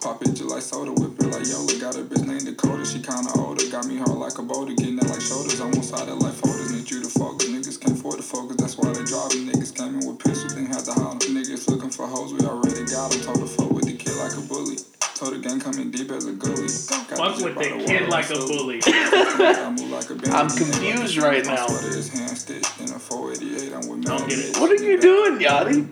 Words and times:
Pop 0.00 0.22
it 0.22 0.34
just 0.34 0.44
like 0.50 0.62
soda, 0.62 0.92
whip 0.92 1.18
it 1.18 1.26
like 1.32 1.46
Yola. 1.46 1.74
Got 1.80 1.96
a 1.96 2.04
bitch 2.06 2.24
named 2.26 2.44
Dakota, 2.46 2.84
she 2.86 3.00
kinda 3.02 3.30
older. 3.36 3.64
Got 3.70 3.86
me 3.86 3.96
hard 3.98 4.18
like 4.18 4.38
a 4.38 4.42
boulder, 4.42 4.74
getting 4.74 4.96
that 4.96 5.08
like 5.10 5.20
shoulders. 5.20 5.60
On 5.60 5.70
one 5.72 5.82
side 5.82 6.08
of 6.08 6.18
like 6.18 6.34
folders, 6.34 6.70
need 6.72 6.88
you 6.90 7.02
to 7.02 7.08
focus. 7.08 7.48
Niggas 7.48 7.80
can't 7.80 7.98
afford 7.98 8.16
to 8.18 8.22
focus, 8.22 8.56
that's 8.56 8.76
why 8.78 8.92
they 8.92 9.02
driving. 9.04 9.48
Niggas 9.50 9.74
came 9.74 9.98
in 9.98 10.06
with 10.06 10.18
pistols, 10.22 10.54
then 10.54 10.66
had 10.66 10.84
to 10.84 10.92
holler. 10.92 11.18
Niggas 11.18 11.68
looking 11.68 11.90
for 11.90 12.06
hoes, 12.06 12.32
we 12.32 12.40
already 12.46 12.84
got 12.86 13.10
them. 13.10 13.20
Told 13.22 13.40
the 13.42 13.46
fuck 13.46 13.70
with 13.70 13.86
the 13.86 13.94
kid 13.94 14.14
like 14.16 14.36
a 14.36 14.40
bully. 14.46 14.76
Told 15.16 15.32
the 15.34 15.38
gang 15.38 15.58
coming 15.60 15.90
deep 15.90 16.10
as 16.10 16.26
a 16.26 16.32
gully. 16.32 16.68
Got 17.08 17.16
Fuck 17.16 17.36
with 17.36 17.38
zip 17.40 17.54
the 17.56 17.78
the 17.78 17.84
kid 17.86 18.08
like 18.08 18.28
a 18.30 18.36
bully. 18.36 18.80
I 18.86 19.70
move 19.70 19.90
like 19.90 20.10
a 20.10 20.14
bandit. 20.14 20.34
I'm 20.34 20.48
confused 20.50 21.16
right 21.18 21.44
now. 21.44 21.66
sweater 21.66 21.96
is 21.96 22.08
hand 22.12 22.36
stitched 22.36 22.80
in 22.80 22.92
a 22.92 22.98
488. 22.98 23.72
I'm 23.72 23.88
with 23.88 24.04
Don't 24.04 24.28
get 24.28 24.38
it. 24.38 24.54
bitch. 24.54 24.60
What 24.60 24.70
are 24.70 24.82
you 24.84 25.00
doing, 25.00 25.38
Yachty? 25.40 25.88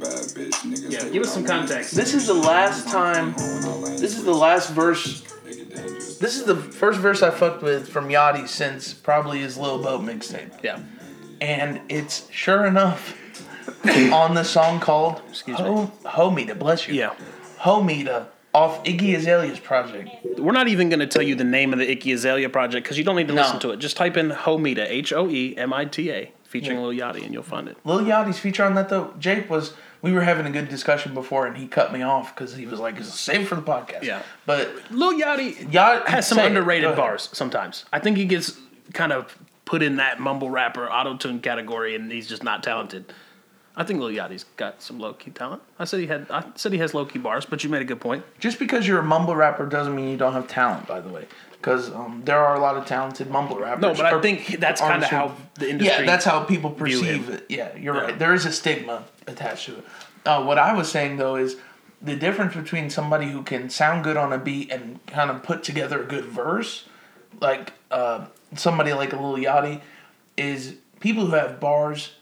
Bad 0.96 1.02
bitch. 1.02 1.04
Niggas 1.04 1.06
Yeah, 1.06 1.12
give 1.12 1.22
us 1.22 1.32
some 1.34 1.44
context. 1.44 1.94
This 1.94 2.14
is 2.14 2.26
the 2.26 2.34
last 2.34 2.88
time. 2.88 3.32
This 3.32 4.16
is 4.16 4.24
the 4.24 4.34
last 4.34 4.70
verse. 4.70 5.22
This 6.18 6.36
is 6.38 6.44
the 6.44 6.56
first 6.56 7.00
verse 7.00 7.22
I 7.22 7.30
fucked 7.30 7.62
with 7.62 7.88
from 7.88 8.08
Yachty 8.08 8.48
since 8.48 8.94
probably 8.94 9.40
his 9.40 9.56
Lil 9.58 9.82
Boat 9.82 10.02
mixtape. 10.02 10.50
Yeah. 10.62 10.80
And 11.40 11.80
it's 11.88 12.30
sure 12.30 12.64
enough 12.66 13.16
on 14.12 14.34
the 14.34 14.44
song 14.44 14.80
called 14.80 15.20
Excuse 15.28 15.58
me. 15.58 15.64
Ho- 15.64 15.92
Hoemita, 16.04 16.58
bless 16.58 16.88
you. 16.88 16.94
Yeah. 16.94 17.14
Hoemita 17.58 18.26
off 18.54 18.84
Iggy 18.84 19.16
Azalea's 19.16 19.58
project. 19.58 20.10
We're 20.38 20.52
not 20.52 20.68
even 20.68 20.88
going 20.88 21.00
to 21.00 21.06
tell 21.08 21.22
you 21.22 21.34
the 21.34 21.44
name 21.44 21.72
of 21.72 21.78
the 21.80 21.94
Iggy 21.96 22.14
Azalea 22.14 22.48
project 22.48 22.84
because 22.84 22.96
you 22.96 23.04
don't 23.04 23.16
need 23.16 23.28
to 23.28 23.34
No. 23.34 23.42
listen 23.42 23.58
to 23.60 23.70
it. 23.72 23.78
Just 23.78 23.96
type 23.96 24.16
in 24.16 24.30
Hoemita, 24.30 24.86
H 24.88 25.12
O 25.12 25.28
E 25.28 25.56
M 25.56 25.72
I 25.72 25.84
T 25.86 26.10
A, 26.12 26.32
featuring 26.44 26.78
Lil 26.80 26.92
Yachty, 26.92 27.24
and 27.24 27.34
you'll 27.34 27.42
find 27.42 27.68
it. 27.68 27.76
Lil 27.84 28.00
Yachty's 28.00 28.38
feature 28.38 28.64
on 28.64 28.74
that 28.76 28.88
though, 28.88 29.12
Jake 29.18 29.50
was. 29.50 29.74
We 30.04 30.12
were 30.12 30.20
having 30.20 30.44
a 30.44 30.50
good 30.50 30.68
discussion 30.68 31.14
before, 31.14 31.46
and 31.46 31.56
he 31.56 31.66
cut 31.66 31.90
me 31.90 32.02
off 32.02 32.34
because 32.34 32.54
he 32.54 32.66
was 32.66 32.78
like, 32.78 33.02
"Save 33.02 33.40
it 33.40 33.44
for 33.46 33.54
the 33.54 33.62
podcast." 33.62 34.02
Yeah. 34.02 34.22
But 34.44 34.70
Lil 34.90 35.18
Yachty 35.18 35.72
Yacht 35.72 36.06
has 36.10 36.28
some. 36.28 36.38
Underrated 36.38 36.94
bars 36.94 37.30
sometimes. 37.32 37.86
I 37.90 38.00
think 38.00 38.18
he 38.18 38.26
gets 38.26 38.58
kind 38.92 39.12
of 39.12 39.38
put 39.64 39.82
in 39.82 39.96
that 39.96 40.20
mumble 40.20 40.50
rapper 40.50 40.86
auto 40.90 41.16
tune 41.16 41.40
category, 41.40 41.94
and 41.94 42.12
he's 42.12 42.28
just 42.28 42.42
not 42.42 42.62
talented. 42.62 43.14
I 43.76 43.84
think 43.84 43.98
Lil 43.98 44.10
Yachty's 44.10 44.44
got 44.58 44.82
some 44.82 45.00
low 45.00 45.14
key 45.14 45.30
talent. 45.30 45.62
I 45.78 45.84
said 45.84 46.00
he 46.00 46.06
had. 46.06 46.26
I 46.30 46.44
said 46.54 46.72
he 46.72 46.78
has 46.78 46.92
low 46.92 47.06
key 47.06 47.18
bars, 47.18 47.46
but 47.46 47.64
you 47.64 47.70
made 47.70 47.80
a 47.80 47.86
good 47.86 48.00
point. 48.00 48.24
Just 48.38 48.58
because 48.58 48.86
you're 48.86 49.00
a 49.00 49.02
mumble 49.02 49.34
rapper 49.34 49.64
doesn't 49.64 49.94
mean 49.94 50.10
you 50.10 50.18
don't 50.18 50.34
have 50.34 50.46
talent. 50.46 50.86
By 50.86 51.00
the 51.00 51.08
way, 51.08 51.26
because 51.64 51.90
um, 51.94 52.20
there 52.26 52.38
are 52.38 52.54
a 52.56 52.60
lot 52.60 52.76
of 52.76 52.84
talented 52.84 53.30
mumble 53.30 53.58
rappers. 53.58 53.80
No, 53.80 53.94
but 53.94 54.04
I 54.04 54.20
think 54.20 54.60
that's 54.60 54.82
kind 54.82 55.02
of 55.02 55.08
how 55.08 55.34
the 55.54 55.70
industry. 55.70 56.04
Yeah, 56.04 56.06
that's 56.06 56.26
how 56.26 56.44
people 56.44 56.70
perceive 56.70 57.30
it. 57.30 57.46
Yeah, 57.48 57.74
you're 57.74 57.94
Yeah. 57.94 58.00
right. 58.02 58.18
There 58.18 58.34
is 58.34 58.44
a 58.44 58.52
stigma 58.52 59.04
attached 59.26 59.64
to 59.66 59.78
it. 59.78 59.84
Uh, 60.26 60.44
what 60.44 60.58
I 60.58 60.74
was 60.74 60.90
saying 60.90 61.16
though 61.16 61.36
is 61.36 61.56
the 62.02 62.16
difference 62.16 62.54
between 62.54 62.90
somebody 62.90 63.28
who 63.30 63.42
can 63.42 63.70
sound 63.70 64.04
good 64.04 64.18
on 64.18 64.30
a 64.30 64.36
beat 64.38 64.70
and 64.70 65.04
kind 65.06 65.30
of 65.30 65.42
put 65.42 65.62
together 65.62 66.02
a 66.02 66.06
good 66.06 66.26
verse, 66.26 66.84
like 67.40 67.72
uh, 67.90 68.26
somebody 68.54 68.92
like 68.92 69.14
a 69.14 69.16
Lil 69.16 69.42
Yachty, 69.42 69.80
is 70.36 70.74
people 71.00 71.24
who 71.24 71.32
have 71.32 71.60
bars. 71.60 72.12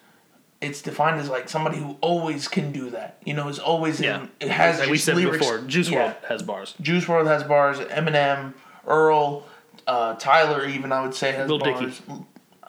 It's 0.60 0.80
defined 0.82 1.18
as 1.20 1.28
like 1.28 1.48
somebody 1.48 1.78
who 1.78 1.96
always 2.00 2.46
can 2.46 2.70
do 2.70 2.90
that. 2.90 3.16
You 3.24 3.34
know, 3.34 3.48
is 3.48 3.58
always 3.58 4.00
Yeah, 4.00 4.20
in. 4.20 4.30
It 4.38 4.50
has 4.52 4.78
like 4.78 4.88
we 4.88 4.98
said 4.98 5.16
lyrics- 5.16 5.38
before. 5.38 5.58
Juice 5.62 5.88
yeah. 5.90 6.12
WRLD 6.12 6.24
has 6.28 6.42
bars. 6.44 6.74
Juice 6.80 7.04
WRLD 7.06 7.26
has 7.26 7.42
bars. 7.42 7.78
Eminem, 7.80 8.54
Earl, 8.86 9.46
uh, 9.86 10.14
Tyler, 10.14 10.66
even 10.66 10.92
I 10.92 11.02
would 11.02 11.14
say 11.14 11.32
has 11.32 11.48
Lil 11.48 11.58
Dicky. 11.58 11.80
bars. 11.80 12.02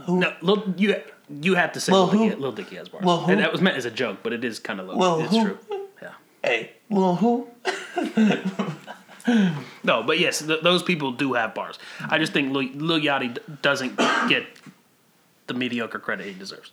Who? 0.06 0.20
No, 0.20 0.33
Lil, 0.42 0.73
you 0.78 0.95
you 1.42 1.55
have 1.55 1.72
to 1.73 1.80
say 1.80 1.92
Lil 1.92 2.08
Lil. 2.08 2.30
Dicky, 2.30 2.42
Lil 2.42 2.52
Dicky 2.52 2.75
has 2.75 2.89
bars. 2.89 3.05
Lil 3.05 3.17
who? 3.22 3.31
And 3.31 3.42
that 3.42 3.52
was 3.52 3.61
meant 3.61 3.78
as 3.78 3.86
a 3.86 3.92
joke, 3.92 4.20
but 4.23 4.33
it 4.33 4.44
is 4.44 4.59
kind 4.59 4.80
of 4.80 4.88
low. 4.88 4.95
Lil 4.97 5.22
it's 5.22 5.31
who? 5.36 5.44
true. 5.44 5.58
Yeah. 6.02 6.11
Hey, 6.44 6.72
Lil 6.89 7.16
who? 7.16 7.47
No, 9.86 10.03
but 10.03 10.20
yes, 10.20 10.45
th- 10.45 10.61
those 10.64 10.83
people 10.83 11.14
do 11.14 11.31
have 11.33 11.53
bars. 11.55 11.80
I 12.09 12.17
just 12.17 12.33
think 12.33 12.52
Lil, 12.53 12.67
Lil 12.73 13.00
Yachty 13.00 13.36
d- 13.36 13.42
doesn't 13.61 13.95
get 14.27 14.45
the 15.48 15.53
mediocre 15.53 15.98
credit 15.99 16.26
he 16.26 16.33
deserves. 16.33 16.71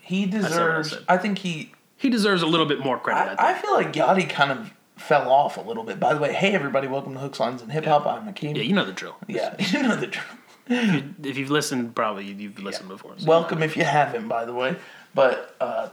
He 0.00 0.24
what 0.26 0.36
I 0.36 0.48
deserves. 0.48 0.94
I 1.08 1.18
think 1.18 1.38
he. 1.38 1.72
He 1.98 2.08
deserves 2.08 2.40
a 2.42 2.46
little 2.46 2.64
bit 2.66 2.80
more 2.80 2.98
credit. 2.98 3.38
I. 3.38 3.48
I, 3.48 3.50
I 3.50 3.54
feel 3.60 3.74
like 3.74 3.92
Yachty 3.92 4.28
kind 4.28 4.50
of 4.50 4.72
fell 5.02 5.30
off 5.30 5.56
a 5.56 5.60
little 5.60 5.84
bit. 5.84 5.98
By 6.00 6.14
the 6.14 6.20
way, 6.20 6.32
hey 6.32 6.54
everybody, 6.54 6.86
welcome 6.88 7.14
to 7.14 7.20
Hooks, 7.20 7.40
Lines, 7.40 7.62
and 7.62 7.72
Hip 7.72 7.84
Hop. 7.84 8.06
I'm 8.06 8.32
Akeem. 8.32 8.56
yeah, 8.56 8.62
you 8.62 8.74
know 8.74 8.84
the 8.84 8.92
drill. 8.92 9.16
Yeah, 9.26 9.54
you 9.58 9.82
know 9.82 9.96
the 9.96 10.06
drill. 10.06 10.24
If 11.24 11.36
you've 11.36 11.50
listened, 11.50 11.94
probably 11.94 12.24
you've 12.26 12.58
listened 12.62 12.88
before. 12.88 13.14
so- 13.18 13.26
Welcome 13.26 13.62
if 13.62 13.76
you 13.76 13.84
haven't, 13.84 14.28
by 14.28 14.44
the 14.44 14.54
way. 14.54 14.76
But 15.14 15.54
uh, 15.60 15.88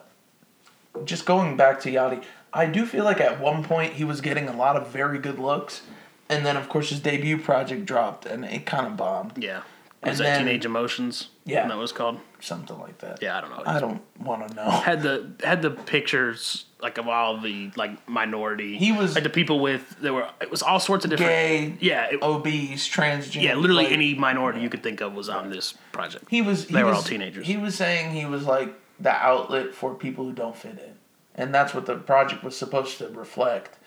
just 1.05 1.25
going 1.25 1.57
back 1.57 1.79
to 1.81 1.91
Yachty, 1.91 2.23
I 2.53 2.65
do 2.67 2.85
feel 2.85 3.03
like 3.03 3.19
at 3.19 3.39
one 3.39 3.63
point 3.63 3.93
he 3.93 4.03
was 4.03 4.21
getting 4.21 4.47
a 4.47 4.55
lot 4.55 4.75
of 4.77 4.87
very 4.89 5.19
good 5.19 5.39
looks, 5.39 5.81
and 6.29 6.45
then 6.45 6.55
of 6.55 6.69
course 6.69 6.89
his 6.89 6.99
debut 6.99 7.37
project 7.37 7.85
dropped 7.85 8.25
and 8.25 8.45
it 8.45 8.65
kind 8.65 8.85
of 8.87 8.95
bombed, 8.97 9.33
Yeah. 9.43 9.61
And 10.01 10.11
Was 10.11 10.19
that 10.19 10.23
then- 10.23 10.45
Teenage 10.45 10.65
Emotions? 10.65 11.27
Yeah. 11.45 11.67
That 11.67 11.77
was 11.77 11.91
called? 11.91 12.19
something 12.41 12.79
like 12.79 12.99
that. 12.99 13.21
Yeah, 13.21 13.37
I 13.37 13.41
don't 13.41 13.49
know. 13.49 13.63
I 13.65 13.79
don't 13.81 14.01
want 14.17 14.47
to 14.47 14.53
know. 14.55 14.69
had 14.69 15.01
the 15.01 15.31
had 15.43 15.61
the 15.61 15.71
pictures 15.71 16.63
like 16.81 16.97
of 16.97 17.07
all 17.07 17.37
the 17.37 17.71
like 17.75 18.07
minority. 18.07 18.77
He 18.77 18.91
was- 18.91 19.15
like 19.15 19.23
the 19.23 19.29
people 19.29 19.59
with 19.59 19.97
there 19.99 20.13
were 20.13 20.29
it 20.41 20.49
was 20.49 20.61
all 20.61 20.79
sorts 20.79 21.03
of 21.05 21.11
different. 21.11 21.29
Gay, 21.31 21.77
Yeah, 21.79 22.05
it, 22.11 22.19
obese, 22.21 22.87
transgender. 22.87 23.41
yeah, 23.41 23.55
literally 23.55 23.85
like- 23.85 23.93
any 23.93 24.13
minority 24.15 24.61
you 24.61 24.69
could 24.69 24.83
think 24.83 25.01
of 25.01 25.13
was 25.13 25.29
on 25.29 25.49
this 25.49 25.73
project. 25.91 26.25
He 26.29 26.41
was. 26.41 26.65
He 26.67 26.73
They 26.73 26.83
were 26.83 26.89
was, 26.89 26.97
all 26.99 27.03
teenagers. 27.03 27.45
He 27.45 27.57
was 27.57 27.75
saying 27.75 28.11
he 28.11 28.25
was 28.25 28.45
like 28.45 28.73
the 28.99 29.11
outlet 29.11 29.73
for 29.73 29.93
people 29.95 30.25
who 30.25 30.33
don't 30.33 30.55
fit 30.55 30.77
in, 30.79 30.93
and 31.35 31.53
that's 31.53 31.73
what 31.73 31.85
the 31.85 31.95
project 31.95 32.43
was 32.43 32.55
supposed 32.57 32.97
to 32.99 33.07
reflect. 33.09 33.77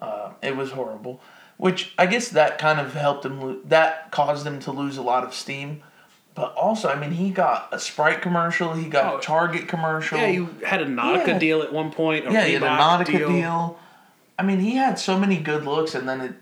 Uh, 0.00 0.32
it 0.42 0.56
was 0.56 0.72
horrible, 0.72 1.20
which 1.58 1.92
I 1.98 2.06
guess 2.06 2.28
that 2.30 2.58
kind 2.58 2.80
of 2.80 2.94
helped 2.94 3.24
him. 3.24 3.40
Lo- 3.40 3.58
that 3.66 4.10
caused 4.10 4.46
him 4.46 4.58
to 4.60 4.72
lose 4.72 4.96
a 4.96 5.02
lot 5.02 5.22
of 5.24 5.32
steam. 5.34 5.82
But 6.34 6.54
also, 6.54 6.88
I 6.88 6.94
mean, 6.98 7.10
he 7.10 7.28
got 7.30 7.68
a 7.72 7.78
Sprite 7.78 8.22
commercial. 8.22 8.72
He 8.72 8.88
got 8.88 9.12
Oh. 9.14 9.18
a 9.18 9.20
Target 9.20 9.68
commercial. 9.68 10.18
Yeah, 10.18 10.28
you 10.28 10.48
had 10.64 10.80
a 10.80 10.86
Nautica 10.86 11.26
Yeah. 11.26 11.38
deal 11.38 11.62
at 11.62 11.72
one 11.72 11.90
point. 11.90 12.24
Yeah, 12.30 12.44
he 12.44 12.54
had 12.54 12.62
a 12.62 12.66
Nautica 12.68 13.28
deal. 13.28 13.78
I 14.38 14.42
mean, 14.42 14.60
he 14.60 14.76
had 14.76 14.98
so 14.98 15.18
many 15.18 15.36
good 15.36 15.64
looks, 15.66 15.94
and 15.94 16.08
then 16.08 16.20
it. 16.22 16.32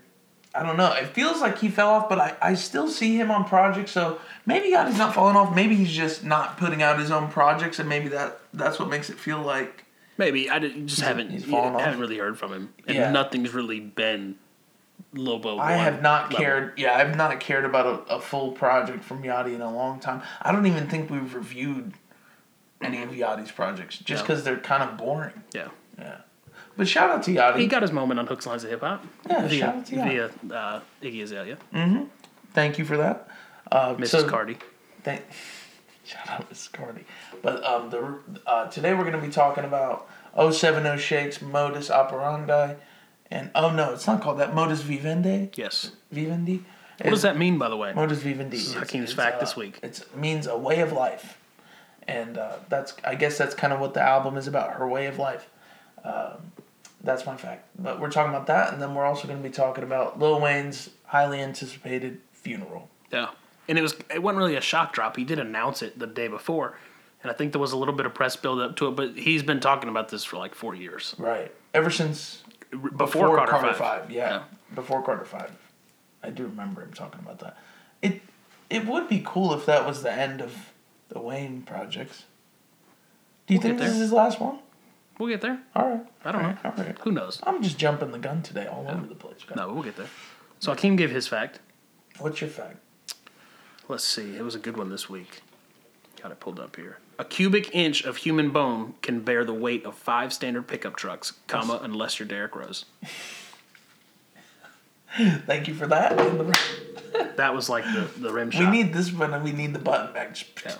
I 0.53 0.63
don't 0.63 0.75
know. 0.75 0.91
It 0.93 1.07
feels 1.07 1.39
like 1.39 1.59
he 1.59 1.69
fell 1.69 1.89
off, 1.91 2.09
but 2.09 2.19
I, 2.19 2.35
I 2.41 2.53
still 2.55 2.89
see 2.89 3.15
him 3.15 3.31
on 3.31 3.45
projects. 3.45 3.91
So 3.91 4.19
maybe 4.45 4.71
God 4.71 4.89
is 4.89 4.97
not 4.97 5.13
falling 5.13 5.37
off. 5.37 5.55
Maybe 5.55 5.75
he's 5.75 5.91
just 5.93 6.25
not 6.25 6.57
putting 6.57 6.81
out 6.83 6.99
his 6.99 7.09
own 7.11 7.29
projects, 7.29 7.79
and 7.79 7.87
maybe 7.87 8.09
that 8.09 8.39
that's 8.53 8.77
what 8.79 8.89
makes 8.89 9.09
it 9.09 9.17
feel 9.17 9.39
like. 9.39 9.85
Maybe 10.17 10.49
I 10.49 10.59
just 10.59 11.01
haven't 11.01 11.29
he's 11.31 11.51
off. 11.51 11.79
haven't 11.81 11.99
really 12.01 12.17
heard 12.17 12.37
from 12.37 12.51
him, 12.53 12.73
and 12.87 12.97
Yeah. 12.97 13.11
nothing's 13.11 13.53
really 13.53 13.79
been 13.79 14.35
Lobo. 15.13 15.57
I 15.59 15.73
have 15.73 16.01
not 16.01 16.23
level. 16.31 16.37
cared. 16.37 16.79
Yeah, 16.79 16.95
I've 16.95 17.15
not 17.17 17.39
cared 17.39 17.65
about 17.65 17.85
a, 18.09 18.15
a 18.15 18.21
full 18.21 18.51
project 18.51 19.03
from 19.03 19.23
Yachty 19.23 19.53
in 19.55 19.61
a 19.61 19.71
long 19.73 19.99
time. 19.99 20.21
I 20.41 20.51
don't 20.51 20.65
even 20.65 20.87
think 20.87 21.09
we've 21.09 21.33
reviewed 21.35 21.93
any 22.81 23.01
of 23.03 23.09
Yachty's 23.09 23.51
projects 23.51 23.97
just 23.97 24.23
No. 24.23 24.27
because 24.27 24.43
they're 24.43 24.57
kind 24.57 24.83
of 24.83 24.97
boring. 24.97 25.43
Yeah, 25.53 25.67
Yeah. 25.99 26.17
But 26.77 26.87
shout 26.87 27.09
out 27.09 27.23
to 27.23 27.31
Yachty. 27.31 27.59
he 27.59 27.67
got 27.67 27.81
his 27.81 27.91
moment 27.91 28.19
on 28.21 28.27
Hooks, 28.27 28.45
Lines, 28.47 28.63
and 28.63 28.71
Hip 28.71 28.79
Hop. 28.81 29.03
Yeah, 29.29 29.47
via, 29.47 29.59
shout 29.59 29.75
out 29.75 29.85
to 29.87 29.95
via 29.95 30.25
uh, 30.51 30.79
Iggy 31.03 31.23
Azalea, 31.23 31.57
Thank 32.53 32.79
you 32.79 32.85
for 32.85 32.97
that. 32.97 33.27
Uh, 33.71 33.95
Mrs. 33.95 34.07
so- 34.07 34.29
Cardi. 34.29 34.57
Thank, 35.03 35.23
shout 36.05 36.29
out 36.29 36.49
Miss 36.49 36.67
Cardi. 36.69 37.03
But 37.41 37.63
um, 37.65 37.89
the 37.89 38.19
uh, 38.47 38.67
today 38.67 38.93
we're 38.93 39.01
going 39.09 39.19
to 39.19 39.21
be 39.21 39.31
talking 39.31 39.65
about 39.65 40.07
070 40.51 40.97
Shake's 41.01 41.41
modus 41.41 41.91
operandi, 41.91 42.75
and 43.31 43.49
oh 43.55 43.71
no, 43.71 43.93
it's 43.93 44.05
not 44.07 44.21
called 44.21 44.39
that. 44.39 44.53
Modus 44.53 44.81
vivendi. 44.81 45.49
Yes. 45.55 45.91
Vivendi. 46.11 46.63
What 47.01 47.09
does 47.09 47.23
that 47.23 47.37
mean, 47.37 47.57
by 47.57 47.69
the 47.69 47.77
way? 47.77 47.93
Modus 47.93 48.19
vivendi. 48.19 48.57
is 48.57 48.71
It's- 48.71 48.83
Hakeem's 48.83 49.13
fact 49.13 49.37
uh, 49.37 49.39
this 49.39 49.55
week. 49.55 49.79
It 49.81 50.05
means 50.15 50.45
a 50.45 50.57
way 50.57 50.81
of 50.81 50.91
life, 50.91 51.39
and 52.07 52.37
uh, 52.37 52.57
that's 52.69 52.93
I 53.03 53.15
guess 53.15 53.37
that's 53.37 53.55
kind 53.55 53.73
of 53.73 53.79
what 53.79 53.93
the 53.95 54.01
album 54.01 54.37
is 54.37 54.47
about. 54.47 54.73
Her 54.73 54.87
way 54.87 55.07
of 55.07 55.17
life. 55.17 55.49
Um, 56.03 56.51
that's 57.03 57.25
my 57.25 57.35
fact. 57.35 57.65
But 57.79 57.99
we're 57.99 58.11
talking 58.11 58.31
about 58.33 58.47
that, 58.47 58.73
and 58.73 58.81
then 58.81 58.93
we're 58.93 59.05
also 59.05 59.27
going 59.27 59.41
to 59.41 59.47
be 59.47 59.53
talking 59.53 59.83
about 59.83 60.19
Lil 60.19 60.39
Wayne's 60.39 60.89
highly 61.05 61.39
anticipated 61.41 62.19
funeral. 62.33 62.89
Yeah. 63.11 63.29
And 63.67 63.77
it 63.77 63.81
was 63.81 63.95
it 64.13 64.21
wasn't 64.21 64.39
really 64.39 64.55
a 64.55 64.61
shock 64.61 64.93
drop. 64.93 65.15
He 65.15 65.23
did 65.23 65.39
announce 65.39 65.81
it 65.81 65.97
the 65.97 66.07
day 66.07 66.27
before. 66.27 66.77
And 67.23 67.31
I 67.31 67.35
think 67.35 67.51
there 67.51 67.61
was 67.61 67.71
a 67.71 67.77
little 67.77 67.93
bit 67.93 68.05
of 68.07 68.13
press 68.15 68.35
build 68.35 68.59
up 68.59 68.75
to 68.77 68.87
it, 68.87 68.95
but 68.95 69.15
he's 69.15 69.43
been 69.43 69.59
talking 69.59 69.89
about 69.89 70.09
this 70.09 70.23
for 70.23 70.37
like 70.37 70.55
four 70.55 70.73
years. 70.73 71.15
Right. 71.19 71.51
Ever 71.73 71.91
since 71.91 72.40
Before, 72.97 73.35
Carter 73.45 73.73
Five. 73.73 74.09
yeah. 74.11 74.29
Yeah. 74.29 74.43
Before 74.73 75.01
Carter 75.03 75.25
Five, 75.25 75.51
I 76.23 76.29
do 76.29 76.43
remember 76.43 76.81
him 76.81 76.93
talking 76.93 77.19
about 77.19 77.39
that. 77.39 77.57
It 78.01 78.21
it 78.69 78.85
would 78.87 79.09
be 79.09 79.21
cool 79.25 79.53
if 79.53 79.65
that 79.65 79.85
was 79.85 80.03
the 80.03 80.11
end 80.11 80.41
of 80.41 80.71
the 81.09 81.19
Wayne 81.19 81.61
projects. 81.63 82.23
Do 83.47 83.53
you 83.53 83.59
We'll 83.59 83.69
think 83.69 83.79
this 83.79 83.91
is 83.91 83.99
his 83.99 84.11
last 84.13 84.39
one? 84.39 84.59
We'll 85.19 85.27
get 85.29 85.41
there. 85.41 85.59
All 85.75 85.89
right. 85.89 86.05
I 86.23 86.31
don't 86.31 86.41
All 86.41 86.49
know. 86.51 86.57
right, 86.63 86.65
All 86.79 86.85
right. 86.85 86.97
Who 86.99 87.11
knows? 87.11 87.39
I'm 87.43 87.61
just 87.61 87.77
jumping 87.77 88.11
the 88.11 88.17
gun 88.17 88.41
today, 88.41 88.65
all 88.67 88.87
over 88.89 89.05
the 89.05 89.15
place. 89.15 89.35
No, 89.55 89.73
we'll 89.73 89.83
get 89.83 89.97
there. 89.97 90.07
So 90.59 90.73
Akeem 90.73 90.95
gave 90.97 91.11
his 91.11 91.27
fact. 91.27 91.59
What's 92.19 92.39
your 92.41 92.49
fact? 92.49 92.77
Let's 93.89 94.03
see. 94.05 94.35
It 94.37 94.43
was 94.43 94.55
a 94.55 94.59
good 94.59 94.77
one 94.77 94.89
this 94.89 95.09
week. 95.09 95.41
Got 96.21 96.31
it 96.31 96.39
pulled 96.39 96.59
up 96.59 96.75
here. 96.77 96.97
A 97.19 97.25
cubic 97.25 97.69
inch 97.75 98.03
of 98.03 98.17
human 98.17 98.49
bone 98.49 98.95
can 99.01 99.19
bear 99.21 99.43
the 99.45 99.53
weight 99.53 99.85
of 99.85 99.95
five 99.95 100.33
standard 100.33 100.67
pickup 100.67 100.95
trucks, 100.95 101.33
comma, 101.47 101.79
unless 101.83 102.19
you're 102.19 102.27
Derrick 102.27 102.55
Rose. 102.55 102.85
Thank 105.45 105.67
you 105.67 105.73
for 105.73 105.87
that. 105.87 106.19
And 106.19 106.39
the- 106.39 106.59
That 107.35 107.53
was 107.53 107.69
like 107.69 107.83
the, 107.83 108.07
the 108.19 108.31
rim 108.31 108.51
shot. 108.51 108.61
We 108.61 108.67
need 108.77 108.93
this 108.93 109.11
one, 109.11 109.43
we 109.43 109.51
need 109.51 109.73
the 109.73 109.79
button 109.79 110.13
back. 110.13 110.33
Just- 110.33 110.49
Yeah. 110.65 110.75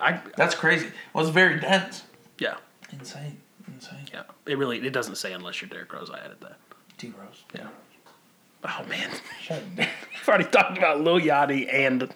I 0.00 0.20
That's 0.36 0.54
crazy. 0.54 0.88
Well, 1.12 1.24
it's 1.24 1.32
very 1.34 1.60
dense. 1.60 2.04
yeah 2.38 2.56
Insane. 2.92 3.38
Insane. 3.68 3.98
yeah. 4.12 4.22
It 4.46 4.56
really 4.58 4.78
it 4.84 4.92
doesn't 4.92 5.16
say 5.16 5.32
unless 5.32 5.60
you're 5.60 5.68
Derrick 5.68 5.92
Rose. 5.92 6.10
I 6.10 6.18
added 6.18 6.38
that. 6.40 6.56
D 6.98 7.12
Rose. 7.18 7.42
Yeah. 7.54 7.68
Oh 8.64 8.84
man, 8.88 9.10
Shut 9.42 9.58
it 9.58 9.64
we've 9.78 10.28
already 10.28 10.44
talked 10.44 10.78
about 10.78 11.00
Lil 11.00 11.18
Yachty 11.20 11.72
and 11.72 12.08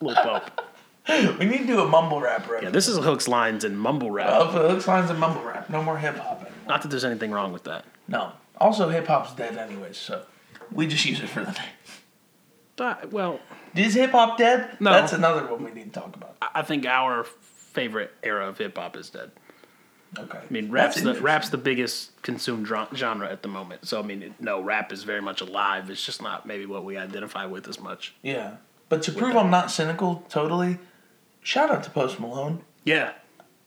Lil 0.00 0.14
Pump. 0.14 0.60
We 1.38 1.46
need 1.46 1.58
to 1.58 1.66
do 1.66 1.80
a 1.80 1.88
mumble 1.88 2.20
rap 2.20 2.48
rap. 2.48 2.62
Yeah, 2.62 2.70
this 2.70 2.86
is 2.88 2.98
hooks, 2.98 3.26
lines, 3.26 3.64
and 3.64 3.78
mumble 3.80 4.10
rap. 4.10 4.52
For 4.52 4.68
hooks, 4.68 4.86
lines, 4.86 5.10
and 5.10 5.18
mumble 5.18 5.42
rap. 5.42 5.68
No 5.70 5.82
more 5.82 5.98
hip 5.98 6.16
hop. 6.16 6.50
Not 6.68 6.82
that 6.82 6.88
there's 6.88 7.04
anything 7.04 7.30
wrong 7.32 7.52
with 7.52 7.64
that. 7.64 7.84
No. 8.06 8.32
Also, 8.58 8.88
hip 8.90 9.06
hop's 9.06 9.32
dead 9.34 9.56
anyways, 9.56 9.96
so 9.96 10.22
we 10.70 10.86
just 10.86 11.04
use 11.04 11.20
it 11.20 11.28
for 11.28 11.40
the 11.40 11.52
name. 11.52 11.70
Uh, 12.78 12.94
well, 13.10 13.40
Is 13.74 13.94
hip 13.94 14.12
hop 14.12 14.38
dead? 14.38 14.76
No. 14.80 14.92
That's 14.92 15.12
another 15.12 15.46
one 15.46 15.64
we 15.64 15.70
need 15.70 15.92
to 15.92 16.00
talk 16.00 16.16
about. 16.16 16.36
I 16.40 16.48
I 16.56 16.62
think 16.62 16.86
our 16.86 17.24
favorite 17.24 18.12
era 18.22 18.48
of 18.48 18.58
hip 18.58 18.76
hop 18.76 18.96
is 18.96 19.10
dead. 19.10 19.30
Okay. 20.18 20.38
I 20.38 20.52
mean, 20.52 20.70
rap's 20.70 21.00
the 21.00 21.14
rap's 21.20 21.50
the 21.50 21.58
biggest 21.58 22.20
consumed 22.22 22.66
genre 22.94 23.30
at 23.30 23.42
the 23.42 23.48
moment. 23.48 23.86
So 23.86 24.00
I 24.00 24.02
mean, 24.02 24.34
no, 24.40 24.60
rap 24.60 24.92
is 24.92 25.04
very 25.04 25.20
much 25.22 25.40
alive. 25.40 25.88
It's 25.90 26.04
just 26.04 26.20
not 26.22 26.46
maybe 26.46 26.66
what 26.66 26.84
we 26.84 26.96
identify 26.96 27.46
with 27.46 27.68
as 27.68 27.78
much. 27.78 28.14
Yeah. 28.22 28.56
But 28.88 29.02
to 29.04 29.12
prove 29.12 29.34
that. 29.34 29.44
I'm 29.44 29.50
not 29.50 29.70
cynical 29.70 30.24
totally, 30.28 30.78
shout 31.42 31.70
out 31.70 31.82
to 31.84 31.90
Post 31.90 32.20
Malone. 32.20 32.62
Yeah, 32.84 33.12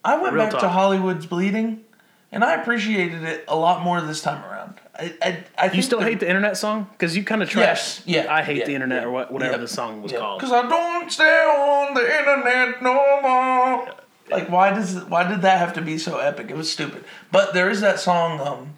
I 0.04 0.18
went 0.22 0.34
Real 0.34 0.50
back 0.50 0.60
to. 0.62 0.70
Hollywood's 0.70 1.26
Bleeding, 1.26 1.84
and 2.32 2.44
I 2.44 2.56
appreciated 2.62 3.24
it 3.24 3.46
a 3.48 3.56
lot 3.56 3.84
more 3.84 4.02
this 4.02 4.22
time 4.22 4.44
around. 4.44 4.80
I, 4.98 5.14
I, 5.22 5.44
I 5.58 5.62
think 5.64 5.76
you 5.76 5.82
still 5.82 6.02
hate 6.02 6.20
the 6.20 6.28
internet 6.28 6.56
song 6.58 6.88
because 6.92 7.16
you 7.18 7.24
kind 7.24 7.42
of 7.42 7.54
Yes, 7.56 7.96
trash. 7.98 8.08
yeah, 8.08 8.32
I 8.34 8.44
hate 8.44 8.58
yeah, 8.58 8.66
the 8.66 8.74
internet 8.76 9.02
yeah, 9.02 9.08
or 9.08 9.12
what, 9.12 9.32
whatever 9.32 9.54
yeah, 9.54 9.58
the 9.58 9.68
song 9.68 10.02
was 10.04 10.12
called. 10.12 10.40
Because 10.40 10.54
I 10.54 10.68
don't 10.70 11.12
stay 11.12 11.24
on 11.24 11.94
the 11.96 12.02
internet 12.20 12.82
no 12.82 13.22
more. 13.22 13.96
Like 14.30 14.50
why 14.50 14.72
does 14.72 15.04
why 15.06 15.28
did 15.28 15.42
that 15.42 15.58
have 15.60 15.74
to 15.74 15.82
be 15.82 15.98
so 15.98 16.20
epic? 16.20 16.50
It 16.52 16.56
was 16.58 16.72
stupid. 16.72 17.04
But 17.32 17.54
there 17.54 17.70
is 17.72 17.82
that 17.82 18.00
song, 18.00 18.40
um, 18.40 18.74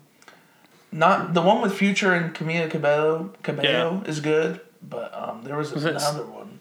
not 0.92 1.34
the 1.34 1.42
one 1.42 1.62
with 1.62 1.74
Future 1.74 2.14
and 2.14 2.34
Camila 2.34 2.70
Cabello. 2.70 3.34
Cabello 3.44 4.02
is 4.06 4.22
good, 4.22 4.62
but 4.82 5.14
um, 5.14 5.44
there 5.44 5.58
was, 5.58 5.72
it- 5.74 5.84
another 5.84 6.26
one, 6.26 6.60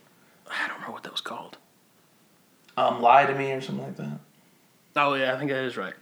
I 0.50 0.66
don't 0.66 0.74
remember 0.76 0.92
what 0.92 1.02
that 1.04 1.12
was 1.12 1.20
called. 1.20 1.58
Um, 2.76 3.00
"Lie 3.00 3.26
to 3.26 3.34
Me" 3.34 3.52
or 3.52 3.60
something 3.60 3.84
like 3.84 3.96
that. 3.96 4.18
Oh 4.96 5.14
yeah, 5.14 5.34
I 5.34 5.38
think 5.38 5.50
that 5.50 5.64
is 5.64 5.76
right. 5.76 5.94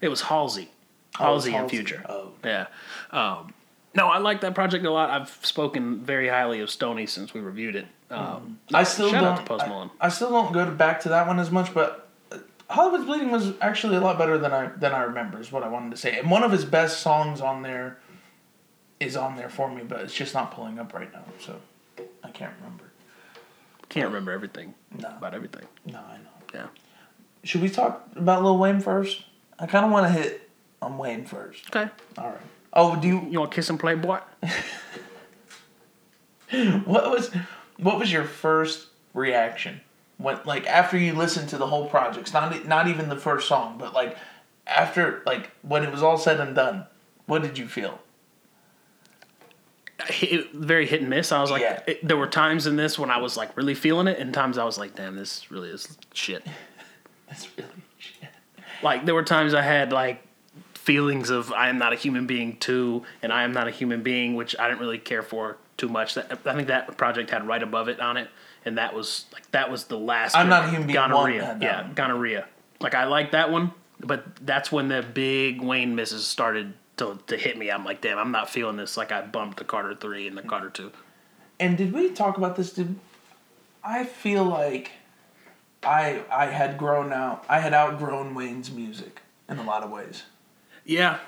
It 0.00 0.08
was 0.08 0.22
Halsey, 0.22 0.70
Oh, 1.18 1.24
Halsey 1.24 1.54
and 1.54 1.70
Future. 1.70 2.04
Oh, 2.08 2.32
Yeah. 2.44 2.66
Um, 3.10 3.54
no, 3.94 4.08
I 4.08 4.18
like 4.18 4.40
that 4.40 4.54
project 4.54 4.84
a 4.84 4.90
lot. 4.90 5.10
I've 5.10 5.30
spoken 5.42 6.00
very 6.00 6.28
highly 6.28 6.60
of 6.60 6.68
Stoney 6.68 7.06
since 7.06 7.32
we 7.32 7.40
reviewed 7.40 7.76
it. 7.76 7.86
Um, 8.10 8.58
I 8.72 8.82
still 8.82 9.10
shout 9.10 9.22
don't. 9.22 9.32
out 9.32 9.38
to 9.38 9.44
Post 9.44 9.64
I-. 9.64 9.88
I, 10.00 10.08
still 10.08 10.30
don't 10.30 10.52
go 10.52 10.64
to 10.64 10.70
back 10.70 11.00
to 11.00 11.08
that 11.10 11.26
one 11.26 11.38
as 11.38 11.50
much, 11.50 11.72
but 11.72 12.08
uh, 12.32 12.38
Hollywood's 12.68 13.04
Bleeding 13.06 13.30
was 13.30 13.52
actually 13.60 13.96
a 13.96 14.00
lot 14.00 14.18
better 14.18 14.36
than 14.36 14.52
I 14.52 14.66
than 14.66 14.92
I 14.92 15.02
remember. 15.04 15.40
Is 15.40 15.52
what 15.52 15.62
I 15.62 15.68
wanted 15.68 15.90
to 15.92 15.96
say. 15.96 16.18
And 16.18 16.30
one 16.30 16.42
of 16.42 16.50
his 16.52 16.64
best 16.64 17.00
songs 17.00 17.40
on 17.40 17.62
there 17.62 17.98
is 19.00 19.16
on 19.16 19.36
there 19.36 19.48
for 19.48 19.70
me, 19.72 19.82
but 19.82 20.00
it's 20.00 20.14
just 20.14 20.34
not 20.34 20.52
pulling 20.52 20.78
up 20.78 20.92
right 20.92 21.12
now, 21.12 21.24
so 21.40 21.60
I 22.22 22.30
can't 22.30 22.52
remember. 22.60 22.84
Can't 23.88 24.06
remember 24.06 24.32
everything 24.32 24.74
No, 24.98 25.08
about 25.08 25.34
everything. 25.34 25.66
no, 25.86 25.98
I 25.98 26.16
know. 26.18 26.28
Yeah. 26.52 26.66
Should 27.42 27.62
we 27.62 27.68
talk 27.68 28.06
about 28.16 28.42
Lil 28.42 28.58
Wayne 28.58 28.80
first? 28.80 29.24
I 29.58 29.66
kind 29.66 29.84
of 29.84 29.90
want 29.90 30.06
to 30.06 30.12
hit 30.12 30.48
on 30.80 30.96
Wayne 30.98 31.24
first. 31.24 31.64
Okay. 31.74 31.90
All 32.18 32.30
right. 32.30 32.40
Oh, 32.72 32.96
do 32.96 33.06
you? 33.08 33.26
You 33.30 33.38
want 33.40 33.50
to 33.52 33.54
kiss 33.56 33.68
and 33.70 33.78
play, 33.78 33.94
boy? 33.94 34.20
What 36.84 37.10
was 37.10 37.32
what 37.78 37.98
was 37.98 38.12
your 38.12 38.24
first 38.24 38.86
reaction 39.12 39.80
when 40.18 40.38
like 40.44 40.66
after 40.66 40.96
you 40.96 41.12
listened 41.14 41.48
to 41.48 41.56
the 41.58 41.66
whole 41.66 41.88
project? 41.88 42.32
Not 42.32 42.66
not 42.68 42.86
even 42.86 43.08
the 43.08 43.16
first 43.16 43.48
song, 43.48 43.76
but 43.78 43.92
like 43.92 44.16
after 44.66 45.22
like 45.26 45.50
when 45.62 45.82
it 45.82 45.90
was 45.90 46.02
all 46.02 46.16
said 46.18 46.38
and 46.40 46.54
done. 46.54 46.86
What 47.26 47.42
did 47.42 47.56
you 47.58 47.66
feel? 47.66 48.00
Hit, 50.08 50.52
very 50.52 50.86
hit 50.86 51.00
and 51.02 51.08
miss. 51.10 51.30
I 51.32 51.40
was 51.40 51.50
like, 51.50 51.62
Yeah. 51.62 51.80
it, 51.86 52.06
there 52.06 52.16
were 52.16 52.26
times 52.26 52.66
in 52.66 52.76
this 52.76 52.98
when 52.98 53.10
I 53.10 53.18
was 53.18 53.36
like 53.36 53.56
really 53.56 53.74
feeling 53.74 54.06
it, 54.08 54.18
and 54.18 54.34
times 54.34 54.58
I 54.58 54.64
was 54.64 54.76
like, 54.76 54.94
damn, 54.96 55.14
this 55.16 55.50
really 55.50 55.70
is 55.70 55.96
shit. 56.12 56.44
That's 57.28 57.46
really 57.56 57.70
shit. 57.98 58.28
Like 58.82 59.06
there 59.06 59.14
were 59.14 59.22
times 59.22 59.54
I 59.54 59.62
had 59.62 59.92
like 59.92 60.22
feelings 60.74 61.30
of 61.30 61.52
I 61.52 61.68
am 61.68 61.78
not 61.78 61.92
a 61.92 61.96
human 61.96 62.26
being 62.26 62.56
too, 62.56 63.04
and 63.22 63.32
I 63.32 63.44
am 63.44 63.52
not 63.52 63.68
a 63.68 63.70
human 63.70 64.02
being, 64.02 64.34
which 64.34 64.54
I 64.58 64.68
didn't 64.68 64.80
really 64.80 64.98
care 64.98 65.22
for 65.22 65.56
too 65.76 65.88
much. 65.88 66.14
That, 66.14 66.40
I 66.44 66.54
think 66.54 66.68
that 66.68 66.96
project 66.96 67.30
had 67.30 67.46
right 67.46 67.62
above 67.62 67.88
it 67.88 68.00
on 68.00 68.16
it, 68.16 68.28
and 68.64 68.76
that 68.78 68.94
was 68.94 69.26
like 69.32 69.48
that 69.52 69.70
was 69.70 69.84
the 69.84 69.98
last. 69.98 70.34
I'm 70.36 70.48
Not 70.48 70.64
a 70.64 70.68
Human 70.70 70.86
Being 70.88 70.94
gonorrhea. 70.94 71.40
that 71.40 71.62
yeah, 71.62 71.82
one. 71.82 71.94
gonorrhea. 71.94 72.46
Like 72.80 72.94
I 72.94 73.04
like 73.04 73.30
that 73.30 73.50
one, 73.50 73.72
but 74.00 74.24
that's 74.44 74.70
when 74.72 74.88
the 74.88 75.02
big 75.02 75.62
Wayne 75.62 75.94
misses 75.94 76.26
started 76.26 76.74
to 76.98 77.18
to 77.26 77.36
hit 77.36 77.56
me. 77.58 77.70
I'm 77.70 77.84
like, 77.84 78.00
damn, 78.00 78.18
I'm 78.18 78.30
not 78.32 78.50
feeling 78.50 78.76
this. 78.76 78.96
Like 78.96 79.12
I 79.12 79.22
bumped 79.22 79.58
the 79.58 79.64
Carter 79.64 79.94
three 79.94 80.26
and 80.26 80.36
the 80.36 80.42
Carter 80.42 80.70
two. 80.70 80.92
And 81.60 81.76
did 81.78 81.92
we 81.92 82.10
talk 82.10 82.36
about 82.38 82.56
this? 82.56 82.72
Did 82.72 82.96
I 83.82 84.04
feel 84.04 84.44
like 84.44 84.92
I 85.82 86.22
I 86.30 86.46
had 86.46 86.78
grown 86.78 87.12
out. 87.12 87.44
I 87.48 87.60
had 87.60 87.74
outgrown 87.74 88.34
Wayne's 88.34 88.70
music 88.70 89.20
in 89.48 89.58
a 89.58 89.62
lot 89.64 89.82
of 89.82 89.90
ways. 89.90 90.24
Yeah, 90.84 91.18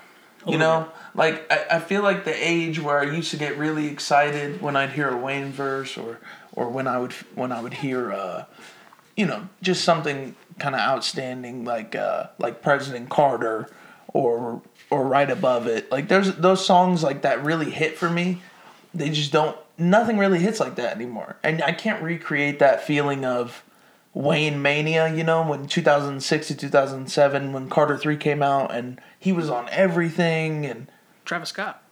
You 0.45 0.57
know, 0.57 0.89
like 1.15 1.51
I, 1.51 1.77
I 1.77 1.79
feel 1.79 2.03
like 2.03 2.23
the 2.23 2.33
age 2.35 2.79
where 2.79 2.99
I 2.99 3.03
used 3.03 3.31
to 3.31 3.37
get 3.37 3.57
really 3.57 3.87
excited 3.87 4.61
when 4.61 4.75
I'd 4.75 4.91
hear 4.91 5.09
a 5.09 5.17
Wayne 5.17 5.51
verse 5.51 5.97
or 5.97 6.19
or 6.53 6.69
when 6.69 6.87
I 6.87 6.99
would 6.99 7.13
when 7.35 7.51
I 7.51 7.61
would 7.61 7.73
hear 7.75 8.11
uh 8.11 8.45
you 9.15 9.25
know, 9.25 9.49
just 9.63 9.83
something 9.83 10.35
kind 10.59 10.75
of 10.75 10.81
outstanding 10.81 11.65
like 11.65 11.95
uh 11.95 12.27
like 12.39 12.61
President 12.61 13.09
Carter 13.09 13.69
or 14.13 14.61
or 14.89 15.05
right 15.05 15.29
above 15.29 15.67
it. 15.67 15.91
Like 15.91 16.07
there's 16.07 16.35
those 16.35 16.65
songs 16.65 17.03
like 17.03 17.21
that 17.23 17.43
really 17.43 17.69
hit 17.69 17.97
for 17.97 18.09
me. 18.09 18.41
They 18.93 19.09
just 19.09 19.31
don't 19.31 19.57
nothing 19.77 20.17
really 20.17 20.39
hits 20.39 20.59
like 20.59 20.75
that 20.75 20.95
anymore. 20.95 21.37
And 21.43 21.61
I 21.63 21.71
can't 21.71 22.01
recreate 22.01 22.59
that 22.59 22.83
feeling 22.83 23.25
of 23.25 23.63
Wayne 24.13 24.61
Mania, 24.61 25.13
you 25.13 25.23
know, 25.23 25.47
when 25.47 25.67
2006 25.67 26.47
to 26.47 26.55
2007 26.55 27.53
when 27.53 27.69
Carter 27.69 27.97
3 27.97 28.17
came 28.17 28.41
out 28.41 28.73
and 28.73 28.99
he 29.19 29.31
was 29.31 29.49
on 29.49 29.69
everything 29.69 30.65
and 30.65 30.87
Travis 31.25 31.49
Scott. 31.49 31.83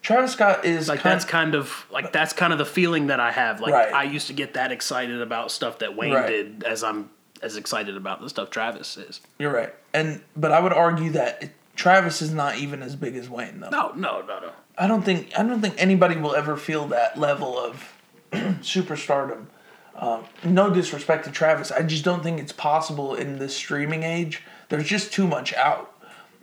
Travis 0.00 0.32
Scott 0.32 0.64
is 0.64 0.88
Like 0.88 1.00
kind 1.00 1.12
that's 1.14 1.24
kind 1.24 1.54
of 1.54 1.84
like 1.90 2.12
that's 2.12 2.32
kind 2.32 2.52
of 2.52 2.58
the 2.58 2.64
feeling 2.64 3.08
that 3.08 3.20
I 3.20 3.32
have. 3.32 3.60
Like 3.60 3.74
Right. 3.74 3.92
I 3.92 4.04
used 4.04 4.28
to 4.28 4.32
get 4.32 4.54
that 4.54 4.72
excited 4.72 5.20
about 5.20 5.50
stuff 5.50 5.80
that 5.80 5.96
Wayne 5.96 6.14
Right. 6.14 6.28
did, 6.28 6.64
as 6.64 6.82
I'm 6.82 7.10
as 7.42 7.56
excited 7.56 7.96
about 7.96 8.20
the 8.20 8.28
stuff 8.30 8.50
Travis 8.50 8.96
is. 8.96 9.20
You're 9.38 9.52
right. 9.52 9.74
And 9.92 10.22
but 10.36 10.52
I 10.52 10.60
would 10.60 10.72
argue 10.72 11.10
that 11.10 11.42
it, 11.42 11.50
Travis 11.78 12.20
is 12.20 12.32
not 12.34 12.56
even 12.58 12.82
as 12.82 12.96
big 12.96 13.14
as 13.16 13.30
Wayne 13.30 13.60
though. 13.60 13.70
No, 13.70 13.92
no, 13.92 14.20
no, 14.22 14.40
no. 14.40 14.50
I 14.76 14.86
don't 14.88 15.02
think 15.02 15.32
I 15.38 15.42
don't 15.44 15.60
think 15.60 15.74
anybody 15.78 16.16
will 16.16 16.34
ever 16.34 16.56
feel 16.56 16.86
that 16.88 17.16
level 17.18 17.56
of 17.58 17.92
superstardom. 18.32 19.46
Um, 19.94 20.24
no 20.44 20.70
disrespect 20.72 21.24
to 21.24 21.30
Travis, 21.30 21.72
I 21.72 21.82
just 21.82 22.04
don't 22.04 22.22
think 22.22 22.38
it's 22.40 22.52
possible 22.52 23.14
in 23.14 23.38
this 23.38 23.56
streaming 23.56 24.02
age. 24.02 24.42
There's 24.68 24.86
just 24.86 25.12
too 25.12 25.26
much 25.26 25.52
out. 25.54 25.94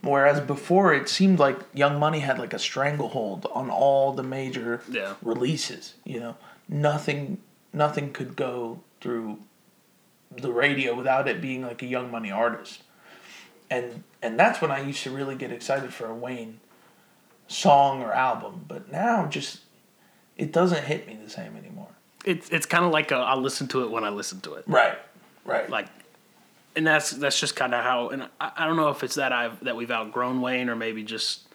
Whereas 0.02 0.40
before, 0.42 0.94
it 0.94 1.08
seemed 1.10 1.40
like 1.40 1.58
Young 1.74 2.00
Money 2.00 2.20
had 2.20 2.38
like 2.38 2.54
a 2.54 2.60
stranglehold 2.60 3.48
on 3.54 3.70
all 3.70 4.12
the 4.14 4.24
major 4.24 4.82
Yeah. 4.90 5.14
releases. 5.22 5.94
You 6.04 6.20
know, 6.20 6.38
nothing, 6.70 7.38
nothing 7.74 8.12
could 8.14 8.36
go 8.36 8.82
through 9.02 9.40
the 10.36 10.52
radio 10.52 10.94
without 10.94 11.28
it 11.28 11.42
being 11.42 11.62
like 11.62 11.82
a 11.82 11.86
Young 11.88 12.12
Money 12.12 12.32
artist. 12.32 12.84
And 13.72 14.04
and 14.26 14.40
that's 14.40 14.62
when 14.62 14.72
I 14.72 14.82
used 14.82 15.04
to 15.04 15.12
really 15.12 15.36
get 15.36 15.52
excited 15.52 15.94
for 15.94 16.08
a 16.08 16.16
Wayne 16.16 16.60
song 17.48 18.02
or 18.02 18.12
album. 18.12 18.66
But 18.68 18.92
now, 18.92 19.28
just 19.28 19.60
it 20.36 20.52
doesn't 20.52 20.84
hit 20.84 21.08
me 21.08 21.18
the 21.24 21.30
same 21.30 21.56
anymore. 21.56 21.90
It's 22.26 22.50
it's 22.50 22.66
kind 22.66 22.84
of 22.84 22.92
like 22.92 23.12
a, 23.12 23.16
I'll 23.16 23.42
listen 23.42 23.68
to 23.70 23.84
it 23.84 23.92
when 23.92 24.04
I 24.04 24.10
listen 24.10 24.42
to 24.42 24.56
it. 24.56 24.66
Right. 24.68 24.98
Right. 25.46 25.70
Like, 25.70 25.88
and 26.76 26.86
that's 26.86 27.12
that's 27.12 27.40
just 27.40 27.56
kind 27.56 27.74
of 27.74 27.84
how. 27.84 28.10
And 28.10 28.24
I, 28.42 28.52
I 28.58 28.66
don't 28.68 28.78
know 28.78 28.90
if 28.90 29.04
it's 29.04 29.16
that 29.16 29.32
I've 29.32 29.64
that 29.64 29.76
we've 29.76 29.92
outgrown 29.92 30.42
Wayne 30.42 30.70
or 30.70 30.76
maybe 30.76 31.04
just 31.04 31.48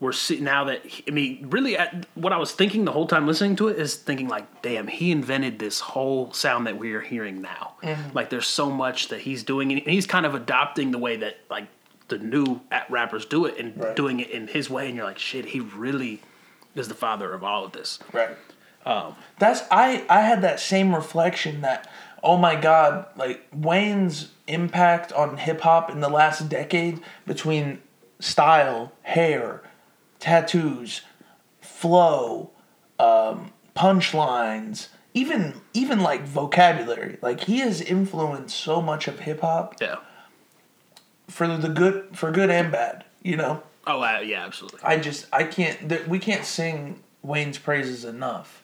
we're 0.00 0.12
see, 0.12 0.38
now 0.38 0.64
that 0.64 0.84
he- 0.86 1.04
I 1.08 1.10
mean, 1.10 1.48
really, 1.50 1.76
at, 1.76 2.06
what 2.14 2.32
I 2.32 2.36
was 2.36 2.52
thinking 2.52 2.84
the 2.84 2.92
whole 2.92 3.06
time 3.08 3.26
listening 3.26 3.56
to 3.56 3.68
it 3.68 3.78
is 3.78 3.96
thinking 3.96 4.28
like, 4.28 4.62
damn, 4.62 4.86
he 4.86 5.10
invented 5.10 5.58
this 5.58 5.80
whole 5.80 6.32
sound 6.32 6.66
that 6.68 6.78
we 6.78 6.92
are 6.92 7.00
hearing 7.00 7.42
now. 7.42 7.74
Mm-hmm. 7.82 8.10
Like, 8.16 8.30
there's 8.30 8.46
so 8.46 8.70
much 8.70 9.08
that 9.08 9.20
he's 9.20 9.42
doing, 9.42 9.72
and 9.72 9.82
he's 9.82 10.06
kind 10.06 10.24
of 10.24 10.36
adopting 10.36 10.92
the 10.92 10.98
way 10.98 11.16
that 11.16 11.38
like 11.50 11.66
the 12.08 12.18
new 12.18 12.60
at 12.70 12.90
rappers 12.90 13.24
do 13.26 13.44
it 13.44 13.58
and 13.58 13.76
Right. 13.76 13.94
doing 13.96 14.20
it 14.20 14.30
in 14.30 14.48
his 14.48 14.68
way. 14.70 14.86
And 14.88 14.96
you're 14.96 15.04
like, 15.04 15.18
shit, 15.18 15.46
he 15.46 15.60
really 15.60 16.20
is 16.74 16.88
the 16.88 16.94
father 16.94 17.32
of 17.32 17.42
all 17.44 17.64
of 17.64 17.72
this. 17.72 17.98
Right. 18.12 18.36
That's 19.38 19.62
I 19.70 20.04
I 20.08 20.22
had 20.22 20.40
that 20.42 20.60
same 20.60 20.94
reflection 20.94 21.60
that 21.60 21.86
oh 22.22 22.36
my 22.38 22.56
god 22.56 23.06
like 23.16 23.46
Wayne's 23.54 24.32
impact 24.46 25.12
on 25.12 25.36
hip 25.36 25.60
hop 25.60 25.90
in 25.90 26.00
the 26.00 26.08
last 26.08 26.48
decade 26.48 27.00
between 27.26 27.82
style, 28.18 28.92
hair, 29.02 29.62
tattoos, 30.18 31.02
flow, 31.60 32.50
um, 32.98 33.52
punchlines, 33.76 34.88
even 35.14 35.60
even 35.74 36.00
like 36.00 36.22
vocabulary. 36.24 37.18
Like 37.20 37.40
he 37.40 37.58
has 37.60 37.80
influenced 37.82 38.56
so 38.56 38.80
much 38.80 39.06
of 39.08 39.20
hip 39.20 39.40
hop 39.42 39.74
Yeah. 39.80 39.96
For 41.28 41.46
the 41.46 41.68
good 41.68 42.16
for 42.16 42.30
good 42.30 42.50
and 42.50 42.72
bad. 42.72 43.04
You 43.22 43.36
know, 43.36 43.62
Oh 43.86 44.02
uh, 44.02 44.20
yeah, 44.20 44.44
absolutely. 44.44 44.80
I 44.82 44.98
just 44.98 45.26
I 45.32 45.44
can't 45.44 45.88
th- 45.88 46.06
we 46.06 46.18
can't 46.18 46.44
sing 46.44 47.02
Wayne's 47.22 47.58
praises 47.58 48.04
enough. 48.04 48.62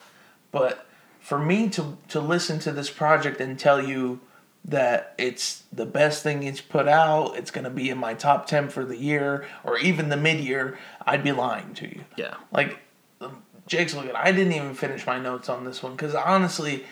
But 0.52 0.87
for 1.21 1.38
me 1.38 1.68
to 1.71 1.97
to 2.09 2.21
listen 2.21 2.59
to 2.61 2.73
this 2.73 2.90
project 2.90 3.40
and 3.40 3.59
tell 3.59 3.83
you 3.83 4.21
that 4.66 5.14
it's 5.18 5.64
the 5.73 5.87
best 5.87 6.23
thing 6.23 6.42
he's 6.42 6.61
put 6.61 6.88
out, 6.88 7.37
it's 7.37 7.50
going 7.50 7.64
to 7.64 7.71
be 7.71 7.90
in 7.90 7.99
my 7.99 8.14
top 8.14 8.47
10 8.47 8.71
for 8.71 8.83
the 8.83 8.97
year 8.97 9.47
or 9.62 9.76
even 9.76 10.09
the 10.09 10.16
mid-year, 10.16 10.78
I'd 11.06 11.23
be 11.23 11.33
lying 11.33 11.75
to 11.75 11.87
you. 11.87 12.04
Yeah. 12.16 12.37
Like 12.50 12.78
um, 13.21 13.42
Jake's 13.66 13.94
looking, 13.94 14.12
I 14.14 14.33
didn't 14.33 14.54
even 14.54 14.73
finish 14.73 15.06
my 15.06 15.18
notes 15.18 15.50
on 15.50 15.64
this 15.64 15.83
one 15.83 15.97
cuz 15.99 16.14
honestly 16.14 16.85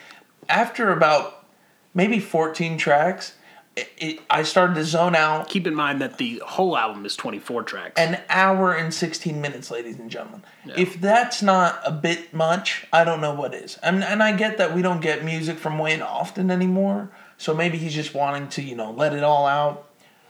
after 0.50 0.92
about 0.92 1.46
maybe 1.94 2.18
14 2.18 2.76
tracks, 2.76 3.36
it, 3.76 3.88
it, 3.96 4.20
I 4.28 4.42
started 4.42 4.74
to 4.74 4.84
zone 4.84 5.16
out 5.16 5.48
Keep 5.48 5.66
in 5.66 5.74
mind 5.74 6.00
that 6.02 6.18
the 6.18 6.42
whole 6.44 6.76
album 6.76 7.06
is 7.06 7.16
24 7.16 7.62
tracks. 7.62 8.00
an 8.00 8.20
hour 8.28 8.74
and 8.74 8.92
16 8.92 9.40
minutes, 9.40 9.70
ladies 9.70 9.98
and 9.98 10.10
gentlemen. 10.10 10.42
If 10.76 11.00
that's 11.00 11.42
not 11.42 11.80
a 11.84 11.90
bit 11.90 12.34
much, 12.34 12.86
I 12.92 13.04
don't 13.04 13.20
know 13.20 13.34
what 13.34 13.54
is. 13.54 13.78
And, 13.82 14.04
and 14.04 14.22
I 14.22 14.36
get 14.36 14.58
that 14.58 14.74
we 14.74 14.82
don't 14.82 15.00
get 15.00 15.24
music 15.24 15.58
from 15.58 15.78
Wayne 15.78 16.02
often 16.02 16.50
anymore. 16.50 17.10
So 17.38 17.54
maybe 17.54 17.78
he's 17.78 17.94
just 17.94 18.14
wanting 18.14 18.48
to, 18.50 18.62
you 18.62 18.76
know, 18.76 18.92
let 18.92 19.14
it 19.14 19.24
all 19.24 19.46
out. 19.46 19.88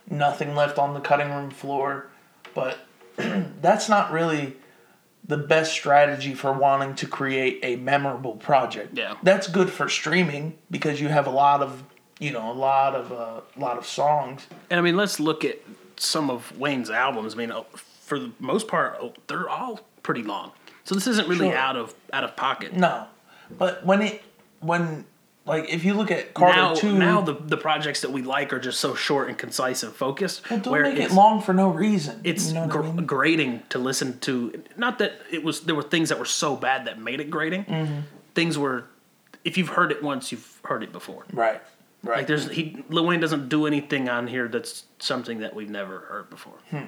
Nothing 0.08 0.54
left 0.54 0.78
on 0.78 0.94
the 0.94 1.00
cutting 1.00 1.30
room 1.30 1.50
floor. 1.50 2.06
But 2.54 2.78
that's 3.16 3.88
not 3.88 4.12
really 4.12 4.56
the 5.26 5.36
best 5.36 5.72
strategy 5.72 6.34
for 6.34 6.52
wanting 6.52 6.94
to 6.96 7.06
create 7.06 7.60
a 7.62 7.76
memorable 7.76 8.36
project. 8.36 8.96
Yeah. 8.96 9.14
That's 9.22 9.46
good 9.46 9.70
for 9.70 9.88
streaming 9.88 10.58
because 10.70 11.00
you 11.00 11.08
have 11.08 11.26
a 11.26 11.30
lot 11.30 11.62
of, 11.62 11.84
you 12.22 12.30
know, 12.32 12.50
a 12.50 12.54
lot 12.54 12.94
of 12.94 13.12
uh, 13.12 13.40
lot 13.56 13.76
of 13.78 13.86
songs. 13.86 14.46
And 14.70 14.78
I 14.78 14.82
mean, 14.82 14.96
let's 14.96 15.18
look 15.18 15.44
at 15.44 15.58
some 15.96 16.30
of 16.30 16.56
Wayne's 16.58 16.90
albums. 16.90 17.34
I 17.34 17.36
mean, 17.38 17.50
uh, 17.50 17.62
for 18.00 18.18
the 18.18 18.30
most 18.38 18.68
part, 18.68 18.98
uh, 19.02 19.08
they're 19.26 19.48
all 19.48 19.80
pretty 20.02 20.22
long. 20.22 20.52
So 20.84 20.94
this 20.94 21.06
isn't 21.06 21.28
really 21.28 21.48
Sure. 21.50 21.56
out 21.56 21.76
of 21.76 21.94
out 22.12 22.24
of 22.24 22.36
pocket. 22.36 22.74
No, 22.74 23.06
but 23.58 23.84
when 23.84 24.02
it 24.02 24.22
when 24.60 25.04
like 25.44 25.68
if 25.68 25.84
you 25.84 25.94
look 25.94 26.10
at 26.12 26.34
Carter 26.34 26.56
now, 26.56 26.74
two, 26.74 26.96
now 26.96 27.20
the 27.20 27.34
the 27.34 27.56
projects 27.56 28.00
that 28.02 28.12
we 28.12 28.22
like 28.22 28.52
are 28.52 28.60
just 28.60 28.78
so 28.80 28.94
short 28.94 29.28
and 29.28 29.36
concise 29.36 29.82
and 29.82 29.92
focused. 29.92 30.48
well, 30.48 30.60
don't 30.60 30.70
where 30.72 30.82
make 30.84 30.98
it 30.98 31.10
long 31.12 31.40
for 31.42 31.52
no 31.52 31.68
reason. 31.70 32.20
It's 32.22 32.48
you 32.48 32.54
know 32.54 32.68
gr- 32.68 32.82
I 32.84 32.92
mean? 32.92 33.06
grating 33.06 33.62
to 33.70 33.78
listen 33.80 34.18
to. 34.20 34.62
Not 34.76 34.98
that 34.98 35.12
it 35.32 35.42
was 35.42 35.62
there 35.62 35.74
were 35.74 35.82
things 35.82 36.08
that 36.10 36.18
were 36.20 36.24
so 36.24 36.54
bad 36.56 36.84
that 36.86 37.00
made 37.00 37.20
it 37.20 37.30
grating. 37.30 37.64
Mm-hmm. 37.64 38.00
Things 38.34 38.56
were, 38.56 38.84
if 39.44 39.58
you've 39.58 39.68
heard 39.70 39.90
it 39.92 40.02
once, 40.02 40.32
you've 40.32 40.60
heard 40.64 40.82
it 40.82 40.92
before. 40.92 41.24
right, 41.32 41.60
right. 42.02 42.18
Like 42.18 42.26
there's 42.26 42.50
he 42.50 42.84
Lil 42.88 43.06
Wayne 43.06 43.20
doesn't 43.20 43.48
do 43.48 43.66
anything 43.66 44.08
on 44.08 44.26
here 44.26 44.48
that's 44.48 44.84
something 44.98 45.40
that 45.40 45.54
we've 45.54 45.70
never 45.70 46.00
heard 46.00 46.30
before. 46.30 46.58
Hmm. 46.70 46.84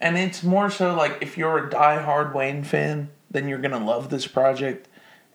and 0.00 0.16
it's 0.16 0.42
more 0.42 0.70
so 0.70 0.94
like 0.94 1.18
if 1.20 1.36
you're 1.36 1.58
a 1.58 1.70
diehard 1.70 2.34
Wayne 2.34 2.64
fan, 2.64 3.10
then 3.30 3.48
you're 3.48 3.58
gonna 3.58 3.84
love 3.84 4.10
this 4.10 4.26
project. 4.26 4.88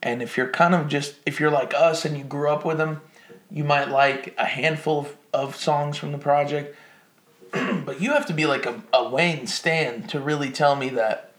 And 0.03 0.21
if 0.21 0.37
you're 0.37 0.49
kind 0.49 0.75
of 0.75 0.87
just 0.87 1.15
if 1.25 1.39
you're 1.39 1.51
like 1.51 1.73
us 1.73 2.05
and 2.05 2.17
you 2.17 2.23
grew 2.23 2.49
up 2.49 2.65
with 2.65 2.79
him, 2.79 3.01
you 3.49 3.63
might 3.63 3.89
like 3.89 4.35
a 4.37 4.45
handful 4.45 4.99
of, 4.99 5.17
of 5.33 5.55
songs 5.55 5.97
from 5.97 6.11
the 6.11 6.17
project. 6.17 6.75
but 7.85 8.01
you 8.01 8.11
have 8.11 8.25
to 8.25 8.33
be 8.33 8.45
like 8.45 8.65
a, 8.65 8.83
a 8.93 9.07
Wayne 9.07 9.47
stan 9.47 10.03
to 10.07 10.19
really 10.19 10.51
tell 10.51 10.75
me 10.75 10.89
that 10.89 11.31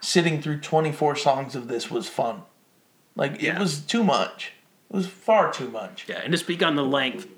sitting 0.00 0.42
through 0.42 0.60
24 0.60 1.16
songs 1.16 1.54
of 1.54 1.68
this 1.68 1.90
was 1.90 2.08
fun. 2.08 2.42
Like 3.14 3.42
it 3.42 3.58
was 3.58 3.80
too 3.80 4.02
much. 4.02 4.52
It 4.90 4.96
was 4.96 5.06
far 5.06 5.52
too 5.52 5.70
much. 5.70 6.06
Yeah, 6.08 6.20
and 6.22 6.32
to 6.32 6.38
speak 6.38 6.62
on 6.62 6.74
the 6.74 6.84
length, 6.84 7.28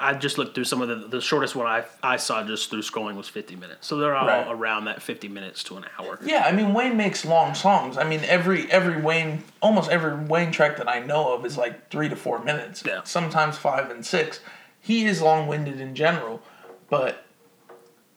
I 0.00 0.14
just 0.14 0.38
looked 0.38 0.54
through 0.54 0.64
some 0.64 0.80
of 0.80 0.88
the 0.88 1.06
the 1.08 1.20
shortest 1.20 1.54
one 1.54 1.66
I 1.66 1.84
I 2.02 2.16
saw 2.16 2.42
just 2.42 2.70
through 2.70 2.80
scrolling 2.80 3.14
was 3.16 3.28
50 3.28 3.56
minutes. 3.56 3.86
So 3.86 3.98
they're 3.98 4.14
all 4.16 4.26
Right. 4.26 4.46
around 4.50 4.86
that 4.86 5.02
50 5.02 5.28
minutes 5.28 5.62
to 5.64 5.76
an 5.76 5.84
hour. 5.98 6.18
Yeah, 6.24 6.44
I 6.46 6.52
mean 6.52 6.72
Wayne 6.72 6.96
makes 6.96 7.26
long 7.26 7.54
songs. 7.54 7.98
I 7.98 8.04
mean 8.04 8.20
every 8.24 8.70
every 8.72 8.96
Wayne 9.00 9.44
almost 9.60 9.90
every 9.90 10.14
Wayne 10.24 10.50
track 10.50 10.78
that 10.78 10.88
I 10.88 11.00
know 11.00 11.34
of 11.34 11.44
is 11.44 11.58
like 11.58 11.90
three 11.90 12.08
to 12.08 12.16
four 12.16 12.42
minutes. 12.42 12.82
Yeah. 12.86 13.02
Sometimes 13.04 13.58
five 13.58 13.90
and 13.90 14.04
six. 14.06 14.40
He 14.80 15.04
is 15.04 15.20
long 15.20 15.46
winded 15.46 15.78
in 15.80 15.94
general, 15.94 16.40
but 16.88 17.24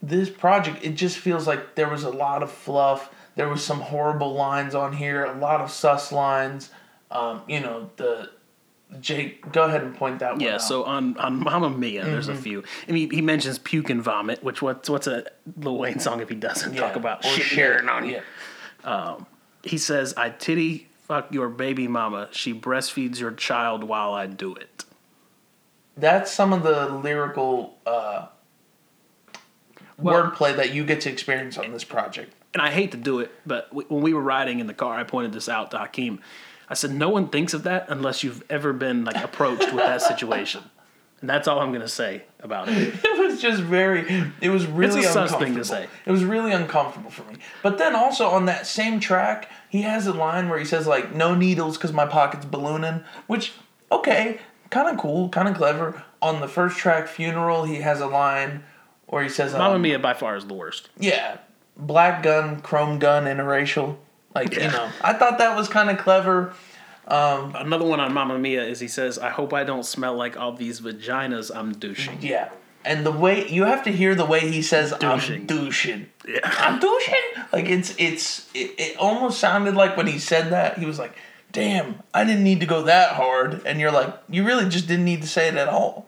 this 0.01 0.29
project 0.29 0.79
it 0.85 0.91
just 0.95 1.17
feels 1.17 1.45
like 1.45 1.75
there 1.75 1.89
was 1.89 2.03
a 2.05 2.09
lot 2.09 2.41
of 2.41 2.49
fluff. 2.49 3.13
There 3.35 3.49
was 3.49 3.61
some 3.65 3.81
horrible 3.81 4.33
lines 4.33 4.73
on 4.73 4.93
here, 4.93 5.25
a 5.25 5.33
lot 5.37 5.59
of 5.59 5.69
sus 5.69 6.13
lines. 6.13 6.69
Um, 7.11 7.41
you 7.49 7.59
know 7.59 7.89
the 7.97 8.29
Jake, 9.01 9.51
go 9.51 9.63
ahead 9.63 9.81
and 9.83 9.95
point 9.95 10.19
that 10.19 10.33
one 10.33 10.39
Yeah, 10.41 10.55
out. 10.55 10.61
so 10.61 10.83
on 10.83 11.17
on 11.17 11.39
Mamma 11.43 11.69
Mia, 11.69 12.05
there's 12.05 12.27
Mm-hmm. 12.27 12.37
a 12.37 12.41
few. 12.41 12.63
I 12.87 12.91
mean, 12.91 13.09
he 13.11 13.21
mentions 13.21 13.57
puke 13.59 13.89
and 13.89 14.01
vomit, 14.01 14.43
which 14.43 14.61
what's 14.61 14.89
what's 14.89 15.07
a 15.07 15.25
Lil 15.57 15.77
Wayne 15.77 15.99
song 15.99 16.21
if 16.21 16.29
he 16.29 16.35
doesn't 16.35 16.73
Yeah. 16.73 16.81
talk 16.81 16.95
about 16.95 17.23
shit 17.25 17.43
sharing 17.45 17.89
on 17.89 18.07
you? 18.07 18.21
Yeah. 18.83 19.15
He 19.63 19.77
says, 19.77 20.13
"I 20.15 20.29
titty 20.29 20.87
fuck 21.07 21.33
your 21.33 21.49
baby 21.49 21.87
mama. 21.87 22.29
She 22.31 22.53
breastfeeds 22.53 23.19
your 23.19 23.31
child 23.31 23.83
while 23.83 24.13
I 24.13 24.27
do 24.27 24.53
it." 24.53 24.85
That's 25.97 26.31
some 26.31 26.53
of 26.53 26.63
the 26.63 26.87
lyrical 26.89 27.77
uh, 27.85 28.27
Well- 29.97 30.31
wordplay 30.31 30.55
that 30.55 30.73
you 30.73 30.85
get 30.85 31.01
to 31.01 31.09
experience 31.11 31.57
on 31.57 31.71
this 31.71 31.83
project. 31.83 32.33
and 32.53 32.61
I 32.61 32.71
hate 32.71 32.91
to 32.91 32.97
do 32.97 33.19
it, 33.19 33.31
but 33.45 33.73
when 33.73 34.01
we 34.01 34.13
were 34.13 34.21
riding 34.21 34.59
in 34.61 34.67
the 34.67 34.73
car, 34.73 34.95
I 34.97 35.03
pointed 35.03 35.33
this 35.33 35.49
out 35.49 35.71
to 35.71 35.77
Hakeem. 35.77 36.21
I 36.69 36.73
said, 36.73 36.91
"No 36.91 37.09
one 37.09 37.27
thinks 37.29 37.53
of 37.53 37.63
that 37.63 37.85
unless 37.89 38.23
you've 38.23 38.43
ever 38.49 38.73
been 38.73 39.05
like 39.05 39.23
approached 39.23 39.71
with 39.73 39.83
that 39.83 40.01
situation." 40.01 40.63
And 41.21 41.29
that's 41.29 41.47
all 41.47 41.59
I'm 41.59 41.71
gonna 41.71 41.87
say 41.87 42.23
about 42.41 42.67
it. 42.69 42.93
It 43.03 43.31
was 43.31 43.41
just 43.41 43.61
very. 43.61 44.31
It 44.41 44.49
was 44.49 44.65
really 44.67 44.99
It's 44.99 45.07
a 45.15 45.21
uncomfortable. 45.23 45.45
thing 45.45 45.55
to 45.55 45.65
say. 45.65 45.87
It 46.05 46.11
was 46.11 46.23
really 46.23 46.51
uncomfortable 46.51 47.09
for 47.09 47.23
me. 47.23 47.37
But 47.63 47.77
then 47.79 47.95
also 47.95 48.27
on 48.27 48.45
that 48.45 48.67
same 48.67 48.99
track, 48.99 49.49
he 49.69 49.81
has 49.81 50.05
a 50.07 50.13
line 50.13 50.47
where 50.49 50.59
he 50.59 50.65
says 50.65 50.85
like, 50.87 51.13
"No 51.15 51.33
needles 51.35 51.77
because 51.77 51.91
my 51.91 52.05
pocket's 52.05 52.45
ballooning," 52.45 53.03
which 53.27 53.53
okay, 53.91 54.39
kind 54.69 54.87
of 54.89 54.97
cool, 54.97 55.29
kind 55.29 55.47
of 55.47 55.55
clever. 55.55 56.03
On 56.21 56.39
the 56.41 56.47
first 56.47 56.77
track, 56.77 57.07
"Funeral," 57.07 57.63
he 57.65 57.77
has 57.77 57.99
a 58.01 58.07
line 58.07 58.63
where 59.07 59.21
he 59.23 59.29
says, 59.29 59.53
um, 59.53 59.59
Mamma 59.59 59.79
Mia 59.79 59.99
by 59.99 60.13
far 60.13 60.35
is 60.35 60.45
the 60.45 60.53
worst. 60.53 60.89
"Yeah, 60.99 61.37
black 61.77 62.23
gun, 62.23 62.61
chrome 62.61 62.99
gun, 62.99 63.25
interracial." 63.25 63.97
Like 64.35 64.53
you 64.53 64.67
know, 64.67 64.89
I 65.01 65.13
thought 65.13 65.37
that 65.37 65.55
was 65.55 65.67
kind 65.69 65.89
of 65.89 65.97
clever. 65.97 66.53
Um, 67.07 67.55
Another 67.55 67.85
one 67.85 67.99
on 67.99 68.13
Mamma 68.13 68.37
Mia 68.37 68.63
is 68.63 68.79
he 68.79 68.87
says, 68.87 69.17
"I 69.17 69.29
hope 69.29 69.53
I 69.53 69.63
don't 69.63 69.85
smell 69.85 70.15
like 70.15 70.37
all 70.37 70.51
these 70.51 70.81
vaginas 70.81 71.55
I'm 71.55 71.71
douching." 71.73 72.19
Yeah. 72.21 72.49
And 72.83 73.03
the 73.03 73.11
way 73.11 73.47
you 73.47 73.63
have 73.63 73.83
to 73.85 73.91
hear 73.91 74.13
the 74.13 74.25
way 74.25 74.41
he 74.41 74.61
says 74.61 74.93
Douching. 74.99 75.41
I'm 75.41 75.45
douching. 75.47 76.07
Yeah. 76.27 76.39
I'm 76.43 76.79
douching. 76.79 77.15
Like 77.51 77.65
it's 77.65 77.95
it's 77.97 78.47
it, 78.53 78.75
it 78.77 78.97
almost 78.97 79.39
sounded 79.39 79.73
like 79.73 79.97
when 79.97 80.05
he 80.05 80.19
said 80.19 80.51
that, 80.51 80.77
he 80.77 80.85
was 80.85 80.99
like, 80.99 81.17
Damn, 81.51 82.03
I 82.13 82.25
didn't 82.25 82.43
need 82.43 82.59
to 82.59 82.65
go 82.65 82.83
that 82.83 83.13
hard 83.13 83.61
and 83.65 83.79
you're 83.79 83.91
like, 83.91 84.13
you 84.29 84.45
really 84.45 84.67
just 84.69 84.87
didn't 84.87 85.05
need 85.05 85.21
to 85.21 85.27
say 85.27 85.47
it 85.47 85.55
at 85.55 85.67
all. 85.69 86.05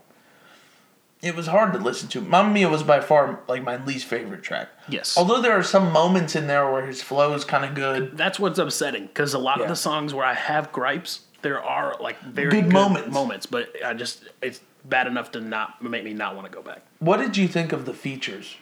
It 1.27 1.35
was 1.35 1.47
hard 1.47 1.73
to 1.73 1.79
listen 1.79 2.07
to. 2.09 2.21
Mamma 2.21 2.49
Mia 2.51 2.69
was 2.69 2.83
by 2.83 2.99
far 3.01 3.39
like 3.47 3.63
my 3.63 3.83
least 3.85 4.05
favorite 4.05 4.43
track. 4.43 4.69
Yes. 4.87 5.17
Although 5.17 5.41
there 5.41 5.51
are 5.53 5.63
some 5.63 5.91
moments 5.91 6.35
in 6.35 6.47
there 6.47 6.71
where 6.71 6.85
his 6.85 7.01
flow 7.03 7.33
is 7.33 7.43
kind 7.43 7.65
of 7.65 7.75
good. 7.75 8.17
That's 8.17 8.39
what's 8.39 8.57
upsetting 8.59 9.07
because 9.07 9.33
a 9.33 9.39
lot 9.39 9.57
Yeah. 9.57 9.63
of 9.63 9.69
the 9.69 9.75
songs 9.75 10.13
where 10.13 10.25
I 10.25 10.33
have 10.33 10.71
gripes, 10.71 11.21
there 11.41 11.61
are 11.63 11.95
like 11.99 12.19
very 12.21 12.49
Good 12.49 12.63
good, 12.65 12.73
moments. 12.73 13.11
moments, 13.13 13.45
but 13.45 13.69
I 13.85 13.93
just 13.93 14.23
it's 14.41 14.61
bad 14.85 15.05
enough 15.07 15.31
to 15.33 15.41
not 15.41 15.81
make 15.83 16.03
me 16.03 16.13
not 16.13 16.35
want 16.35 16.47
to 16.49 16.53
go 16.53 16.61
back. 16.61 16.81
What 16.99 17.17
did 17.17 17.35
you 17.37 17.47
think 17.47 17.73
of 17.73 17.85
the 17.85 17.93
features? 17.93 18.55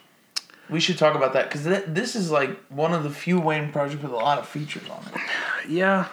We 0.68 0.80
should 0.80 0.98
talk 0.98 1.14
about 1.16 1.34
that 1.34 1.48
because 1.48 1.64
th- 1.64 1.84
this 1.88 2.16
is 2.16 2.32
like 2.32 2.58
one 2.70 2.92
of 2.94 3.04
the 3.04 3.12
few 3.12 3.40
Wayne 3.40 3.72
projects 3.72 4.02
with 4.02 4.12
a 4.12 4.16
lot 4.16 4.40
of 4.40 4.48
features 4.48 4.90
on 4.90 5.04
it. 5.14 5.22
Yeah, 5.70 6.08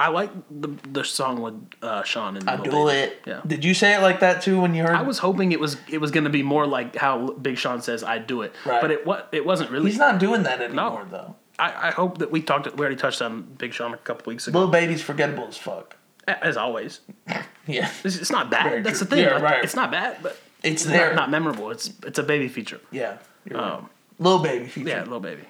I 0.00 0.08
like 0.08 0.30
the 0.50 0.68
the 0.90 1.04
song 1.04 1.40
with 1.40 1.54
uh, 1.82 2.02
Sean 2.02 2.36
and 2.36 2.48
I 2.50 2.56
do 2.56 2.88
it. 2.88 3.22
Yeah. 3.26 3.40
Did 3.46 3.64
you 3.64 3.74
say 3.74 3.94
it 3.94 4.00
like 4.00 4.20
that 4.20 4.42
too 4.42 4.60
when 4.60 4.74
you 4.74 4.82
heard? 4.82 4.96
I 4.96 5.02
was 5.02 5.18
hoping 5.18 5.52
it 5.52 5.60
was 5.60 5.76
it 5.88 6.00
was 6.00 6.10
going 6.10 6.24
to 6.24 6.30
be 6.30 6.42
more 6.42 6.66
like 6.66 6.96
how 6.96 7.28
Big 7.32 7.58
Sean 7.58 7.80
says 7.80 8.02
I 8.02 8.18
do 8.18 8.42
it, 8.42 8.52
Right. 8.66 8.80
but 8.80 8.90
it 8.90 9.06
what 9.06 9.28
it 9.32 9.46
wasn't 9.46 9.70
really. 9.70 9.90
He's 9.90 9.98
not 9.98 10.18
doing 10.18 10.42
that 10.44 10.60
anymore 10.60 11.06
though. 11.10 11.36
I, 11.58 11.88
I 11.88 11.90
hope 11.92 12.18
that 12.18 12.32
we 12.32 12.42
talked. 12.42 12.66
We 12.74 12.80
already 12.80 12.96
touched 12.96 13.22
on 13.22 13.42
Big 13.42 13.72
Sean 13.72 13.94
a 13.94 13.96
couple 13.98 14.30
weeks 14.32 14.48
ago. 14.48 14.58
Little 14.58 14.72
baby's 14.72 15.00
forgettable 15.02 15.46
as 15.46 15.56
fuck. 15.56 15.96
As 16.26 16.56
always, 16.56 17.00
Yeah, 17.68 17.90
it's, 18.02 18.16
it's 18.16 18.30
not 18.32 18.50
bad. 18.50 18.64
Very 18.70 18.82
That's 18.82 18.98
true. 18.98 19.06
the 19.06 19.14
thing. 19.16 19.24
Yeah, 19.26 19.34
like, 19.34 19.42
right. 19.42 19.64
It's 19.64 19.76
not 19.76 19.90
bad, 19.92 20.16
but 20.22 20.32
it's 20.64 20.82
it's 20.82 20.84
there. 20.86 21.08
not, 21.10 21.16
not 21.16 21.30
memorable. 21.30 21.70
It's 21.70 21.92
it's 22.04 22.18
a 22.18 22.22
baby 22.24 22.48
feature. 22.48 22.80
yeah, 22.90 23.18
right. 23.50 23.62
Um, 23.74 23.90
Little 24.18 24.38
baby 24.40 24.66
feature. 24.66 24.88
yeah, 24.88 25.00
little 25.02 25.20
baby. 25.20 25.42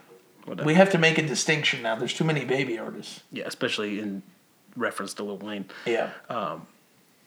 Whatever. 0.44 0.66
We 0.66 0.74
have 0.74 0.90
to 0.90 0.98
make 0.98 1.16
a 1.16 1.22
distinction 1.26 1.80
now. 1.82 1.94
There's 1.94 2.12
too 2.12 2.24
many 2.24 2.44
baby 2.44 2.78
artists. 2.78 3.22
yeah, 3.32 3.44
especially 3.46 3.98
in 4.00 4.22
reference 4.76 5.14
to 5.14 5.22
Lil 5.24 5.38
Wayne. 5.38 5.66
Yeah. 5.86 6.10
Um, 6.28 6.66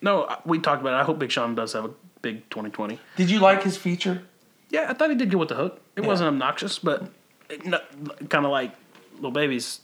no, 0.02 0.36
we 0.46 0.60
talked 0.60 0.82
about 0.82 0.94
it. 0.94 1.02
I 1.02 1.04
hope 1.04 1.20
Big 1.20 1.32
Sean 1.32 1.56
does 1.56 1.74
have 1.74 1.86
a 1.86 1.92
big 2.22 2.50
2020. 2.50 3.00
Did 3.16 3.30
you 3.30 3.40
like 3.40 3.64
his 3.64 3.78
feature? 3.78 4.22
Yeah, 4.70 4.88
I 4.90 4.94
thought 4.94 5.10
he 5.10 5.16
did 5.16 5.30
good 5.30 5.38
with 5.38 5.50
the 5.50 5.56
hook. 5.56 5.82
It 5.96 6.02
Yeah. 6.02 6.08
wasn't 6.08 6.28
obnoxious, 6.28 6.78
but 6.80 7.10
kind 7.50 8.46
of 8.46 8.52
like 8.52 8.74
Lil 9.20 9.32
Baby's 9.32 9.80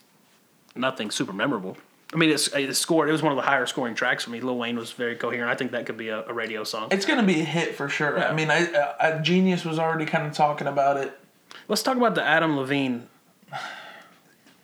nothing 0.76 1.10
super 1.12 1.34
memorable. 1.34 1.78
I 2.14 2.18
mean, 2.18 2.30
it's 2.30 2.48
it 2.50 2.76
scored. 2.76 3.10
It 3.10 3.12
was 3.12 3.24
one 3.24 3.32
of 3.32 3.38
the 3.38 3.42
higher 3.42 3.66
scoring 3.66 3.96
tracks 3.96 4.24
for 4.26 4.30
me. 4.30 4.40
Lil 4.40 4.58
Wayne 4.58 4.78
was 4.78 4.92
very 4.92 5.16
coherent. 5.16 5.50
I 5.50 5.56
think 5.56 5.72
that 5.72 5.88
could 5.88 5.98
be 5.98 6.10
a, 6.10 6.24
a 6.28 6.34
radio 6.34 6.64
song. 6.64 6.90
It's 6.92 7.06
gonna 7.08 7.24
be 7.24 7.40
a 7.42 7.44
hit 7.44 7.76
for 7.76 7.90
sure. 7.90 8.18
Yeah. 8.18 8.30
I 8.30 8.34
mean, 8.34 8.52
I, 8.52 8.94
I 9.00 9.18
Genius 9.20 9.66
was 9.66 9.80
already 9.80 10.06
kind 10.06 10.28
of 10.28 10.34
talking 10.34 10.68
about 10.68 10.98
it. 10.98 11.18
Let's 11.68 11.82
talk 11.82 11.98
about 11.98 12.14
the 12.14 12.24
Adam 12.24 12.56
Levine. 12.56 13.08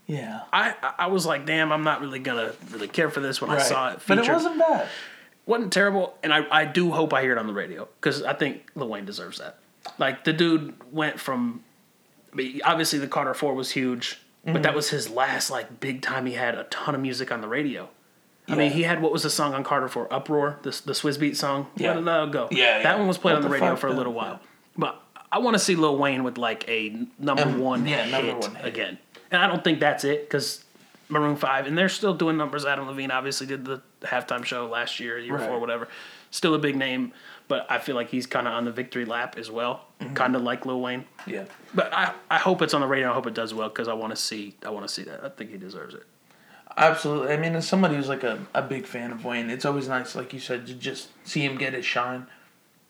Yeah. 0.09 0.41
I 0.51 0.73
I 0.97 1.07
was 1.07 1.25
like, 1.25 1.45
damn, 1.45 1.71
I'm 1.71 1.83
not 1.83 2.01
really 2.01 2.19
gonna 2.19 2.51
really 2.71 2.87
care 2.87 3.09
for 3.09 3.19
this 3.19 3.39
when 3.41 3.51
I 3.51 3.59
saw 3.59 3.91
it. 3.91 3.99
but 4.07 4.17
it 4.17 4.27
wasn't 4.27 4.57
bad. 4.59 4.87
wasn't 5.45 5.71
terrible, 5.71 6.15
and 6.23 6.33
I, 6.33 6.45
I 6.51 6.65
do 6.65 6.91
hope 6.91 7.13
I 7.13 7.21
hear 7.21 7.31
it 7.31 7.37
on 7.37 7.45
the 7.47 7.53
radio 7.53 7.87
because 8.01 8.23
I 8.23 8.33
think 8.33 8.67
Lil 8.75 8.89
Wayne 8.89 9.05
deserves 9.05 9.37
that. 9.37 9.57
Like 9.99 10.23
the 10.23 10.33
dude 10.33 10.73
went 10.91 11.19
from, 11.19 11.63
I 12.33 12.35
mean, 12.35 12.61
obviously 12.65 12.99
the 12.99 13.07
Carter 13.07 13.33
Four 13.33 13.53
was 13.53 13.71
huge, 13.71 14.19
but 14.43 14.53
Mm-hmm. 14.53 14.61
that 14.63 14.73
was 14.73 14.89
his 14.89 15.09
last 15.09 15.49
like 15.51 15.79
big 15.79 16.01
time. 16.01 16.25
He 16.25 16.33
had 16.33 16.55
a 16.55 16.63
ton 16.65 16.95
of 16.95 17.01
music 17.01 17.31
on 17.31 17.41
the 17.41 17.47
radio. 17.47 17.89
I 18.47 18.55
mean, 18.55 18.71
he 18.71 18.81
had 18.81 18.99
what 18.99 19.11
was 19.11 19.21
the 19.21 19.29
song 19.29 19.53
on 19.53 19.63
Carter 19.63 19.87
Four? 19.87 20.11
Uproar, 20.11 20.57
the 20.63 20.71
the 20.85 20.93
Swizz 20.93 21.19
Beat 21.19 21.37
song. 21.37 21.67
Yeah. 21.75 21.93
Let 21.99 22.23
it 22.29 22.31
go. 22.31 22.47
Yeah, 22.49 22.77
yeah. 22.77 22.83
that 22.83 22.97
one 22.97 23.07
was 23.07 23.19
played 23.19 23.33
What 23.33 23.37
on 23.37 23.41
the, 23.43 23.47
the 23.49 23.53
radio 23.61 23.75
for 23.75 23.87
a 23.87 23.91
though? 23.91 23.97
little 23.97 24.13
while, 24.13 24.39
but 24.75 24.99
I 25.31 25.37
want 25.37 25.53
to 25.53 25.59
see 25.59 25.75
Lil 25.75 25.97
Wayne 25.97 26.23
with 26.23 26.39
like 26.39 26.67
a 26.67 26.95
number 27.19 27.43
Um, 27.43 27.59
one 27.59 27.85
yeah, 27.85 28.05
hit 28.05 28.11
number 28.11 28.47
one 28.47 28.55
hit. 28.55 28.65
again, 28.65 28.97
and 29.31 29.41
I 29.41 29.47
don't 29.47 29.63
think 29.63 29.79
that's 29.79 30.03
it 30.03 30.21
because. 30.29 30.63
Maroon 31.11 31.37
Five, 31.37 31.65
and 31.65 31.75
they're 31.75 31.89
still 31.89 32.13
doing 32.13 32.37
numbers. 32.37 32.65
Adam 32.65 32.85
Levine 32.85 33.09
obviously 33.09 33.47
did 33.47 33.65
the 33.65 33.81
halftime 34.03 34.45
show 34.45 34.67
last 34.67 34.99
year, 34.99 35.17
year 35.17 35.33
Right. 35.33 35.39
before, 35.41 35.59
whatever. 35.59 35.87
Still 36.29 36.53
a 36.53 36.59
big 36.59 36.75
name, 36.75 37.13
but 37.47 37.65
I 37.67 37.79
feel 37.79 37.95
like 37.95 38.09
he's 38.09 38.27
kind 38.27 38.47
of 38.47 38.53
on 38.53 38.63
the 38.65 38.71
victory 38.71 39.05
lap 39.05 39.35
as 39.35 39.49
well, 39.49 39.87
Mm-hmm. 39.99 40.13
kind 40.13 40.35
of 40.35 40.43
like 40.43 40.67
Lil 40.67 40.79
Wayne. 40.79 41.05
Yeah. 41.25 41.45
But 41.73 41.91
I, 41.95 42.13
I 42.29 42.37
hope 42.37 42.61
it's 42.61 42.75
on 42.75 42.81
the 42.81 42.85
radio. 42.87 43.09
I 43.09 43.13
hope 43.15 43.25
it 43.25 43.33
does 43.33 43.55
well 43.55 43.69
because 43.69 43.87
I 43.87 43.93
want 43.93 44.11
to 44.11 44.15
see 44.21 44.53
I 44.63 44.69
want 44.69 44.87
to 44.87 44.93
see 44.93 45.01
that. 45.01 45.23
I 45.25 45.29
think 45.29 45.49
he 45.49 45.57
deserves 45.57 45.95
it. 45.95 46.03
Absolutely. 46.77 47.33
I 47.33 47.37
mean, 47.37 47.55
as 47.55 47.67
somebody 47.67 47.95
who's 47.95 48.07
like 48.07 48.23
a, 48.23 48.45
a 48.53 48.61
big 48.61 48.85
fan 48.85 49.11
of 49.11 49.25
Wayne, 49.25 49.49
it's 49.49 49.65
always 49.65 49.87
nice, 49.87 50.13
like 50.15 50.31
you 50.31 50.39
said, 50.39 50.67
to 50.67 50.75
just 50.75 51.09
see 51.27 51.43
him 51.43 51.57
get 51.57 51.73
his 51.73 51.85
shine. 51.85 52.27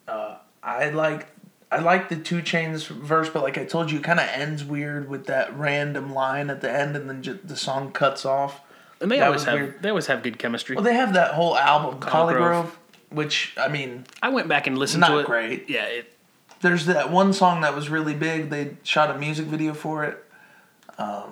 Uh, 0.10 0.36
I 0.62 0.89
like 0.89 1.27
I 1.71 1.79
like 1.79 2.09
the 2.09 2.15
2 2.15 2.38
Chainz 2.41 2.88
verse, 2.88 3.29
but 3.29 3.43
like 3.43 3.57
I 3.57 3.63
told 3.65 3.91
you, 3.91 3.99
it 3.99 4.03
kind 4.03 4.19
of 4.19 4.27
ends 4.33 4.63
weird 4.63 5.07
with 5.07 5.27
that 5.27 5.55
random 5.57 6.13
line 6.13 6.49
at 6.49 6.61
the 6.61 6.71
end, 6.71 6.95
and 6.95 7.07
then 7.09 7.21
just 7.21 7.47
the 7.47 7.55
song 7.55 7.91
cuts 7.91 8.25
off. 8.25 8.61
And 9.01 9.09
they 9.11 9.19
That 9.19 9.27
always 9.27 9.43
have 9.43 9.53
weird. 9.53 9.81
they 9.83 9.89
always 9.89 10.07
have 10.07 10.23
good 10.23 10.39
chemistry. 10.39 10.75
Well, 10.75 10.83
they 10.83 10.95
have 10.95 11.13
that 11.13 11.33
whole 11.35 11.55
album, 11.57 11.99
ColleGrove. 11.99 12.71
Which 13.11 13.53
I 13.57 13.67
mean, 13.69 14.05
I 14.21 14.29
went 14.29 14.47
back 14.47 14.67
and 14.67 14.77
listened 14.77 15.01
Not 15.01 15.09
to 15.09 15.19
it. 15.19 15.25
great. 15.25 15.69
Yeah, 15.69 15.85
it, 15.85 16.13
there's 16.61 16.85
that 16.88 17.11
one 17.11 17.33
song 17.33 17.61
that 17.61 17.73
was 17.75 17.89
really 17.89 18.13
big. 18.13 18.49
They 18.49 18.77
shot 18.83 19.09
a 19.09 19.17
music 19.17 19.45
video 19.47 19.73
for 19.73 20.03
it. 20.03 20.23
oh, 20.99 21.31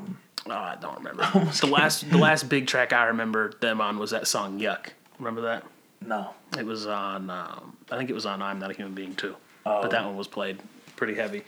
I 0.50 0.76
don't 0.80 0.98
remember. 0.98 1.24
the 1.62 1.68
last 1.72 2.10
the 2.10 2.18
last 2.18 2.48
big 2.50 2.68
track 2.68 2.94
I 2.94 3.06
remember 3.06 3.52
them 3.60 3.82
on 3.82 3.98
was 4.00 4.12
that 4.12 4.28
song 4.28 4.60
Yuck. 4.60 4.88
Remember 5.20 5.42
that? 5.42 5.64
No, 6.06 6.30
It 6.58 6.66
was 6.66 6.86
on. 6.88 7.30
Um, 7.30 7.76
I 7.92 7.98
think 7.98 8.10
it 8.10 8.14
was 8.14 8.26
on 8.28 8.42
I'm 8.42 8.60
Not 8.60 8.70
a 8.72 8.74
Human 8.76 8.94
Being 8.94 9.16
too. 9.16 9.36
Oh. 9.68 9.82
But 9.82 9.92
that 9.92 10.02
um, 10.02 10.08
one 10.08 10.18
was 10.18 10.28
played 10.28 10.60
pretty 10.96 11.16
heavy. 11.16 11.44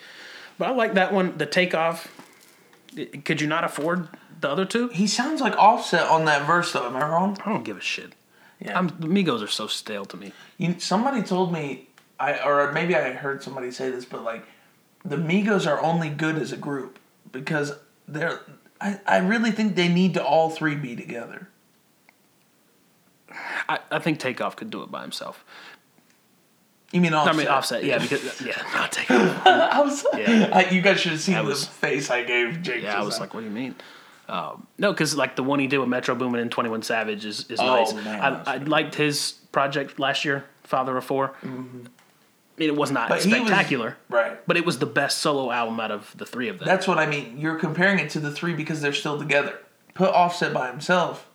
But 0.57 0.69
I 0.69 0.71
like 0.71 0.93
that 0.95 1.13
one. 1.13 1.37
The 1.37 1.45
takeoff. 1.45 2.13
Could 3.23 3.39
you 3.39 3.47
not 3.47 3.63
afford 3.63 4.09
the 4.41 4.49
other 4.49 4.65
two? 4.65 4.89
he 4.89 5.05
sounds 5.05 5.41
like 5.41 5.55
Offset 5.57 6.07
on 6.07 6.25
that 6.25 6.45
verse, 6.47 6.71
though. 6.71 6.87
Am 6.87 6.95
I 6.95 7.07
wrong? 7.07 7.37
I 7.45 7.49
don't 7.49 7.63
give 7.63 7.77
a 7.77 7.81
shit. 7.81 8.13
Yeah. 8.59 8.77
I'm, 8.77 8.87
the 8.87 9.07
Migos 9.07 9.43
are 9.43 9.47
so 9.47 9.67
stale 9.67 10.05
to 10.05 10.17
me. 10.17 10.33
You, 10.57 10.79
somebody 10.79 11.21
told 11.21 11.53
me, 11.53 11.87
I 12.19 12.39
or 12.39 12.71
maybe 12.73 12.95
I 12.95 13.11
heard 13.13 13.41
somebody 13.41 13.71
say 13.71 13.89
this, 13.89 14.05
but 14.05 14.23
like, 14.23 14.43
the 15.05 15.15
Migos 15.15 15.65
are 15.65 15.81
only 15.81 16.09
good 16.09 16.35
as 16.35 16.51
a 16.51 16.57
group 16.57 16.99
because 17.31 17.73
they're. 18.07 18.41
I, 18.81 18.99
I 19.05 19.17
really 19.17 19.51
think 19.51 19.75
they 19.75 19.87
need 19.87 20.13
to 20.15 20.23
all 20.23 20.49
three 20.49 20.75
be 20.75 20.95
together. 20.95 21.49
I, 23.67 23.79
I 23.91 23.99
think 23.99 24.19
Takeoff 24.19 24.55
could 24.55 24.69
do 24.69 24.81
it 24.83 24.91
by 24.91 25.01
himself. 25.01 25.43
You 26.91 27.01
mean 27.01 27.13
Offset? 27.13 27.33
I 27.35 27.37
mean 27.37 27.47
Offset, 27.47 27.83
yeah, 27.83 27.97
because 27.99 28.41
yeah, 28.41 28.61
not. 28.73 28.97
I 29.09 29.81
was, 29.81 30.05
Yeah. 30.17 30.49
I, 30.51 30.69
you 30.69 30.81
guys 30.81 30.99
should 30.99 31.11
have 31.11 31.21
seen 31.21 31.35
I 31.35 31.41
the 31.43 31.53
face 31.55 32.09
I 32.09 32.23
gave 32.23 32.61
Jake. 32.63 32.81
Yeah, 32.83 32.99
I 32.99 33.03
was 33.03 33.19
like, 33.19 33.33
what 33.33 33.41
do 33.41 33.45
you 33.45 33.51
mean? 33.51 33.75
Um, 34.27 34.65
no, 34.77 34.91
because 34.91 35.15
like 35.15 35.35
the 35.35 35.43
one 35.43 35.59
he 35.59 35.67
did 35.67 35.77
with 35.79 35.89
Metro 35.89 36.13
Boomin 36.15 36.39
and 36.41 36.51
Twenty 36.51 36.69
One 36.69 36.81
Savage 36.83 37.25
is, 37.25 37.49
is 37.49 37.59
Oh, 37.59 37.65
nice. 37.65 37.93
man, 37.93 38.19
I, 38.45 38.55
I 38.55 38.57
liked 38.57 38.95
his 38.95 39.33
project 39.51 39.99
last 39.99 40.23
year, 40.25 40.45
Father 40.63 40.95
of 40.97 41.03
4 41.03 41.33
I 41.43 41.47
mean, 41.47 41.89
it 42.59 42.75
was 42.75 42.91
not 42.91 43.09
Mm-hmm. 43.09 43.13
But 43.13 43.23
he 43.23 43.29
was- 43.39 43.47
spectacular, 43.47 43.97
right. 44.09 44.47
but 44.47 44.57
it 44.57 44.65
was 44.65 44.79
the 44.79 44.85
best 44.85 45.19
solo 45.19 45.49
album 45.51 45.79
out 45.79 45.91
of 45.91 46.13
the 46.17 46.25
three 46.25 46.49
of 46.49 46.59
them. 46.59 46.67
That's 46.67 46.87
what 46.87 46.97
I 46.97 47.05
mean. 47.05 47.37
You're 47.39 47.55
comparing 47.55 47.99
it 47.99 48.09
to 48.11 48.19
the 48.19 48.31
three 48.31 48.53
because 48.53 48.81
they're 48.81 48.93
still 48.93 49.17
together. 49.17 49.57
Put 49.93 50.09
Offset 50.09 50.53
by 50.53 50.69
himself. 50.69 51.27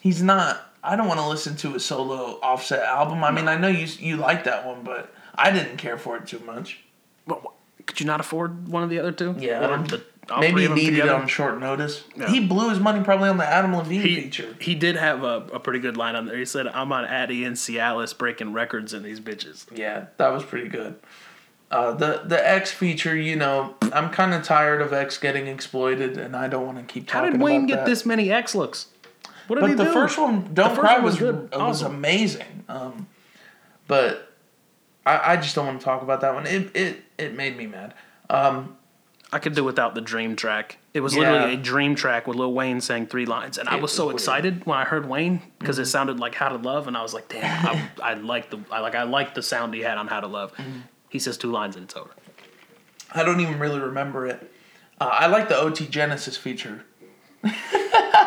He's 0.00 0.22
not. 0.22 0.67
I 0.82 0.96
don't 0.96 1.08
want 1.08 1.20
to 1.20 1.26
listen 1.26 1.56
to 1.56 1.74
a 1.74 1.80
solo 1.80 2.38
Offset 2.42 2.82
album. 2.82 3.24
I 3.24 3.30
mean, 3.30 3.48
I 3.48 3.56
know 3.56 3.68
you 3.68 3.86
you 3.98 4.16
like 4.16 4.44
that 4.44 4.66
one, 4.66 4.82
but 4.84 5.12
I 5.34 5.50
didn't 5.50 5.76
care 5.76 5.98
for 5.98 6.16
it 6.16 6.26
too 6.26 6.40
much. 6.40 6.80
What- 7.24 7.42
could 7.86 8.00
you 8.00 8.06
not 8.06 8.20
afford 8.20 8.68
one 8.68 8.82
of 8.82 8.90
the 8.90 8.98
other 8.98 9.12
two? 9.12 9.34
Yeah, 9.38 9.60
Or 9.60 9.64
I 9.64 9.66
don't- 9.68 9.88
the, 9.88 10.02
all 10.30 10.40
Maybe 10.40 10.52
three 10.52 10.60
he 10.60 10.66
of 10.66 10.70
them 10.72 10.76
needed 10.78 10.92
it 10.98 11.00
together? 11.00 11.14
on 11.22 11.26
short 11.26 11.58
notice. 11.58 12.04
Yeah. 12.14 12.28
He 12.28 12.40
blew 12.46 12.68
his 12.68 12.78
money 12.78 13.02
probably 13.02 13.30
on 13.30 13.38
the 13.38 13.46
Adam 13.46 13.74
Levine 13.74 14.02
He, 14.02 14.14
feature. 14.20 14.54
he 14.60 14.74
did 14.74 14.96
have 14.96 15.24
a, 15.24 15.46
a 15.54 15.58
pretty 15.58 15.78
good 15.78 15.96
line 15.96 16.14
on 16.14 16.26
there. 16.26 16.36
He 16.36 16.44
said, 16.44 16.66
"I'm 16.68 16.92
on 16.92 17.06
Addy 17.06 17.44
and 17.44 17.56
Cialis 17.56 18.16
breaking 18.16 18.52
records 18.52 18.92
in 18.92 19.02
these 19.02 19.20
bitches." 19.20 19.64
Yeah, 19.74 20.06
that 20.18 20.28
was 20.28 20.44
pretty 20.44 20.68
good. 20.68 20.96
Uh, 21.70 21.92
the 21.92 22.22
the 22.26 22.46
X 22.46 22.70
feature, 22.70 23.16
you 23.16 23.36
know, 23.36 23.74
I'm 23.92 24.10
kind 24.10 24.34
of 24.34 24.42
tired 24.42 24.82
of 24.82 24.92
X 24.92 25.16
getting 25.16 25.46
exploited, 25.46 26.18
and 26.18 26.36
I 26.36 26.46
don't 26.48 26.66
want 26.66 26.76
to 26.78 26.84
keep 26.84 27.08
How 27.08 27.20
talking 27.20 27.38
did 27.38 27.42
Wayne 27.42 27.66
get 27.66 27.76
that. 27.76 27.86
this 27.86 28.04
many 28.04 28.30
X 28.30 28.54
looks? 28.54 28.88
What 29.48 29.56
did 29.56 29.60
But 29.62 29.68
he 29.70 29.74
the 29.74 29.84
do? 29.84 29.92
first 29.92 30.16
one, 30.18 30.50
Don't 30.54 30.68
first 30.70 30.80
Cry, 30.80 30.94
one 30.94 31.02
was 31.04 31.20
was 31.20 31.32
good. 31.32 31.50
was 31.54 31.82
amazing. 31.82 32.64
Um, 32.68 33.08
but 33.88 34.32
I, 35.04 35.32
I 35.32 35.36
just 35.36 35.54
don't 35.56 35.66
want 35.66 35.80
to 35.80 35.84
talk 35.84 36.02
about 36.02 36.20
that 36.20 36.34
one. 36.34 36.46
It 36.46 36.70
it 36.76 37.02
it 37.18 37.34
made 37.34 37.56
me 37.56 37.66
mad. 37.66 37.94
Um, 38.30 38.76
I 39.32 39.38
could 39.38 39.54
do 39.54 39.62
without 39.64 39.94
the 39.94 40.00
dream 40.00 40.36
track. 40.36 40.78
It 40.94 41.00
was 41.00 41.14
Yeah. 41.14 41.30
literally 41.32 41.54
a 41.54 41.56
dream 41.58 41.94
track 41.94 42.26
with 42.26 42.36
Lil 42.36 42.52
Wayne 42.54 42.80
saying 42.80 43.06
three 43.08 43.26
lines, 43.26 43.58
and 43.58 43.68
I 43.68 43.72
It 43.72 43.76
was 43.76 43.82
was 43.90 43.92
so 43.92 44.06
weird. 44.06 44.14
excited 44.16 44.64
when 44.66 44.78
I 44.78 44.84
heard 44.84 45.06
Wayne 45.08 45.42
because 45.58 45.76
Mm-hmm. 45.76 45.82
it 45.82 45.86
sounded 45.86 46.20
like 46.20 46.34
How 46.34 46.48
to 46.48 46.56
Love, 46.56 46.88
and 46.88 46.96
I 46.96 47.02
was 47.02 47.12
like, 47.14 47.28
"Damn, 47.28 47.66
I, 47.66 47.88
I 48.02 48.14
like 48.14 48.50
the 48.50 48.58
I 48.70 48.80
like 48.80 48.94
I 48.94 49.02
like 49.04 49.34
the 49.34 49.42
sound 49.42 49.74
he 49.74 49.80
had 49.80 49.98
on 49.98 50.08
How 50.08 50.20
to 50.20 50.26
Love." 50.26 50.52
Mm-hmm. 50.54 50.80
He 51.08 51.18
says 51.18 51.36
two 51.38 51.50
lines 51.50 51.74
and 51.76 51.84
it's 51.84 51.96
over. 51.96 52.10
I 53.14 53.22
don't 53.22 53.40
even 53.40 53.58
really 53.58 53.78
remember 53.80 54.26
it. 54.26 54.50
Uh, 55.00 55.08
I 55.10 55.26
like 55.28 55.48
the 55.48 55.56
OT 55.56 55.86
Genasis 55.86 56.36
feature. 56.36 56.84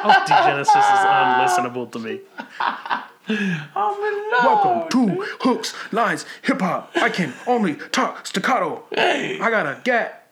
Genasis 0.04 0.76
is 0.76 1.02
unlistenable 1.10 1.92
to 1.92 2.00
me. 2.00 2.20
Oh, 3.76 4.40
Welcome 4.44 4.90
to 4.90 5.22
hooks, 5.42 5.74
lines, 5.92 6.26
hip 6.42 6.60
hop. 6.60 6.92
I 6.96 7.10
can 7.10 7.34
only 7.48 7.76
talk 7.76 8.26
staccato. 8.26 8.84
Hey, 8.92 9.40
I 9.40 9.50
got 9.50 9.66
a 9.68 9.80
gat. 9.84 10.28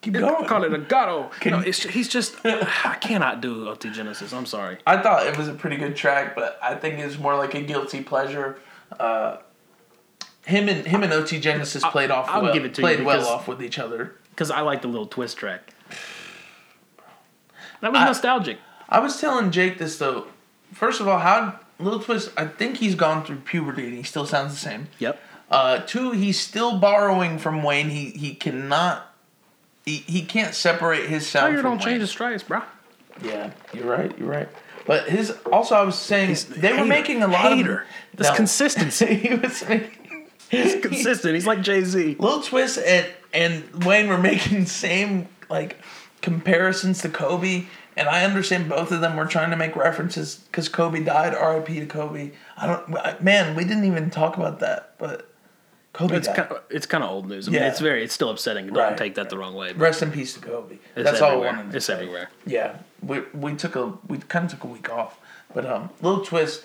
keep 0.00 0.16
I 0.16 0.20
going. 0.20 0.46
call 0.46 0.64
it 0.64 0.72
a 0.72 0.78
gato. 0.78 1.30
Can- 1.40 1.52
no, 1.52 1.58
it's, 1.60 1.82
he's 1.84 2.08
just. 2.08 2.34
I 2.44 2.96
cannot 3.00 3.40
do 3.40 3.68
OT 3.68 3.90
Genasis. 3.90 4.32
I'm 4.32 4.46
sorry. 4.46 4.78
I 4.86 5.00
thought 5.02 5.26
it 5.26 5.36
was 5.36 5.48
a 5.48 5.52
pretty 5.54 5.76
good 5.76 5.94
track, 5.96 6.34
but 6.34 6.58
I 6.62 6.74
think 6.74 6.98
it's 6.98 7.18
more 7.18 7.36
like 7.36 7.54
a 7.54 7.60
guilty 7.62 8.02
pleasure. 8.02 8.58
Uh, 8.98 9.36
him 10.44 10.68
and 10.68 10.86
him 10.86 11.02
and 11.02 11.12
OT 11.12 11.38
Genasis 11.38 11.84
played 11.84 12.10
off. 12.10 12.26
I'll 12.28 12.42
well, 12.42 12.52
give 12.54 12.64
it 12.64 12.74
to 12.74 12.80
you 12.82 12.86
played 12.86 13.04
well 13.04 13.26
off 13.28 13.46
with 13.46 13.62
each 13.62 13.78
other. 13.78 14.16
Because 14.30 14.50
I 14.50 14.60
like 14.62 14.80
the 14.82 14.88
little 14.88 15.06
twist 15.06 15.36
track. 15.36 15.74
That 17.82 17.92
was 17.92 18.00
I- 18.00 18.06
nostalgic. 18.06 18.58
I 18.90 18.98
was 19.00 19.20
telling 19.20 19.50
Jake 19.50 19.78
this 19.78 19.98
though. 19.98 20.26
First 20.72 21.00
of 21.00 21.08
all, 21.08 21.18
how 21.18 21.58
Little 21.78 22.00
Twist? 22.00 22.30
I 22.36 22.46
think 22.46 22.78
he's 22.78 22.94
gone 22.94 23.24
through 23.24 23.36
puberty 23.36 23.86
and 23.86 23.96
he 23.96 24.02
still 24.02 24.26
sounds 24.26 24.52
the 24.52 24.58
same. 24.58 24.88
Yep. 24.98 25.20
Uh, 25.50 25.78
two, 25.80 26.12
he's 26.12 26.38
still 26.38 26.78
borrowing 26.78 27.38
from 27.38 27.62
Wayne. 27.62 27.90
He 27.90 28.10
he 28.10 28.34
cannot. 28.34 29.06
He, 29.84 29.96
he 29.96 30.22
can't 30.22 30.54
separate 30.54 31.08
his 31.08 31.26
sound 31.26 31.52
Tiger 31.52 31.62
from 31.62 31.70
don't 31.72 31.78
Wayne. 31.78 31.86
change 31.94 32.00
the 32.02 32.06
stripes, 32.06 32.42
bro. 32.42 32.62
Yeah, 33.22 33.50
you're 33.72 33.86
right. 33.86 34.16
You're 34.18 34.28
right. 34.28 34.48
But 34.86 35.08
his 35.08 35.30
also, 35.52 35.74
I 35.74 35.82
was 35.82 35.96
saying 35.98 36.36
they 36.50 36.70
were 36.70 36.78
Hater. 36.78 36.84
making 36.88 37.22
a 37.22 37.26
lot 37.28 37.52
Hater. 37.56 37.80
of 37.82 37.86
This 38.18 38.28
No. 38.28 38.34
consistency. 38.34 39.14
he 39.14 39.34
was 39.34 39.66
making 39.68 40.28
He's 40.48 40.80
consistent. 40.82 41.34
He's 41.34 41.46
like 41.46 41.62
Jay 41.62 41.82
Z. 41.84 42.16
Little 42.18 42.42
Twist 42.42 42.78
and 42.78 43.06
and 43.32 43.84
Wayne 43.84 44.08
were 44.08 44.18
making 44.18 44.66
same 44.84 45.28
like 45.48 45.76
comparisons 46.22 47.02
to 47.02 47.08
Kobe, 47.08 47.64
and 48.00 48.08
I 48.08 48.24
understand 48.24 48.68
both 48.68 48.90
of 48.90 49.00
them 49.00 49.16
were 49.16 49.26
trying 49.26 49.50
to 49.50 49.56
make 49.56 49.76
references 49.76 50.36
because 50.50 50.68
Kobe 50.68 51.04
died. 51.04 51.34
R.I.P. 51.34 51.78
to 51.80 51.86
Kobe. 51.86 52.32
I 52.56 52.66
don't. 52.66 52.96
I- 52.96 53.16
Man, 53.20 53.54
we 53.54 53.64
didn't 53.64 53.84
even 53.84 54.10
talk 54.10 54.36
about 54.36 54.58
that, 54.60 54.94
but 54.98 55.28
Kobe 55.92 56.16
It's 56.16 56.26
died. 56.26 56.36
kind 56.36 56.50
of 56.52 56.62
it's 56.70 56.86
kind 56.86 57.04
of 57.04 57.10
old 57.10 57.28
news. 57.28 57.46
I 57.46 57.50
mean, 57.50 57.60
Yeah. 57.60 57.68
it's 57.68 57.80
very 57.80 58.02
it's 58.02 58.14
still 58.14 58.30
upsetting. 58.30 58.66
Don't 58.68 58.76
Right. 58.76 58.96
take 58.96 59.14
that 59.16 59.28
the 59.30 59.36
wrong 59.38 59.54
way. 59.54 59.72
Rest 59.74 60.02
in 60.02 60.10
peace 60.10 60.32
to 60.34 60.40
Kobe. 60.40 60.78
That's 60.94 61.20
all 61.20 61.32
I 61.32 61.36
wanted 61.36 61.70
to 61.70 61.76
It's 61.76 61.86
say. 61.86 61.94
everywhere. 61.94 62.30
Yeah, 62.46 62.76
we 63.02 63.20
we 63.34 63.54
took 63.54 63.76
a 63.76 63.92
we 64.08 64.18
kind 64.18 64.46
of 64.46 64.50
took 64.52 64.64
a 64.64 64.68
week 64.68 64.88
off, 64.90 65.18
but 65.54 65.66
um, 65.66 65.90
Lil 66.00 66.24
Twist, 66.24 66.64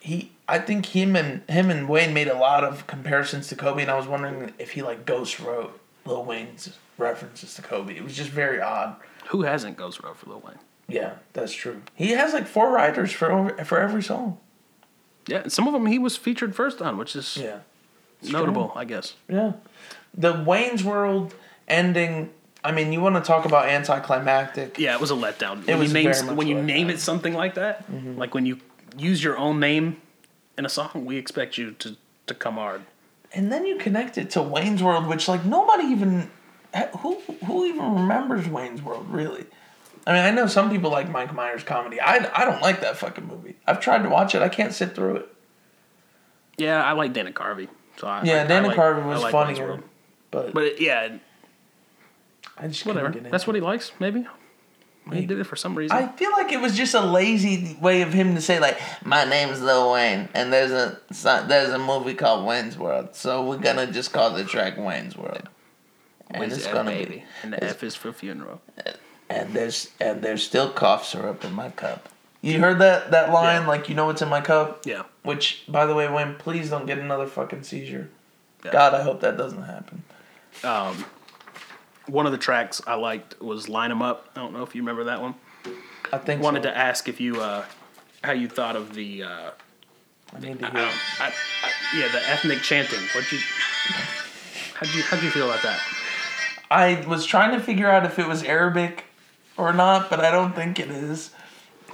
he 0.00 0.32
I 0.48 0.58
think 0.60 0.86
him 0.86 1.16
and 1.16 1.42
him 1.50 1.70
and 1.70 1.88
Wayne 1.88 2.14
made 2.14 2.28
a 2.28 2.36
lot 2.38 2.62
of 2.62 2.86
comparisons 2.86 3.48
to 3.48 3.56
Kobe, 3.56 3.82
and 3.82 3.90
I 3.90 3.96
was 3.96 4.06
wondering 4.06 4.52
if 4.58 4.72
he 4.72 4.82
like 4.82 5.04
ghost 5.06 5.40
wrote 5.40 5.78
Lil 6.04 6.24
Wayne's 6.24 6.70
references 6.98 7.54
to 7.54 7.62
Kobe. 7.62 7.96
It 7.96 8.04
was 8.04 8.14
just 8.16 8.30
very 8.30 8.60
odd. 8.60 8.96
Who 9.28 9.42
hasn't 9.42 9.76
Ghost 9.76 10.02
Road 10.02 10.16
for 10.16 10.30
Lil 10.30 10.40
Wayne? 10.40 10.58
Yeah, 10.88 11.14
that's 11.32 11.52
true. 11.52 11.82
He 11.94 12.10
has 12.12 12.32
like 12.32 12.46
four 12.46 12.70
writers 12.70 13.12
for 13.12 13.32
over- 13.32 13.64
for 13.64 13.80
every 13.80 14.02
song. 14.02 14.38
Yeah, 15.26 15.38
and 15.38 15.52
some 15.52 15.66
of 15.66 15.72
them 15.72 15.86
he 15.86 15.98
was 15.98 16.16
featured 16.16 16.54
first 16.54 16.80
on, 16.80 16.96
which 16.96 17.16
is 17.16 17.36
Yeah. 17.36 17.58
notable, 18.22 18.72
I 18.76 18.84
guess. 18.84 19.14
Yeah. 19.28 19.52
The 20.16 20.32
Wayne's 20.32 20.84
World 20.84 21.34
ending. 21.66 22.30
I 22.62 22.72
mean, 22.72 22.92
you 22.92 23.00
want 23.00 23.16
to 23.16 23.20
talk 23.20 23.44
about 23.44 23.68
anticlimactic? 23.68 24.78
Yeah, 24.78 24.94
it 24.94 25.00
was 25.00 25.10
a 25.10 25.14
letdown. 25.14 25.66
When 25.66 25.78
was 25.78 25.88
you 25.88 25.94
name 25.94 26.12
very 26.12 26.26
much 26.26 26.36
when 26.36 26.46
you 26.46 26.62
name 26.62 26.90
it 26.90 27.00
something 27.00 27.34
like 27.34 27.54
that, 27.54 27.90
mm-hmm. 27.90 28.16
like 28.18 28.34
when 28.34 28.46
you 28.46 28.58
use 28.96 29.22
your 29.22 29.36
own 29.36 29.60
name 29.60 30.00
in 30.56 30.64
a 30.64 30.68
song, 30.68 31.04
we 31.04 31.16
expect 31.16 31.58
you 31.58 31.72
to 31.72 31.96
to 32.26 32.34
come 32.34 32.54
hard. 32.54 32.82
And 33.32 33.52
then 33.52 33.66
you 33.66 33.76
connect 33.76 34.18
it 34.18 34.30
to 34.30 34.42
Wayne's 34.42 34.82
World, 34.82 35.06
which 35.06 35.28
like 35.28 35.44
nobody 35.44 35.84
even 35.84 36.30
who 37.00 37.20
who 37.44 37.64
even 37.66 37.94
remembers 37.94 38.48
Wayne's 38.48 38.82
World 38.82 39.06
really. 39.10 39.44
I 40.06 40.12
mean, 40.12 40.22
I 40.22 40.30
know 40.30 40.46
some 40.46 40.70
people 40.70 40.90
like 40.90 41.10
Mike 41.10 41.34
Myers 41.34 41.64
comedy. 41.64 42.00
I, 42.00 42.30
I 42.32 42.44
don't 42.44 42.62
like 42.62 42.80
that 42.82 42.96
fucking 42.96 43.26
movie. 43.26 43.56
I've 43.66 43.80
tried 43.80 44.04
to 44.04 44.08
watch 44.08 44.36
it. 44.36 44.42
I 44.42 44.48
can't 44.48 44.72
sit 44.72 44.94
through 44.94 45.16
it. 45.16 45.28
Yeah, 46.56 46.82
I 46.84 46.92
like 46.92 47.12
Dana 47.12 47.32
Carvey. 47.32 47.68
So 47.96 48.06
I, 48.06 48.22
Yeah, 48.22 48.44
I, 48.44 48.46
Dana 48.46 48.66
I 48.66 48.68
like, 48.68 48.76
Carvey 48.76 49.04
was 49.04 49.22
like 49.22 49.32
funnier, 49.32 49.82
but, 50.30 50.54
But 50.54 50.62
it, 50.62 50.80
yeah, 50.80 51.16
I 52.56 52.68
just 52.68 52.86
whatever. 52.86 53.10
That's 53.10 53.48
what 53.48 53.56
he 53.56 53.62
likes. 53.62 53.90
Maybe 53.98 54.26
he 55.12 55.26
did 55.26 55.38
it 55.38 55.44
for 55.44 55.56
some 55.56 55.76
reason. 55.76 55.96
I 55.96 56.08
feel 56.08 56.32
like 56.32 56.50
it 56.50 56.60
was 56.60 56.76
just 56.76 56.94
a 56.94 57.00
lazy 57.00 57.76
way 57.80 58.02
of 58.02 58.12
him 58.12 58.34
to 58.34 58.40
say 58.40 58.58
like, 58.58 58.78
"My 59.04 59.24
name's 59.24 59.62
Lil 59.62 59.92
Wayne, 59.92 60.28
and 60.34 60.52
there's 60.52 60.72
a 60.72 61.00
there's 61.46 61.72
a 61.72 61.78
movie 61.78 62.14
called 62.14 62.44
Wayne's 62.44 62.76
World, 62.76 63.14
so 63.14 63.44
we're 63.44 63.58
gonna 63.58 63.90
just 63.90 64.12
call 64.12 64.30
the 64.30 64.44
track 64.44 64.76
Wayne's 64.76 65.16
World." 65.16 65.48
And 66.30 66.40
Wayne's 66.40 66.56
it's 66.56 66.66
F, 66.66 66.72
gonna 66.72 66.90
baby, 66.90 67.14
be, 67.16 67.24
and 67.42 67.52
the 67.52 67.62
F 67.64 67.82
is 67.82 67.94
for 67.94 68.12
funeral. 68.12 68.60
and 69.30 69.52
there's 69.54 69.90
and 70.00 70.22
there's 70.22 70.42
still 70.42 70.70
cough 70.70 71.06
syrup 71.06 71.44
in 71.44 71.52
my 71.52 71.70
cup. 71.70 72.08
You 72.42 72.60
heard 72.60 72.78
that 72.80 73.10
that 73.12 73.30
line 73.32 73.62
Yeah. 73.62 73.68
like 73.68 73.88
you 73.88 73.94
know 73.94 74.06
what's 74.06 74.22
in 74.22 74.28
my 74.28 74.40
cup? 74.40 74.82
Yeah, 74.84 75.02
Which, 75.22 75.64
by 75.68 75.86
the 75.86 75.94
way, 75.94 76.08
Wayne, 76.08 76.34
please 76.36 76.70
don't 76.70 76.86
get 76.86 76.98
another 76.98 77.26
fucking 77.26 77.62
seizure. 77.62 78.08
Yeah. 78.64 78.72
God, 78.72 78.94
I 78.94 79.02
hope 79.02 79.20
that 79.20 79.36
doesn't 79.36 79.62
happen. 79.62 80.02
um, 80.64 81.04
one 82.06 82.26
of 82.26 82.32
the 82.32 82.38
tracks 82.38 82.80
I 82.86 82.94
liked 82.94 83.40
was 83.40 83.68
"Line 83.68 83.90
'Em 83.90 84.02
Up." 84.02 84.28
I 84.36 84.40
don't 84.40 84.52
know 84.52 84.62
if 84.62 84.74
you 84.74 84.82
remember 84.82 85.04
that 85.04 85.20
one. 85.20 85.34
I 86.12 86.18
think 86.18 86.42
Wanted 86.42 86.62
so. 86.64 86.70
to 86.70 86.76
ask 86.76 87.08
if 87.08 87.20
you 87.20 87.40
uh, 87.40 87.64
how 88.22 88.32
you 88.32 88.48
thought 88.48 88.76
of 88.76 88.94
the 88.94 89.22
uh, 89.24 89.50
I 90.34 90.40
need 90.40 90.58
to 90.60 90.66
hear. 90.66 90.74
don't, 90.74 90.94
I, 91.20 91.32
I, 91.62 91.98
yeah 91.98 92.08
the 92.08 92.28
ethnic 92.28 92.62
chanting. 92.62 93.00
What 93.12 93.30
you 93.32 93.38
how'd 94.74 94.94
you 94.94 95.02
how'd 95.02 95.22
you 95.22 95.30
feel 95.30 95.50
about 95.50 95.62
that? 95.62 95.80
I 96.70 97.04
was 97.06 97.24
trying 97.26 97.52
to 97.52 97.60
figure 97.60 97.88
out 97.90 98.04
if 98.04 98.18
it 98.18 98.26
was 98.26 98.42
Arabic 98.42 99.04
or 99.56 99.72
not, 99.72 100.10
but 100.10 100.20
I 100.20 100.30
don't 100.30 100.54
think 100.54 100.78
it 100.80 100.90
is. 100.90 101.30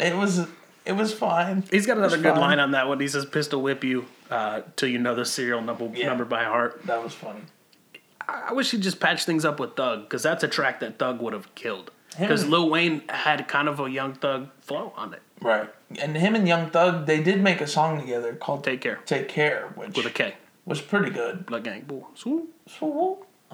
It 0.00 0.16
was 0.16 0.46
it 0.84 0.92
was 0.92 1.12
fine. 1.12 1.64
He's 1.70 1.86
got 1.86 1.98
another 1.98 2.16
good 2.16 2.32
fine. 2.32 2.40
line 2.40 2.58
on 2.58 2.72
that 2.72 2.88
one. 2.88 2.98
He 3.00 3.08
says, 3.08 3.24
"Pistol 3.26 3.62
whip 3.62 3.84
you 3.84 4.06
uh, 4.30 4.62
till 4.76 4.88
you 4.88 4.98
know 4.98 5.14
the 5.14 5.24
serial 5.24 5.60
number 5.60 5.88
Yeah. 5.94 6.06
number 6.06 6.24
by 6.24 6.44
heart." 6.44 6.84
That 6.86 7.02
was 7.02 7.14
funny. 7.14 7.40
I 8.28 8.52
wish 8.52 8.70
he'd 8.70 8.80
just 8.82 8.98
patch 9.00 9.24
things 9.24 9.44
up 9.44 9.60
with 9.60 9.76
Thug 9.76 10.02
because 10.04 10.22
that's 10.22 10.42
a 10.44 10.48
track 10.48 10.80
that 10.80 10.98
Thug 10.98 11.20
would 11.20 11.32
have 11.32 11.54
killed. 11.54 11.90
Because 12.18 12.46
Lil 12.46 12.68
Wayne 12.70 13.02
had 13.08 13.48
kind 13.48 13.68
of 13.68 13.80
a 13.80 13.90
young 13.90 14.12
Thug 14.14 14.48
flow 14.60 14.92
on 14.96 15.12
it. 15.14 15.22
Right. 15.40 15.68
And 16.00 16.16
him 16.16 16.34
and 16.34 16.46
Young 16.46 16.70
Thug, 16.70 17.06
they 17.06 17.22
did 17.22 17.42
make 17.42 17.60
a 17.60 17.66
song 17.66 17.98
together 18.00 18.34
called 18.34 18.62
Take 18.64 18.80
care 18.80 19.00
Take 19.06 19.28
Care, 19.28 19.72
which 19.74 19.96
with 19.96 20.06
a 20.06 20.10
K, 20.10 20.34
was 20.64 20.80
pretty 20.80 21.10
good. 21.10 21.50
like 21.50 21.64
gang. 21.64 21.82
Boy, 21.82 22.04
swoop. 22.14 22.48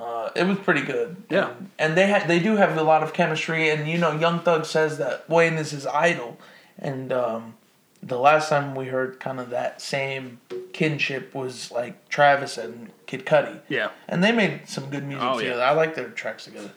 Uh, 0.01 0.31
it 0.37 0.45
was 0.45 0.59
pretty 0.59 0.83
good. 0.83 1.17
Yeah. 1.29 1.49
And, 1.51 1.71
and 1.79 1.97
they 1.97 2.11
ha- 2.11 2.25
they 2.27 2.39
do 2.39 2.57
have 2.57 2.77
a 2.77 2.83
lot 2.83 3.03
of 3.03 3.13
chemistry, 3.13 3.69
and 3.71 3.89
you 3.89 3.99
know, 3.99 4.13
Young 4.13 4.41
Thug 4.41 4.65
says 4.65 4.99
that 4.99 5.29
Wayne 5.29 5.55
is 5.55 5.73
his 5.73 5.87
idol, 5.87 6.39
and 6.79 7.13
um, 7.13 7.55
the 8.03 8.19
last 8.19 8.49
time 8.49 8.75
we 8.77 8.87
heard 8.87 9.19
kind 9.19 9.41
of 9.41 9.51
that 9.51 9.81
same 9.81 10.41
kinship 10.73 11.35
was 11.35 11.73
like 11.73 12.09
Travis 12.09 12.57
and 12.59 12.91
Kid 13.07 13.27
Cudi, 13.27 13.61
Yeah, 13.69 13.91
and 14.09 14.23
they 14.23 14.31
made 14.31 14.69
some 14.69 14.89
good 14.89 15.03
music 15.05 15.25
Oh, 15.25 15.35
yeah. 15.39 15.45
together. 15.45 15.63
I 15.65 15.73
like 15.73 15.95
their 15.97 16.09
tracks 16.11 16.45
together. 16.45 16.71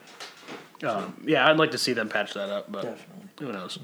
um, 0.83 1.21
yeah. 1.25 1.47
I'd 1.47 1.57
like 1.57 1.71
to 1.71 1.77
see 1.77 1.93
them 1.93 2.09
patch 2.09 2.33
that 2.33 2.49
up, 2.49 2.71
but 2.71 2.83
Definitely. 2.83 3.27
who 3.39 3.51
knows? 3.51 3.77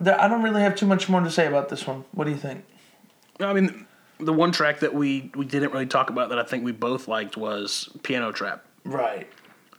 There- 0.00 0.20
I 0.20 0.28
don't 0.28 0.42
really 0.42 0.62
have 0.62 0.76
too 0.76 0.86
much 0.86 1.08
more 1.08 1.20
to 1.20 1.30
say 1.30 1.46
about 1.48 1.68
this 1.70 1.86
one. 1.86 2.04
What 2.12 2.24
do 2.26 2.30
you 2.30 2.36
think? 2.36 2.64
I 3.40 3.52
mean, 3.52 3.86
the 4.24 4.32
one 4.32 4.52
track 4.52 4.80
that 4.80 4.94
we 4.94 5.30
we 5.34 5.44
didn't 5.44 5.72
really 5.72 5.86
talk 5.86 6.10
about 6.10 6.30
that 6.30 6.38
I 6.38 6.42
think 6.42 6.64
we 6.64 6.72
both 6.72 7.08
liked 7.08 7.36
was 7.36 7.88
Piano 8.02 8.32
Trap. 8.32 8.64
Right. 8.84 9.28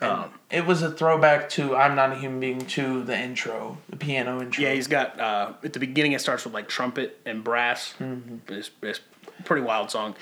Um, 0.02 0.32
it 0.52 0.66
was 0.66 0.82
a 0.82 0.92
throwback 0.92 1.50
to 1.52 1.76
"I'm 1.76 1.96
Not 1.96 2.12
a 2.12 2.16
Human 2.16 2.40
Being" 2.40 2.60
to 2.60 3.04
the 3.04 3.18
intro, 3.18 3.78
the 3.90 3.96
piano 3.96 4.42
intro. 4.42 4.62
Yeah, 4.62 4.74
he's 4.74 4.88
got 4.88 5.18
uh, 5.20 5.54
at 5.64 5.72
the 5.72 5.80
beginning. 5.80 6.12
It 6.12 6.20
starts 6.20 6.44
with 6.44 6.54
like 6.54 6.68
trumpet 6.68 7.22
and 7.26 7.44
brass. 7.44 7.94
It's, 8.50 8.72
it's 8.82 9.00
a 9.40 9.44
pretty 9.44 9.62
wild 9.62 9.92
song. 9.92 10.16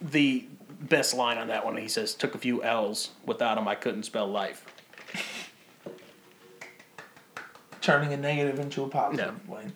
The 0.00 0.46
best 0.80 1.14
line 1.14 1.36
on 1.36 1.48
that 1.48 1.66
one, 1.66 1.76
he 1.76 1.88
says, 1.88 2.14
"Took 2.14 2.34
a 2.34 2.38
few 2.38 2.62
L's. 2.62 3.10
Without 3.26 3.58
him, 3.58 3.68
I 3.68 3.74
couldn't 3.74 4.04
spell 4.04 4.26
life." 4.26 4.64
turning 7.80 8.12
a 8.12 8.16
negative 8.16 8.58
into 8.58 8.84
a 8.84 8.88
positive 8.88 9.48
way. 9.48 9.66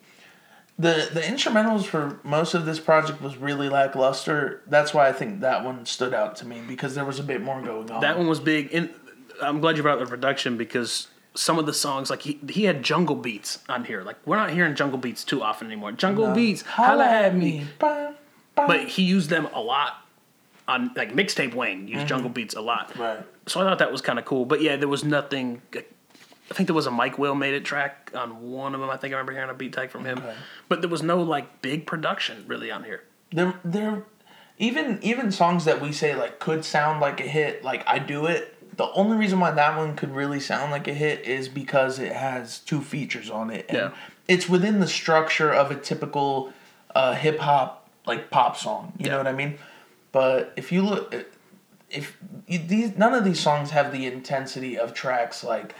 The 0.77 1.09
the 1.13 1.21
instrumentals 1.21 1.85
for 1.85 2.19
most 2.23 2.53
of 2.53 2.65
this 2.65 2.79
project 2.79 3.21
was 3.21 3.37
really 3.37 3.69
lackluster. 3.69 4.61
That's 4.67 4.93
why 4.93 5.07
I 5.07 5.13
think 5.13 5.39
that 5.39 5.63
one 5.63 5.85
stood 5.85 6.13
out 6.13 6.35
to 6.37 6.45
me 6.45 6.61
because 6.67 6.95
there 6.95 7.05
was 7.05 7.19
a 7.19 7.23
bit 7.23 7.41
more 7.41 7.61
going 7.61 7.89
on. 7.89 8.01
That 8.01 8.17
one 8.17 8.27
was 8.27 8.41
big. 8.41 8.73
And 8.73 8.93
I'm 9.41 9.61
glad 9.61 9.77
you 9.77 9.83
brought 9.83 9.99
up 9.99 10.03
the 10.03 10.09
production 10.09 10.57
because 10.57 11.07
some 11.33 11.59
of 11.59 11.65
the 11.65 11.73
songs, 11.73 12.09
like 12.09 12.23
he 12.23 12.39
he 12.49 12.65
had 12.65 12.83
jungle 12.83 13.15
beats 13.15 13.59
on 13.69 13.85
here. 13.85 14.01
Like 14.01 14.17
we're 14.25 14.37
not 14.37 14.51
hearing 14.51 14.75
jungle 14.75 14.97
beats 14.97 15.23
too 15.23 15.41
often 15.41 15.67
anymore. 15.67 15.93
Jungle 15.93 16.33
beats, 16.33 16.61
holla 16.63 17.05
at 17.05 17.35
me. 17.35 17.65
But 17.79 18.87
he 18.87 19.03
used 19.03 19.29
them 19.29 19.47
a 19.53 19.61
lot 19.61 20.05
on 20.67 20.91
like 20.95 21.13
mixtape 21.13 21.53
Wayne 21.53 21.87
used 21.87 21.99
mm-hmm. 21.99 22.07
jungle 22.07 22.29
beats 22.29 22.55
a 22.55 22.61
lot. 22.61 22.97
right. 22.97 23.19
So 23.47 23.61
I 23.61 23.63
thought 23.63 23.79
that 23.79 23.91
was 23.91 24.01
kind 24.01 24.17
of 24.17 24.25
cool. 24.25 24.45
But 24.45 24.61
yeah, 24.61 24.75
there 24.75 24.87
was 24.87 25.03
nothing. 25.03 25.61
I 26.49 26.53
think 26.53 26.67
there 26.67 26.75
was 26.75 26.85
a 26.85 26.91
Mike 26.91 27.17
Will 27.17 27.35
made 27.35 27.53
it 27.53 27.65
track 27.65 28.11
on 28.13 28.51
one 28.51 28.75
of 28.75 28.81
them. 28.81 28.89
I 28.89 28.97
think 28.97 29.13
I 29.13 29.17
remember 29.17 29.33
hearing 29.33 29.49
a 29.49 29.53
beat 29.53 29.73
tag 29.73 29.89
from 29.89 30.05
him. 30.05 30.19
Okay. 30.19 30.35
But 30.69 30.81
there 30.81 30.89
was 30.89 31.01
no 31.01 31.21
like 31.21 31.61
big 31.61 31.87
production 31.87 32.45
really 32.47 32.69
on 32.71 32.83
here. 32.83 33.03
There 33.31 33.55
there 33.63 34.03
even 34.57 34.99
even 35.01 35.31
songs 35.31 35.65
that 35.65 35.81
we 35.81 35.91
say 35.91 36.15
like 36.15 36.39
could 36.39 36.63
sound 36.63 37.01
like 37.01 37.19
a 37.19 37.23
hit, 37.23 37.63
like 37.63 37.83
I 37.87 37.99
do 37.99 38.25
it. 38.27 38.51
The 38.77 38.91
only 38.91 39.17
reason 39.17 39.39
why 39.39 39.51
that 39.51 39.77
one 39.77 39.95
could 39.95 40.13
really 40.13 40.39
sound 40.39 40.71
like 40.71 40.87
a 40.87 40.93
hit 40.93 41.25
is 41.25 41.47
because 41.47 41.97
it 41.97 42.11
has 42.11 42.59
two 42.59 42.81
features 42.81 43.29
on 43.29 43.49
it. 43.49 43.65
And 43.69 43.77
Yeah. 43.77 43.91
It's 44.27 44.49
within 44.49 44.79
the 44.79 44.87
structure 44.87 45.51
of 45.53 45.71
a 45.71 45.75
typical 45.75 46.51
uh, 46.93 47.13
hip 47.15 47.39
hop 47.39 47.89
like 48.05 48.29
pop 48.29 48.57
song. 48.57 48.93
You 48.97 49.09
know 49.09 49.17
what 49.17 49.27
I 49.27 49.33
mean? 49.33 49.57
But 50.11 50.53
if 50.55 50.71
you 50.71 50.83
look 50.83 51.13
if 51.89 52.17
you, 52.47 52.59
these 52.59 52.97
none 52.97 53.13
of 53.13 53.23
these 53.23 53.39
songs 53.39 53.71
have 53.71 53.91
the 53.91 54.05
intensity 54.05 54.77
of 54.77 54.93
tracks 54.93 55.43
like 55.43 55.75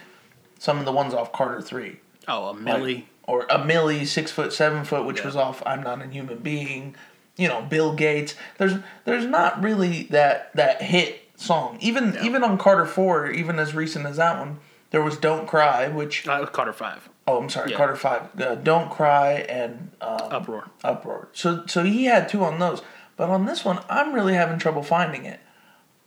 some 0.65 0.79
of 0.79 0.85
the 0.85 0.91
ones 0.91 1.13
off 1.13 1.31
Carter 1.31 1.61
3 1.61 1.97
Oh, 2.27 2.49
a 2.49 2.53
Milli. 2.55 3.03
or 3.27 3.43
a 3.51 3.59
Milli, 3.59 4.05
six 4.07 4.31
foot, 4.31 4.51
seven 4.51 4.83
foot, 4.83 5.05
which 5.05 5.19
Yeah. 5.19 5.25
was 5.27 5.35
off 5.35 5.61
"I'm 5.65 5.83
Not 5.83 6.01
a 6.01 6.07
Human 6.07 6.39
Being." 6.39 6.95
You 7.37 7.47
know, 7.49 7.61
Bill 7.61 7.93
Gates. 7.93 8.33
There's 8.57 8.73
there's 9.05 9.25
not 9.25 9.61
really 9.63 10.03
that 10.09 10.49
that 10.55 10.81
hit 10.81 11.21
song. 11.35 11.77
Even 11.81 12.17
even 12.23 12.43
on 12.43 12.57
Carter 12.57 12.85
Four, 12.87 13.27
even 13.29 13.59
as 13.59 13.75
recent 13.75 14.05
as 14.07 14.17
that 14.17 14.39
one, 14.39 14.57
there 14.89 15.03
was 15.03 15.17
"Don't 15.17 15.45
Cry," 15.47 15.87
which 15.87 16.27
Uh, 16.27 16.45
Carter 16.47 16.73
Five. 16.73 17.09
oh 17.27 17.37
I'm 17.37 17.49
sorry, 17.49 17.71
Yeah. 17.71 17.77
Carter 17.77 17.95
Five, 17.95 18.21
uh, 18.41 18.55
"Don't 18.55 18.89
Cry" 18.89 19.45
and 19.47 19.91
um, 20.01 20.17
Uproar. 20.31 20.63
uproar. 20.83 21.27
So 21.33 21.63
so 21.67 21.83
he 21.83 22.05
had 22.05 22.27
two 22.27 22.43
on 22.43 22.57
those, 22.59 22.81
but 23.17 23.29
on 23.29 23.45
this 23.45 23.63
one, 23.63 23.79
I'm 23.89 24.13
really 24.13 24.33
having 24.33 24.57
trouble 24.57 24.81
finding 24.81 25.25
it. 25.25 25.41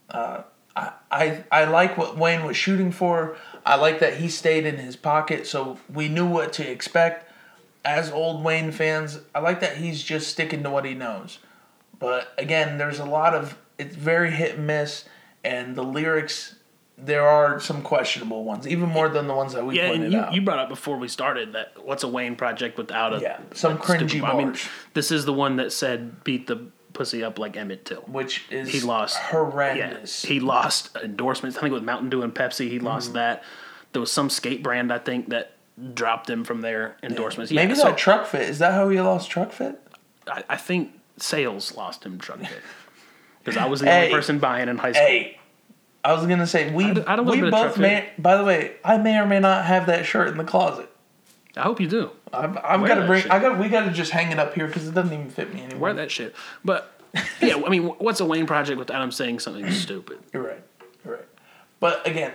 Uh, 0.09 0.41
I, 0.75 0.91
I 1.11 1.43
I 1.51 1.63
like 1.65 1.97
what 1.97 2.17
Wayne 2.17 2.43
was 2.43 2.57
shooting 2.57 2.91
for. 2.91 3.37
I 3.65 3.75
like 3.75 3.99
that 3.99 4.15
he 4.17 4.29
stayed 4.29 4.65
in 4.65 4.77
his 4.77 4.95
pocket, 4.95 5.45
so 5.47 5.77
we 5.93 6.07
knew 6.07 6.25
what 6.25 6.53
to 6.53 6.69
expect. 6.69 7.25
As 7.85 8.11
old 8.11 8.43
Wayne 8.43 8.71
fans, 8.71 9.19
I 9.33 9.39
like 9.39 9.61
that 9.61 9.77
he's 9.77 10.03
just 10.03 10.27
sticking 10.29 10.63
to 10.63 10.69
what 10.69 10.85
he 10.85 10.93
knows. 10.93 11.39
But 11.97 12.33
again, 12.37 12.77
there's 12.77 12.99
a 12.99 13.05
lot 13.05 13.33
of 13.33 13.57
it's 13.77 13.95
very 13.95 14.31
hit 14.31 14.55
and 14.55 14.67
miss, 14.67 15.05
and 15.43 15.75
the 15.75 15.83
lyrics 15.83 16.55
there 17.01 17.25
are 17.25 17.61
some 17.61 17.81
questionable 17.81 18.43
ones, 18.43 18.67
even 18.67 18.89
more 18.89 19.07
than 19.07 19.25
the 19.27 19.33
ones 19.33 19.53
that 19.53 19.65
we 19.65 19.77
Yeah, 19.77 19.87
pointed 19.87 20.03
and 20.07 20.13
you, 20.13 20.19
out. 20.19 20.33
you 20.33 20.41
brought 20.41 20.59
up 20.59 20.67
before 20.67 20.97
we 20.97 21.07
started 21.07 21.53
that 21.53 21.71
what's 21.85 22.03
a 22.03 22.09
Wayne 22.09 22.35
project 22.35 22.77
without 22.77 23.13
a 23.13 23.21
Yeah, 23.21 23.39
some 23.53 23.81
stupid- 23.81 24.09
cringy 24.09 24.21
I 24.21 24.37
mean, 24.37 24.55
this 24.93 25.09
is 25.09 25.23
the 25.23 25.31
one 25.31 25.55
that 25.55 25.71
said 25.71 26.25
beat 26.25 26.47
the 26.47 26.57
pussy 26.99 27.23
up 27.23 27.39
like 27.39 27.55
Emmett 27.55 27.85
Till. 27.85 28.01
which 28.01 28.43
is 28.51 28.67
He 28.69 28.81
lost 28.81 29.15
Yeah, 29.17 29.27
horrendous. 29.29 30.23
he 30.25 30.41
lost 30.41 30.97
endorsements. 31.01 31.57
I 31.57 31.61
think 31.61 31.73
with 31.73 31.83
Mountain 31.83 32.09
Dew 32.09 32.21
and 32.23 32.35
Pepsi, 32.35 32.67
he 32.69 32.75
Mm-hmm. 32.75 32.85
lost 32.87 33.13
that. 33.13 33.41
There 33.93 34.01
was 34.01 34.11
some 34.11 34.29
skate 34.29 34.61
brand 34.61 34.91
I 34.91 34.99
think 34.99 35.29
that 35.29 35.53
dropped 35.93 36.29
him 36.29 36.43
from 36.43 36.59
their 36.59 36.97
endorsements. 37.01 37.53
Yeah, 37.53 37.61
Maybe 37.63 37.75
so 37.75 37.85
that 37.85 37.97
Trukfit. 37.97 38.41
Is 38.49 38.59
that 38.59 38.73
how 38.73 38.89
he 38.89 38.99
lost 38.99 39.31
Trukfit? 39.31 39.77
I, 40.27 40.43
I 40.49 40.57
think 40.57 40.91
sales 41.15 41.73
lost 41.77 42.03
him 42.05 42.17
Trukfit 42.19 42.49
because 43.45 43.55
I 43.57 43.65
was 43.65 43.79
the 43.79 43.85
Hey. 43.85 44.03
only 44.03 44.13
person 44.13 44.39
buying 44.39 44.67
in 44.67 44.77
high 44.77 44.91
school. 44.91 45.05
Hey, 45.07 45.39
I 46.03 46.11
was 46.13 46.25
gonna 46.27 46.47
say 46.47 46.69
we 46.73 46.83
I 46.83 46.87
had- 46.89 47.05
I 47.07 47.21
we 47.21 47.49
both 47.49 47.77
may. 47.77 48.09
By 48.17 48.35
the 48.35 48.43
way, 48.43 48.73
I 48.83 48.97
may 48.97 49.17
or 49.17 49.25
may 49.25 49.39
not 49.39 49.63
have 49.65 49.85
that 49.85 50.05
shirt 50.05 50.27
in 50.27 50.37
the 50.37 50.43
closet. 50.43 50.88
I 51.59 51.63
hope 51.63 51.79
you 51.79 51.87
do. 51.87 52.11
I've, 52.33 52.57
I've 52.57 52.85
got 52.87 52.95
to 52.95 53.05
bring. 53.05 53.21
shit. 53.23 53.31
I 53.31 53.39
got. 53.39 53.59
We 53.59 53.69
got 53.69 53.85
to 53.85 53.91
just 53.91 54.11
hang 54.11 54.31
it 54.31 54.39
up 54.39 54.53
here 54.55 54.67
because 54.67 54.87
it 54.87 54.93
doesn't 54.93 55.13
even 55.13 55.29
fit 55.29 55.53
me 55.53 55.61
anymore. 55.61 55.79
Wear 55.81 55.93
that 55.95 56.09
shit. 56.11 56.33
But 56.65 56.91
yeah, 57.41 57.61
I 57.65 57.69
mean, 57.69 57.83
what's 57.83 58.19
a 58.19 58.25
Wayne 58.25 58.45
project 58.47 58.77
without 58.79 59.01
him 59.01 59.11
saying 59.11 59.39
something 59.39 59.69
stupid? 59.71 60.19
You're 60.33 60.43
right. 60.43 60.63
You're 61.05 61.15
right. 61.15 61.25
But 61.79 62.05
again, 62.07 62.31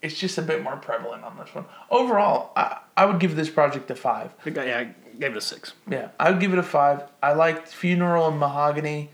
it's 0.00 0.18
just 0.18 0.38
a 0.38 0.42
bit 0.42 0.62
more 0.62 0.76
prevalent 0.76 1.24
on 1.24 1.36
this 1.38 1.54
one. 1.54 1.64
Overall, 1.90 2.52
I, 2.56 2.78
I 2.96 3.06
would 3.06 3.20
give 3.20 3.36
this 3.36 3.48
project 3.50 3.90
a 3.90 3.94
five. 3.94 4.32
I- 4.44 4.48
Yeah, 4.50 4.78
I 4.78 4.84
gave 5.18 5.32
it 5.32 5.36
a 5.36 5.40
six. 5.40 5.72
Yeah, 5.88 6.08
I 6.18 6.30
would 6.30 6.40
give 6.40 6.52
it 6.52 6.58
a 6.58 6.62
five. 6.62 7.04
I 7.22 7.32
liked 7.34 7.68
Funeral 7.68 8.28
and 8.28 8.38
Mahogany, 8.38 9.10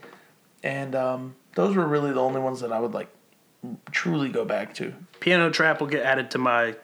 and 0.63 0.95
um, 0.95 1.35
those 1.55 1.77
were 1.77 1.87
really 1.87 2.13
the 2.13 2.21
only 2.23 2.41
ones 2.41 2.61
that 2.61 2.73
I 2.73 2.81
would 2.81 2.93
like 2.95 3.09
truly 3.91 4.29
go 4.29 4.45
back 4.45 4.75
to. 4.75 4.95
Piano 5.21 5.51
Trap 5.51 5.81
will 5.81 5.89
get 5.89 6.05
added 6.05 6.31
to 6.33 6.39
my. 6.39 6.77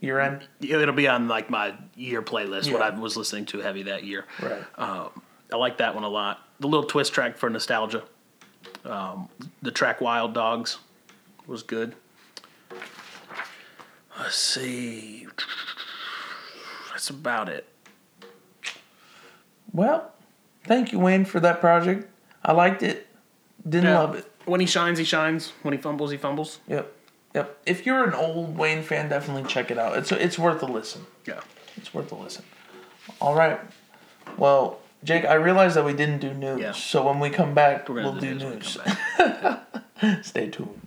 Year 0.00 0.20
end, 0.20 0.46
It'll 0.60 0.94
be 0.94 1.08
on 1.08 1.26
like 1.28 1.48
my 1.50 1.74
year 1.94 2.20
playlist. 2.22 2.70
What 2.72 2.82
I 2.82 2.90
was 2.90 3.16
listening 3.16 3.46
to 3.46 3.58
heavy 3.60 3.84
that 3.84 4.04
year. 4.04 4.24
right? 4.42 4.62
Um, 4.76 5.22
I 5.52 5.56
like 5.56 5.78
that 5.78 5.94
one 5.94 6.04
a 6.04 6.08
lot. 6.08 6.40
The 6.60 6.66
little 6.66 6.86
twist 6.86 7.12
track 7.12 7.36
for 7.36 7.48
nostalgia. 7.48 8.02
Um, 8.84 9.28
the 9.62 9.70
track 9.70 10.00
Wild 10.00 10.34
Dogs 10.34 10.78
was 11.46 11.62
good. 11.62 11.94
Let's 14.18 14.36
see. 14.36 15.26
That's 16.90 17.10
about 17.10 17.48
it. 17.48 17.68
Well, 19.72 20.12
thank 20.64 20.92
you, 20.92 20.98
Wayne, 20.98 21.24
for 21.24 21.40
that 21.40 21.60
project. 21.60 22.08
I 22.44 22.52
liked 22.52 22.82
it. 22.82 23.06
Didn't 23.68 23.90
Yeah. 23.90 23.98
love 23.98 24.14
it. 24.16 24.30
When 24.46 24.60
he 24.60 24.66
shines, 24.66 24.98
he 24.98 25.04
shines. 25.04 25.52
When 25.62 25.72
he 25.74 25.78
fumbles, 25.80 26.10
he 26.10 26.16
fumbles. 26.16 26.60
Yep, 26.68 26.92
yep. 27.36 27.56
If 27.64 27.86
you're 27.86 28.02
an 28.04 28.14
old 28.14 28.56
Wayne 28.58 28.82
fan, 28.82 29.08
definitely 29.08 29.44
check 29.48 29.70
it 29.70 29.78
out. 29.78 29.96
It's 29.96 30.10
it's 30.10 30.38
worth 30.38 30.60
a 30.62 30.66
listen. 30.66 31.06
Yeah. 31.24 31.40
It's 31.76 31.94
worth 31.94 32.10
a 32.10 32.16
listen. 32.16 32.44
All 33.20 33.34
right. 33.36 33.60
Well, 34.36 34.80
Jake, 35.04 35.24
I 35.24 35.34
realized 35.34 35.76
that 35.76 35.84
we 35.84 35.92
didn't 35.92 36.18
do 36.18 36.34
news, 36.34 36.60
Yeah. 36.60 36.72
so 36.72 37.06
when 37.06 37.20
we 37.20 37.30
come 37.30 37.54
back, 37.54 37.88
We're 37.88 38.02
we'll 38.02 38.14
do 38.14 38.20
do 38.20 38.34
news 38.34 38.42
when 38.42 38.50
we 38.50 38.56
news. 38.56 38.78
come 39.16 39.28
back. 40.00 40.24
Stay 40.24 40.48
tuned. 40.50 40.80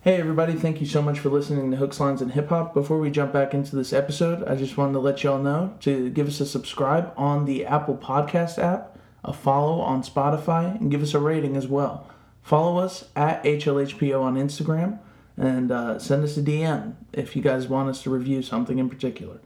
Hey 0.00 0.16
everybody, 0.16 0.54
thank 0.54 0.80
you 0.80 0.86
so 0.86 1.00
much 1.00 1.20
for 1.20 1.28
listening 1.30 1.70
to 1.70 1.76
Hooks, 1.76 2.00
Lines, 2.00 2.20
and 2.20 2.32
Hip 2.32 2.48
Hop. 2.48 2.74
Before 2.74 2.98
we 2.98 3.08
jump 3.08 3.32
back 3.32 3.54
into 3.54 3.76
this 3.76 3.92
episode, 3.92 4.42
I 4.48 4.56
just 4.56 4.76
wanted 4.76 4.94
to 4.94 4.98
let 4.98 5.22
y'all 5.22 5.38
know 5.38 5.74
to 5.82 6.10
give 6.10 6.26
us 6.26 6.40
a 6.40 6.46
subscribe 6.46 7.12
on 7.16 7.44
the 7.44 7.64
Apple 7.64 7.96
Podcast 7.96 8.58
app, 8.58 8.98
a 9.22 9.32
follow 9.32 9.80
on 9.80 10.02
Spotify, 10.02 10.74
and 10.80 10.90
give 10.90 11.02
us 11.02 11.14
a 11.14 11.20
rating 11.20 11.56
as 11.56 11.68
well. 11.68 12.08
Follow 12.42 12.78
us 12.78 13.04
at 13.14 13.44
HLHPO 13.44 14.20
on 14.20 14.34
Instagram 14.34 14.98
and 15.36 15.70
uh, 15.70 15.98
send 15.98 16.24
us 16.24 16.36
a 16.36 16.42
DM 16.42 16.94
if 17.12 17.34
you 17.36 17.42
guys 17.42 17.68
want 17.68 17.88
us 17.88 18.02
to 18.02 18.10
review 18.10 18.42
something 18.42 18.78
in 18.78 18.88
particular. 18.88 19.38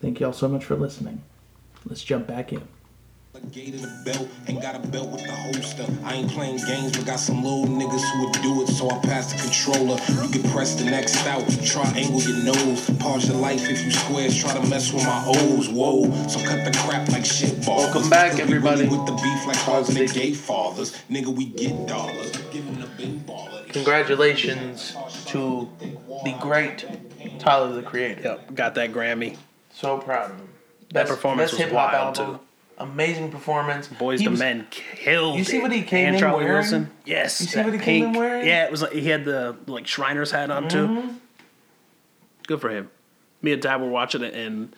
Thank 0.00 0.20
y'all 0.20 0.32
so 0.32 0.48
much 0.48 0.64
for 0.64 0.76
listening. 0.76 1.22
Let's 1.84 2.02
jump 2.02 2.26
back 2.26 2.52
in. 2.52 2.62
A 3.32 3.40
gate 3.46 3.74
and 3.74 3.84
a 3.84 4.02
belt, 4.04 4.28
ain't 4.48 4.60
got 4.60 4.74
a 4.74 4.86
belt 4.88 5.08
with 5.10 5.22
the 5.22 5.30
holster. 5.30 5.86
I 6.04 6.14
ain't 6.14 6.30
playing 6.32 6.56
games, 6.66 6.96
but 6.96 7.06
got 7.06 7.20
some 7.20 7.44
little 7.44 7.64
niggas 7.64 8.02
who 8.12 8.24
would 8.24 8.32
do 8.42 8.62
it, 8.62 8.66
so 8.66 8.90
I 8.90 8.98
pass 8.98 9.32
the 9.32 9.38
controller. 9.40 10.00
You 10.24 10.28
can 10.30 10.50
press 10.50 10.74
the 10.74 10.84
next 10.84 11.24
out, 11.26 11.48
try 11.64 11.84
angle 11.94 12.20
your 12.20 12.42
nose. 12.42 12.90
Pause 12.98 13.28
your 13.28 13.36
life 13.36 13.62
if 13.70 13.84
you 13.84 13.92
squares, 13.92 14.36
try 14.36 14.52
to 14.52 14.68
mess 14.68 14.92
with 14.92 15.04
my 15.04 15.24
O's. 15.28 15.68
Whoa, 15.68 16.10
so 16.26 16.40
cut 16.44 16.64
the 16.64 16.76
crap 16.80 17.08
like 17.10 17.24
shit 17.24 17.50
ballers. 17.60 17.94
Welcome 17.94 18.10
back, 18.10 18.40
everybody. 18.40 18.88
With 18.88 19.06
the 19.06 19.12
beef 19.12 19.46
like 19.46 19.58
cars 19.58 19.88
and 19.88 19.98
the 19.98 20.12
gay 20.12 20.34
fathers. 20.34 21.00
Nigga, 21.08 21.28
we 21.28 21.46
get 21.46 21.86
dollars. 21.86 22.32
Give 22.50 22.64
him 22.64 22.80
the 22.80 22.88
big 22.88 23.24
baller. 23.26 23.59
Congratulations 23.72 24.96
to 25.26 25.68
the 26.24 26.34
great 26.40 26.84
Tyler 27.38 27.72
the 27.72 27.82
Creator. 27.82 28.22
Yep. 28.22 28.54
Got 28.54 28.74
that 28.76 28.92
Grammy. 28.92 29.36
So 29.72 29.98
proud 29.98 30.30
of 30.32 30.36
him. 30.38 30.48
That 30.92 31.06
performance 31.06 31.52
was 31.52 31.70
wild, 31.72 32.18
album. 32.18 32.34
too. 32.36 32.40
Amazing 32.78 33.30
performance. 33.30 33.88
Boys 33.88 34.20
He 34.20 34.24
to 34.24 34.30
was- 34.32 34.40
Men 34.40 34.66
killed. 34.70 35.38
You 35.38 35.44
see 35.44 35.58
it. 35.58 35.62
what 35.62 35.70
he 35.72 35.82
came 35.82 36.06
and 36.06 36.16
in 36.16 36.20
Charlie 36.20 36.44
wearing? 36.44 36.60
Wilson. 36.60 36.90
Yes. 37.04 37.40
You 37.40 37.46
see 37.46 37.60
what 37.62 37.72
he 37.74 37.78
came 37.78 38.04
in 38.04 38.10
pink- 38.12 38.16
wearing? 38.18 38.46
Yeah, 38.46 38.64
it 38.64 38.70
was 38.70 38.82
like 38.82 38.92
he 38.92 39.06
had 39.08 39.24
the 39.24 39.56
like 39.66 39.84
Shriner's 39.86 40.30
hat 40.30 40.50
on 40.50 40.68
too. 40.68 40.86
Mm-hmm. 40.88 41.08
Good 42.46 42.60
for 42.60 42.70
him. 42.70 42.90
Me 43.42 43.52
and 43.52 43.62
Dad 43.62 43.80
were 43.80 43.88
watching 43.88 44.22
it, 44.22 44.34
and 44.34 44.74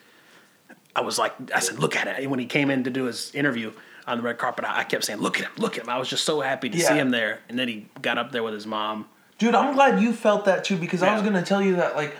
I 0.94 1.00
was 1.00 1.18
like, 1.18 1.32
I 1.54 1.60
said, 1.60 1.78
"Look 1.78 1.96
at 1.96 2.06
it." 2.06 2.16
And 2.20 2.30
when 2.30 2.38
he 2.40 2.46
came 2.46 2.70
in 2.70 2.84
to 2.84 2.90
do 2.90 3.04
his 3.04 3.34
interview 3.34 3.72
on 4.06 4.18
the 4.18 4.22
red 4.22 4.38
carpet, 4.38 4.64
I 4.66 4.84
kept 4.84 5.04
saying, 5.04 5.20
"Look 5.20 5.38
at 5.38 5.44
him! 5.46 5.52
Look 5.58 5.76
at 5.78 5.84
him!" 5.84 5.90
I 5.90 5.98
was 5.98 6.08
just 6.08 6.24
so 6.24 6.40
happy 6.40 6.68
to 6.70 6.78
see 6.78 6.94
him 6.94 7.10
there. 7.10 7.40
And 7.48 7.58
then 7.58 7.68
he 7.68 7.88
got 8.00 8.18
up 8.18 8.32
there 8.32 8.42
with 8.42 8.54
his 8.54 8.66
mom. 8.66 9.06
Dude, 9.38 9.54
I'm 9.54 9.74
glad 9.74 10.00
you 10.00 10.12
felt 10.12 10.44
that 10.44 10.64
too 10.64 10.76
because 10.76 11.02
I 11.02 11.12
was 11.14 11.22
gonna 11.22 11.42
tell 11.42 11.62
you 11.62 11.76
that 11.76 11.96
like, 11.96 12.14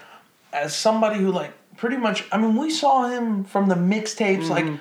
as 0.53 0.75
somebody 0.75 1.18
who 1.21 1.31
like 1.33 1.53
pretty 1.77 1.97
much, 1.97 2.25
I 2.33 2.38
mean, 2.38 2.57
we 2.57 2.71
saw 2.71 3.09
him 3.09 3.45
from 3.45 3.68
the 3.68 3.75
mixtapes. 3.75 4.49
Like, 4.49 4.64
Mm-hmm. 4.64 4.77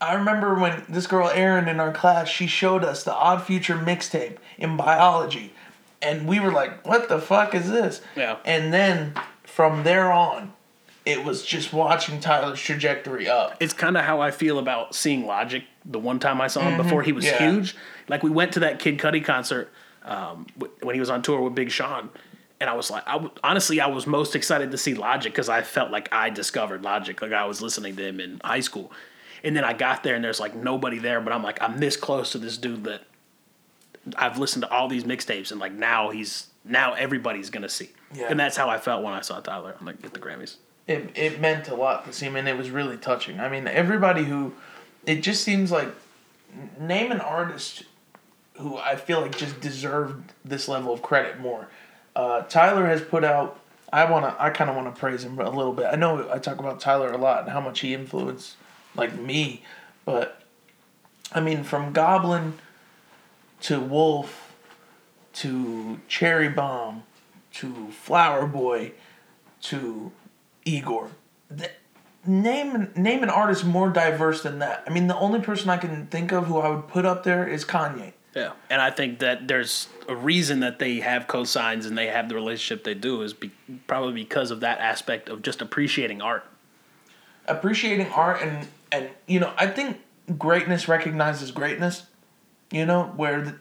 I 0.00 0.14
remember 0.14 0.54
when 0.56 0.84
this 0.88 1.06
girl 1.06 1.28
Erin 1.30 1.66
in 1.66 1.80
our 1.80 1.92
class, 1.92 2.28
she 2.28 2.46
showed 2.46 2.84
us 2.84 3.04
the 3.04 3.14
Odd 3.14 3.42
Future 3.42 3.76
mixtape 3.76 4.36
in 4.58 4.76
biology, 4.76 5.54
and 6.02 6.26
we 6.26 6.40
were 6.40 6.52
like, 6.52 6.86
"What 6.86 7.08
the 7.08 7.18
fuck 7.20 7.54
is 7.54 7.70
this?" 7.70 8.02
Yeah. 8.14 8.36
And 8.44 8.72
then 8.74 9.14
from 9.44 9.84
there 9.84 10.12
on, 10.12 10.52
it 11.06 11.22
was 11.24 11.44
just 11.44 11.72
watching 11.72 12.18
Tyler's 12.20 12.60
trajectory 12.60 13.28
up. 13.28 13.56
It's 13.60 13.72
kind 13.74 13.96
of 13.96 14.04
how 14.04 14.20
I 14.20 14.30
feel 14.30 14.58
about 14.58 14.94
seeing 14.94 15.26
Logic. 15.26 15.64
The 15.84 15.98
one 15.98 16.18
time 16.18 16.40
I 16.40 16.46
saw 16.46 16.62
him 16.62 16.76
before 16.78 17.02
he 17.02 17.12
was 17.12 17.24
Mm-hmm. 17.26 17.44
Yeah. 17.44 17.50
huge, 17.52 17.76
like 18.08 18.22
we 18.22 18.30
went 18.30 18.52
to 18.54 18.60
that 18.60 18.78
Kid 18.78 18.98
Cudi 18.98 19.22
concert 19.24 19.70
um, 20.04 20.46
when 20.82 20.94
he 20.94 21.00
was 21.00 21.10
on 21.10 21.20
tour 21.22 21.40
with 21.42 21.54
Big 21.54 21.70
Sean, 21.70 22.08
and 22.60 22.70
I 22.70 22.74
was 22.74 22.90
like, 22.90 23.06
I 23.06 23.12
w- 23.12 23.30
honestly, 23.42 23.80
I 23.80 23.86
was 23.88 24.06
most 24.06 24.34
excited 24.34 24.70
to 24.70 24.78
see 24.78 24.94
Logic 24.94 25.30
because 25.32 25.48
I 25.50 25.60
felt 25.62 25.90
like 25.90 26.10
I 26.12 26.30
discovered 26.30 26.82
Logic, 26.82 27.20
like 27.20 27.32
I 27.32 27.44
was 27.44 27.60
listening 27.60 27.96
to 27.96 28.02
him 28.06 28.20
in 28.20 28.40
high 28.42 28.60
school, 28.60 28.90
and 29.42 29.54
then 29.56 29.64
I 29.64 29.72
got 29.74 30.02
there 30.04 30.14
and 30.14 30.24
there's 30.24 30.40
like 30.40 30.54
nobody 30.54 30.98
there, 30.98 31.20
but 31.20 31.32
I'm 31.34 31.42
like, 31.42 31.60
I'm 31.62 31.78
this 31.80 31.96
close 31.98 32.32
to 32.32 32.38
this 32.38 32.56
dude 32.56 32.84
that 32.84 33.02
I've 34.16 34.38
listened 34.38 34.62
to 34.62 34.70
all 34.70 34.88
these 34.88 35.04
mixtapes, 35.04 35.50
and 35.50 35.60
like 35.60 35.72
now 35.72 36.10
he's 36.10 36.48
now 36.64 36.94
everybody's 36.94 37.50
gonna 37.50 37.68
see, 37.68 37.90
Yeah. 38.14 38.26
and 38.30 38.38
that's 38.40 38.56
how 38.56 38.68
I 38.70 38.78
felt 38.78 39.02
when 39.02 39.12
I 39.12 39.20
saw 39.20 39.40
Tyler. 39.40 39.74
I'm 39.78 39.84
like, 39.86 40.00
get 40.00 40.12
the 40.14 40.20
Grammys. 40.20 40.56
It, 40.86 41.10
it 41.14 41.40
meant 41.40 41.68
a 41.68 41.74
lot 41.74 42.04
to 42.06 42.12
see 42.12 42.26
him 42.26 42.36
and 42.36 42.48
it 42.48 42.56
was 42.56 42.70
really 42.70 42.96
touching. 42.96 43.40
I 43.40 43.48
mean 43.48 43.66
everybody 43.66 44.24
who 44.24 44.54
it 45.06 45.22
just 45.22 45.42
seems 45.42 45.70
like 45.70 45.88
name 46.78 47.10
an 47.10 47.20
artist 47.20 47.84
who 48.58 48.76
i 48.76 48.94
feel 48.94 49.20
like 49.20 49.36
just 49.36 49.60
deserved 49.60 50.32
this 50.44 50.68
level 50.68 50.92
of 50.92 51.02
credit 51.02 51.40
more. 51.40 51.68
Uh, 52.14 52.42
tyler 52.42 52.86
has 52.86 53.00
put 53.00 53.24
out 53.24 53.58
i 53.92 54.08
want 54.08 54.24
to 54.24 54.42
i 54.42 54.50
kind 54.50 54.70
of 54.70 54.76
want 54.76 54.92
to 54.92 54.98
praise 54.98 55.24
him 55.24 55.38
a 55.38 55.50
little 55.50 55.72
bit. 55.72 55.86
I 55.90 55.96
know 55.96 56.30
i 56.30 56.38
talk 56.38 56.58
about 56.58 56.80
tyler 56.80 57.10
a 57.10 57.18
lot 57.18 57.42
and 57.44 57.50
how 57.50 57.60
much 57.60 57.80
he 57.80 57.94
influenced 57.94 58.56
like 58.94 59.18
me 59.18 59.62
but 60.04 60.42
i 61.32 61.40
mean 61.40 61.64
from 61.64 61.92
goblin 61.92 62.54
to 63.62 63.80
wolf 63.80 64.54
to 65.32 65.98
cherry 66.06 66.48
bomb 66.48 67.02
to 67.54 67.88
flower 67.90 68.46
boy 68.46 68.92
to 69.62 70.12
Igor. 70.64 71.10
Th- 71.56 71.70
name 72.26 72.90
name 72.96 73.22
an 73.22 73.30
artist 73.30 73.64
more 73.64 73.90
diverse 73.90 74.42
than 74.42 74.58
that. 74.60 74.84
I 74.86 74.90
mean, 74.90 75.06
the 75.06 75.16
only 75.16 75.40
person 75.40 75.70
I 75.70 75.76
can 75.76 76.06
think 76.06 76.32
of 76.32 76.46
who 76.46 76.58
I 76.58 76.68
would 76.70 76.88
put 76.88 77.04
up 77.04 77.24
there 77.24 77.46
is 77.46 77.64
Kanye. 77.64 78.12
Yeah, 78.34 78.52
and 78.68 78.80
I 78.82 78.90
think 78.90 79.20
that 79.20 79.46
there's 79.46 79.88
a 80.08 80.16
reason 80.16 80.60
that 80.60 80.80
they 80.80 81.00
have 81.00 81.28
cosigns 81.28 81.86
and 81.86 81.96
they 81.96 82.08
have 82.08 82.28
the 82.28 82.34
relationship 82.34 82.82
they 82.82 82.94
do 82.94 83.22
is 83.22 83.32
be, 83.32 83.52
probably 83.86 84.12
because 84.12 84.50
of 84.50 84.60
that 84.60 84.80
aspect 84.80 85.28
of 85.28 85.42
just 85.42 85.62
appreciating 85.62 86.20
art. 86.20 86.44
Appreciating 87.46 88.08
art 88.08 88.42
and 88.42 88.66
and 88.90 89.10
you 89.26 89.38
know, 89.38 89.52
I 89.56 89.66
think 89.66 89.98
greatness 90.36 90.88
recognizes 90.88 91.50
greatness. 91.50 92.06
You 92.72 92.86
know, 92.86 93.12
where 93.16 93.40
the, 93.42 93.56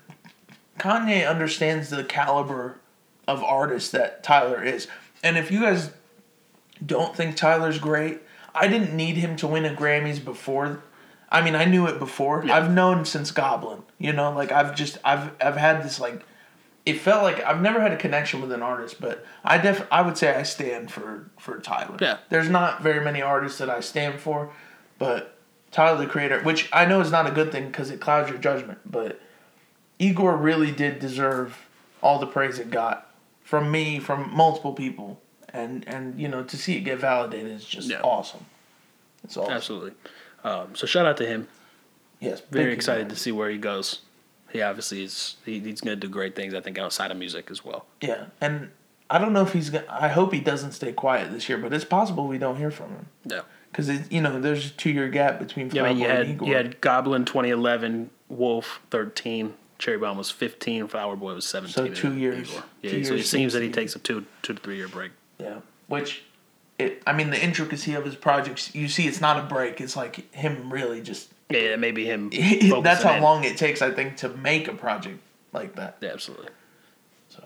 Kanye 0.80 1.30
understands 1.30 1.90
the 1.90 2.04
caliber 2.04 2.80
of 3.28 3.44
artist 3.44 3.92
that 3.92 4.24
Tyler 4.24 4.64
is. 4.64 4.88
And 5.24 5.38
if 5.38 5.52
you 5.52 5.62
guys 5.62 5.92
don't 6.86 7.16
think 7.16 7.36
Tyler's 7.36 7.80
great, 7.80 8.22
I 8.54 8.68
didn't 8.68 8.96
need 8.96 9.18
him 9.18 9.36
to 9.38 9.48
win 9.48 9.66
a 9.66 9.74
Grammys 9.74 10.24
before. 10.24 10.84
I 11.30 11.42
mean, 11.42 11.56
I 11.56 11.66
knew 11.66 11.88
it 11.88 11.98
before. 11.98 12.44
Yeah. 12.46 12.56
I've 12.56 12.72
known 12.72 13.06
since 13.06 13.32
Goblin. 13.32 13.84
You 13.98 14.14
know, 14.14 14.32
like 14.32 14.52
I've 14.52 14.76
just 14.76 14.98
I've 15.04 15.32
I've 15.42 15.58
had 15.58 15.84
this 15.84 16.00
like 16.00 16.24
it 16.86 17.00
felt 17.00 17.24
like 17.24 17.44
I've 17.44 17.62
never 17.62 17.82
had 17.82 17.92
a 17.92 17.98
connection 17.98 18.42
with 18.42 18.52
an 18.52 18.62
artist, 18.62 19.00
but 19.02 19.26
I 19.44 19.58
def 19.58 19.88
I 19.92 20.02
would 20.02 20.18
say 20.18 20.36
I 20.36 20.44
stand 20.44 20.92
for 20.92 21.32
for 21.40 21.60
Tyler. 21.60 21.98
Yeah. 22.00 22.18
There's 22.30 22.50
not 22.50 22.84
very 22.84 23.04
many 23.04 23.22
artists 23.22 23.58
that 23.60 23.70
I 23.70 23.80
stand 23.80 24.20
for, 24.20 24.52
but 25.00 25.38
Tyler 25.72 25.98
the 25.98 26.08
Creator, 26.08 26.42
which 26.42 26.70
I 26.72 26.86
know 26.86 27.02
is 27.02 27.12
not 27.12 27.26
a 27.26 27.32
good 27.32 27.52
thing 27.52 27.68
because 27.68 27.90
it 27.90 28.00
clouds 28.00 28.30
your 28.30 28.38
judgment, 28.38 28.80
but 28.86 29.20
Igor 29.98 30.38
really 30.38 30.72
did 30.72 31.00
deserve 31.00 31.68
all 32.02 32.20
the 32.20 32.28
praise 32.28 32.60
it 32.60 32.70
got 32.70 33.10
from 33.44 33.72
me, 33.72 34.00
from 34.00 34.36
multiple 34.36 34.74
people, 34.74 35.22
and 35.54 35.88
and 35.88 36.20
you 36.20 36.28
know 36.28 36.44
to 36.44 36.58
see 36.58 36.76
it 36.78 36.82
get 36.82 37.00
validated 37.00 37.52
is 37.52 37.66
just 37.66 37.90
Yeah. 37.90 38.02
awesome. 38.02 38.46
It's 39.24 39.38
awesome. 39.38 39.54
Absolutely. 39.54 39.92
Um, 40.44 40.76
so 40.76 40.86
shout 40.86 41.06
out 41.06 41.18
to 41.18 41.26
him. 41.26 41.48
Yes. 42.20 42.42
Very 42.52 42.74
excited 42.74 43.10
to 43.10 43.16
see 43.16 43.32
where 43.32 43.50
he 43.50 43.58
goes. 43.58 44.02
He 44.52 44.62
obviously 44.62 45.04
is. 45.04 45.38
He, 45.46 45.60
he's 45.60 45.82
going 45.82 46.00
to 46.00 46.08
do 46.08 46.12
great 46.12 46.36
things. 46.36 46.54
I 46.54 46.62
think 46.62 46.78
outside 46.78 47.12
of 47.12 47.18
music 47.18 47.50
as 47.50 47.64
well. 47.66 47.86
Yeah, 48.02 48.26
and 48.40 48.70
I 49.10 49.18
don't 49.20 49.34
know 49.34 49.42
if 49.42 49.54
he's 49.54 49.70
gonna. 49.70 49.86
I 49.90 50.10
hope 50.10 50.32
he 50.34 50.40
doesn't 50.40 50.74
stay 50.74 50.92
quiet 50.94 51.32
this 51.32 51.48
year, 51.50 51.58
but 51.58 51.74
it's 51.74 51.86
possible 51.86 52.28
we 52.28 52.38
don't 52.38 52.58
hear 52.58 52.72
from 52.72 52.90
him 52.90 53.06
Yeah. 53.26 53.42
because 53.72 53.90
you 54.12 54.22
know 54.22 54.40
there's 54.40 54.68
a 54.68 54.70
two 54.70 54.92
year 54.92 55.10
gap 55.10 55.40
between 55.40 55.70
Yeah, 55.72 55.84
I 55.84 55.90
mean, 55.90 55.98
you 56.00 56.06
Flower 56.06 56.16
Boy 56.16 56.20
and 56.20 56.28
had 56.28 56.36
Igor. 56.36 56.48
you 56.48 56.56
had 56.56 56.82
Goblin 56.82 57.26
2011, 57.26 58.10
Wolf 58.30 58.80
13, 58.92 59.54
Cherry 59.80 59.98
Bomb 59.98 60.18
was 60.18 60.30
15, 60.30 60.88
Flower 60.88 61.16
Boy 61.16 61.34
was 61.34 61.46
17. 61.46 61.74
So 61.74 61.88
two 61.94 62.16
years. 62.16 62.50
Igor. 62.52 62.64
Two 62.84 62.88
Yeah, 62.88 62.90
so 62.92 62.96
years 62.98 63.08
it 63.10 63.10
seems 63.14 63.30
seems 63.30 63.54
that 63.54 63.64
he 63.64 63.70
takes 63.72 63.96
a 63.96 64.00
two 64.00 64.26
two 64.44 64.54
to 64.54 64.62
three 64.62 64.76
year 64.78 64.88
break. 64.88 65.12
Yeah, 65.40 65.60
which, 65.88 66.24
it. 66.80 67.02
I 67.08 67.14
mean, 67.14 67.30
the 67.30 67.42
intricacy 67.44 67.94
of 67.96 68.06
his 68.06 68.16
projects. 68.16 68.74
You 68.76 68.88
see, 68.88 69.08
it's 69.08 69.22
not 69.22 69.38
a 69.40 69.44
break. 69.44 69.82
It's 69.82 69.96
like 69.96 70.34
him 70.34 70.72
really 70.72 71.02
just. 71.02 71.30
Yeah, 71.50 71.76
maybe 71.76 72.06
him. 72.06 72.30
That's 72.84 73.04
how 73.04 73.16
in. 73.16 73.22
long 73.24 73.44
it 73.44 73.58
takes, 73.58 73.82
I 73.82 73.92
think, 73.92 74.18
to 74.18 74.30
make 74.30 74.68
a 74.68 74.74
project 74.74 75.20
like 75.52 75.76
that. 75.76 75.98
Yeah, 76.02 76.10
absolutely. 76.14 76.50
So, 77.30 77.44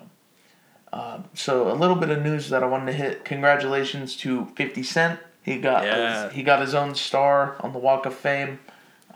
uh, 0.93 1.19
so 1.33 1.71
a 1.71 1.73
little 1.73 1.95
bit 1.95 2.09
of 2.09 2.21
news 2.21 2.49
that 2.49 2.63
I 2.63 2.67
wanted 2.67 2.87
to 2.87 2.93
hit. 2.93 3.25
Congratulations 3.25 4.15
to 4.17 4.45
Fifty 4.55 4.83
Cent. 4.83 5.19
He 5.43 5.57
got 5.59 5.83
Yeah. 5.83 6.25
his, 6.27 6.33
he 6.35 6.43
got 6.43 6.61
his 6.61 6.73
own 6.75 6.93
star 6.95 7.55
on 7.61 7.73
the 7.73 7.79
Walk 7.79 8.05
of 8.05 8.13
Fame. 8.13 8.59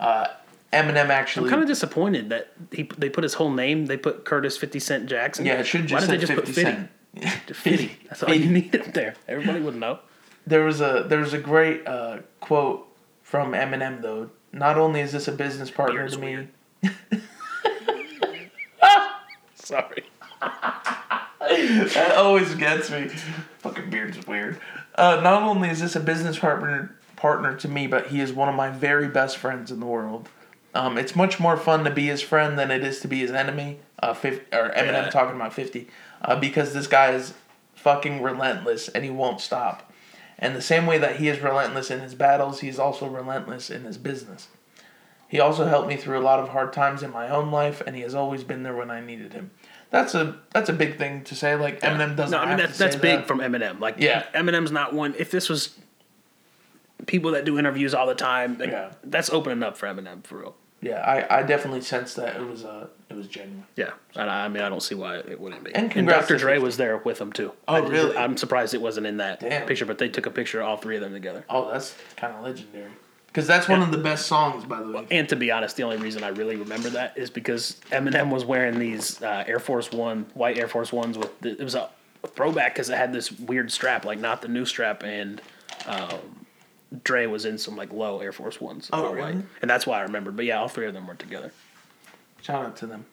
Uh, 0.00 0.28
Eminem 0.72 1.10
I'm 1.36 1.48
kind 1.50 1.60
of 1.62 1.68
disappointed 1.68 2.30
that 2.30 2.50
he 2.70 2.84
they 2.96 3.10
put 3.10 3.22
his 3.24 3.34
whole 3.34 3.50
name. 3.50 3.86
They 3.86 3.98
put 3.98 4.24
Curtis 4.24 4.56
50 4.56 4.80
Cent 4.80 5.06
Jackson. 5.06 5.44
yeah, 5.44 5.60
it 5.60 5.64
should 5.66 5.82
Why 5.82 5.86
just 5.86 6.00
did 6.00 6.06
say 6.06 6.12
they 6.16 6.20
just 6.20 6.32
Fifty 6.32 6.46
put 6.46 6.54
50? 6.54 6.62
Cent. 6.62 6.90
Just 7.46 7.60
50. 7.60 7.98
That's 8.08 8.22
all 8.22 8.34
you 8.34 8.50
need 8.50 8.74
up 8.76 8.92
there. 8.94 9.14
Everybody 9.28 9.60
would 9.60 9.76
know. 9.76 9.98
There 10.46 10.64
was 10.64 10.80
a 10.80 11.04
there 11.08 11.20
was 11.20 11.32
a 11.34 11.38
great 11.38 11.86
uh, 11.86 12.18
quote 12.40 12.86
from 13.22 13.52
Eminem 13.52 14.02
though. 14.02 14.30
Not 14.52 14.76
only 14.78 15.00
is 15.00 15.12
this 15.12 15.28
a 15.28 15.32
business 15.32 15.70
partner 15.70 16.00
Beard's 16.00 16.14
to 16.16 16.20
me, 16.20 16.48
weird. 16.82 17.22
Sorry. 19.54 20.04
that 20.40 22.14
always 22.16 22.54
gets 22.54 22.90
me. 22.90 23.08
Fucking 23.58 23.90
beard's 23.90 24.26
weird. 24.26 24.60
Uh, 24.94 25.20
not 25.22 25.42
only 25.42 25.68
is 25.68 25.80
this 25.80 25.94
a 25.96 26.00
business 26.00 26.38
partner 26.38 26.94
partner 27.16 27.54
to 27.56 27.68
me, 27.68 27.86
but 27.86 28.08
he 28.08 28.20
is 28.20 28.32
one 28.32 28.48
of 28.48 28.54
my 28.54 28.70
very 28.70 29.06
best 29.08 29.36
friends 29.36 29.70
in 29.70 29.78
the 29.80 29.86
world. 29.86 30.28
Um, 30.74 30.98
it's 30.98 31.14
much 31.14 31.38
more 31.38 31.56
fun 31.56 31.84
to 31.84 31.90
be 31.90 32.06
his 32.06 32.20
friend 32.22 32.58
than 32.58 32.70
it 32.70 32.82
is 32.82 33.00
to 33.00 33.08
be 33.08 33.20
his 33.20 33.30
enemy. 33.30 33.78
Uh, 34.02 34.14
50, 34.14 34.56
or 34.56 34.70
Eminem 34.70 35.04
Yeah. 35.04 35.10
talking 35.10 35.36
about 35.36 35.52
fifty, 35.54 35.86
uh, 36.22 36.36
because 36.36 36.72
this 36.72 36.86
guy 36.86 37.10
is 37.12 37.34
fucking 37.74 38.22
relentless 38.22 38.88
and 38.88 39.04
he 39.04 39.10
won't 39.10 39.40
stop. 39.40 39.92
And 40.38 40.56
the 40.56 40.62
same 40.62 40.86
way 40.86 40.98
that 40.98 41.16
he 41.16 41.28
is 41.28 41.40
relentless 41.40 41.90
in 41.90 42.00
his 42.00 42.14
battles, 42.14 42.60
he's 42.60 42.78
also 42.78 43.06
relentless 43.08 43.70
in 43.70 43.84
his 43.84 43.98
business. 43.98 44.48
He 45.28 45.40
also 45.40 45.66
helped 45.66 45.88
me 45.88 45.96
through 45.96 46.18
a 46.18 46.20
lot 46.22 46.40
of 46.40 46.50
hard 46.50 46.72
times 46.72 47.02
in 47.02 47.10
my 47.10 47.28
own 47.28 47.50
life, 47.50 47.80
and 47.86 47.96
he 47.96 48.02
has 48.02 48.14
always 48.14 48.44
been 48.44 48.62
there 48.64 48.74
when 48.76 48.90
I 48.90 49.00
needed 49.00 49.32
him. 49.32 49.50
That's 49.90 50.14
a 50.14 50.36
that's 50.50 50.68
a 50.68 50.72
big 50.72 50.98
thing 50.98 51.22
to 51.24 51.34
say. 51.34 51.54
Like 51.54 51.80
Eminem 51.80 52.16
doesn't. 52.16 52.30
No, 52.32 52.38
I 52.38 52.48
mean 52.48 52.58
have 52.58 52.68
that's 52.68 52.72
to 52.78 52.84
that's 52.84 52.96
big 52.96 53.20
that. 53.20 53.28
from 53.28 53.38
Eminem. 53.40 53.78
Like, 53.80 53.96
Yeah. 53.98 54.24
Eminem's 54.34 54.72
not 54.72 54.92
one. 54.94 55.14
If 55.18 55.30
this 55.30 55.48
was 55.48 55.78
people 57.06 57.30
that 57.32 57.44
do 57.44 57.58
interviews 57.58 57.94
all 57.94 58.06
the 58.06 58.14
time, 58.14 58.58
like, 58.58 58.70
Yeah. 58.70 58.92
that's 59.04 59.30
opening 59.30 59.62
up 59.62 59.76
for 59.76 59.86
Eminem 59.86 60.24
for 60.24 60.38
real. 60.38 60.54
Yeah, 60.82 61.00
I, 61.00 61.38
I 61.38 61.42
definitely 61.44 61.80
sensed 61.80 62.16
that 62.16 62.36
it 62.36 62.44
was 62.46 62.64
uh 62.64 62.88
it 63.08 63.14
was 63.16 63.28
genuine. 63.28 63.64
Yeah, 63.76 63.90
and 64.16 64.28
I, 64.28 64.46
I 64.46 64.48
mean 64.48 64.62
I 64.62 64.68
don't 64.68 64.82
see 64.82 64.96
why 64.96 65.16
it 65.18 65.38
wouldn't 65.40 65.62
be. 65.64 65.74
And 65.74 65.96
And, 65.96 66.08
Dr. 66.08 66.36
Dre 66.36 66.58
was 66.58 66.76
there 66.76 66.96
with 66.98 67.18
them 67.18 67.32
too. 67.32 67.52
Oh, 67.68 67.74
I 67.74 67.78
really? 67.78 68.16
I'm 68.16 68.36
surprised 68.36 68.74
it 68.74 68.82
wasn't 68.82 69.06
in 69.06 69.18
that 69.18 69.40
Damn. 69.40 69.66
picture, 69.66 69.86
but 69.86 69.98
they 69.98 70.08
took 70.08 70.26
a 70.26 70.30
picture 70.30 70.60
of 70.60 70.66
all 70.66 70.76
three 70.76 70.96
of 70.96 71.02
them 71.02 71.12
together. 71.12 71.44
Oh, 71.48 71.70
that's 71.70 71.94
kind 72.16 72.34
of 72.34 72.42
legendary. 72.42 72.90
Because 73.28 73.46
that's 73.46 73.66
one 73.66 73.80
of 73.80 73.90
the 73.90 73.96
best 73.96 74.26
songs, 74.26 74.66
by 74.66 74.82
the 74.82 74.90
way. 74.90 75.06
And 75.10 75.26
to 75.30 75.36
be 75.36 75.50
honest, 75.50 75.76
the 75.76 75.84
only 75.84 75.96
reason 75.96 76.22
I 76.22 76.28
really 76.28 76.56
remember 76.56 76.90
that 76.90 77.16
is 77.16 77.30
because 77.30 77.80
Eminem 77.90 78.28
was 78.28 78.44
wearing 78.44 78.78
these 78.78 79.22
uh, 79.22 79.44
Air 79.46 79.58
Force 79.58 79.90
One 79.90 80.26
white 80.34 80.58
Air 80.58 80.68
Force 80.68 80.92
Ones 80.92 81.16
with 81.16 81.40
the, 81.40 81.52
it 81.52 81.64
was 81.64 81.74
a 81.74 81.88
throwback 82.26 82.74
because 82.74 82.90
it 82.90 82.98
had 82.98 83.10
this 83.12 83.32
weird 83.32 83.72
strap, 83.72 84.04
like 84.04 84.18
not 84.18 84.42
the 84.42 84.48
new 84.48 84.66
strap, 84.66 85.02
and 85.02 85.40
um, 85.86 86.41
Dre 87.04 87.26
was 87.26 87.44
in 87.44 87.58
some 87.58 87.76
like 87.76 87.92
low 87.92 88.20
Air 88.20 88.32
Force 88.32 88.60
Ones. 88.60 88.90
Oh, 88.92 89.06
all 89.06 89.14
really? 89.14 89.42
And 89.60 89.70
that's 89.70 89.86
why 89.86 89.98
I 89.98 90.02
remembered. 90.02 90.36
But 90.36 90.44
yeah, 90.44 90.58
all 90.58 90.68
three 90.68 90.86
of 90.86 90.94
them 90.94 91.06
were 91.06 91.14
together. 91.14 91.52
Shout 92.42 92.64
out 92.64 92.76
to 92.78 92.86
them. 92.86 93.06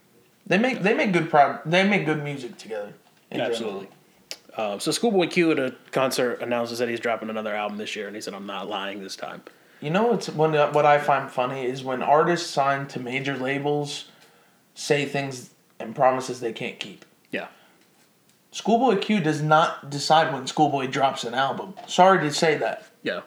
They 0.47 0.57
make 0.57 0.81
they 0.81 0.93
make 0.93 1.13
good 1.13 1.29
prog- 1.29 1.61
They 1.65 1.87
make 1.87 2.05
good 2.05 2.23
music 2.23 2.57
together. 2.57 2.93
Absolutely. 3.31 3.87
Uh, 4.57 4.79
so 4.79 4.91
Schoolboy 4.91 5.27
Q 5.27 5.51
at 5.51 5.59
a 5.59 5.75
concert 5.91 6.41
announces 6.41 6.79
that 6.79 6.89
he's 6.89 6.99
dropping 6.99 7.29
another 7.29 7.55
album 7.55 7.77
this 7.77 7.95
year, 7.95 8.07
and 8.07 8.15
he 8.15 8.21
said, 8.21 8.33
"I'm 8.33 8.47
not 8.47 8.67
lying 8.67 9.01
this 9.01 9.15
time." 9.15 9.43
You 9.79 9.91
know 9.91 10.07
what's 10.07 10.27
when 10.29 10.53
what 10.53 10.85
I 10.85 10.97
find 10.97 11.29
funny 11.29 11.65
is 11.65 11.83
when 11.83 12.01
artists 12.01 12.49
signed 12.49 12.89
to 12.89 12.99
major 12.99 13.37
labels 13.37 14.09
say 14.73 15.05
things 15.05 15.51
and 15.79 15.95
promises 15.95 16.39
they 16.39 16.51
can't 16.51 16.79
keep. 16.79 17.05
Yeah. 17.31 17.47
Schoolboy 18.51 18.99
Q 18.99 19.19
does 19.19 19.41
not 19.41 19.89
decide 19.89 20.33
when 20.33 20.47
Schoolboy 20.47 20.87
drops 20.87 21.23
an 21.23 21.33
album. 21.35 21.75
Sorry 21.87 22.19
to 22.19 22.33
say 22.33 22.57
that. 22.57 22.88
Yeah. 23.01 23.21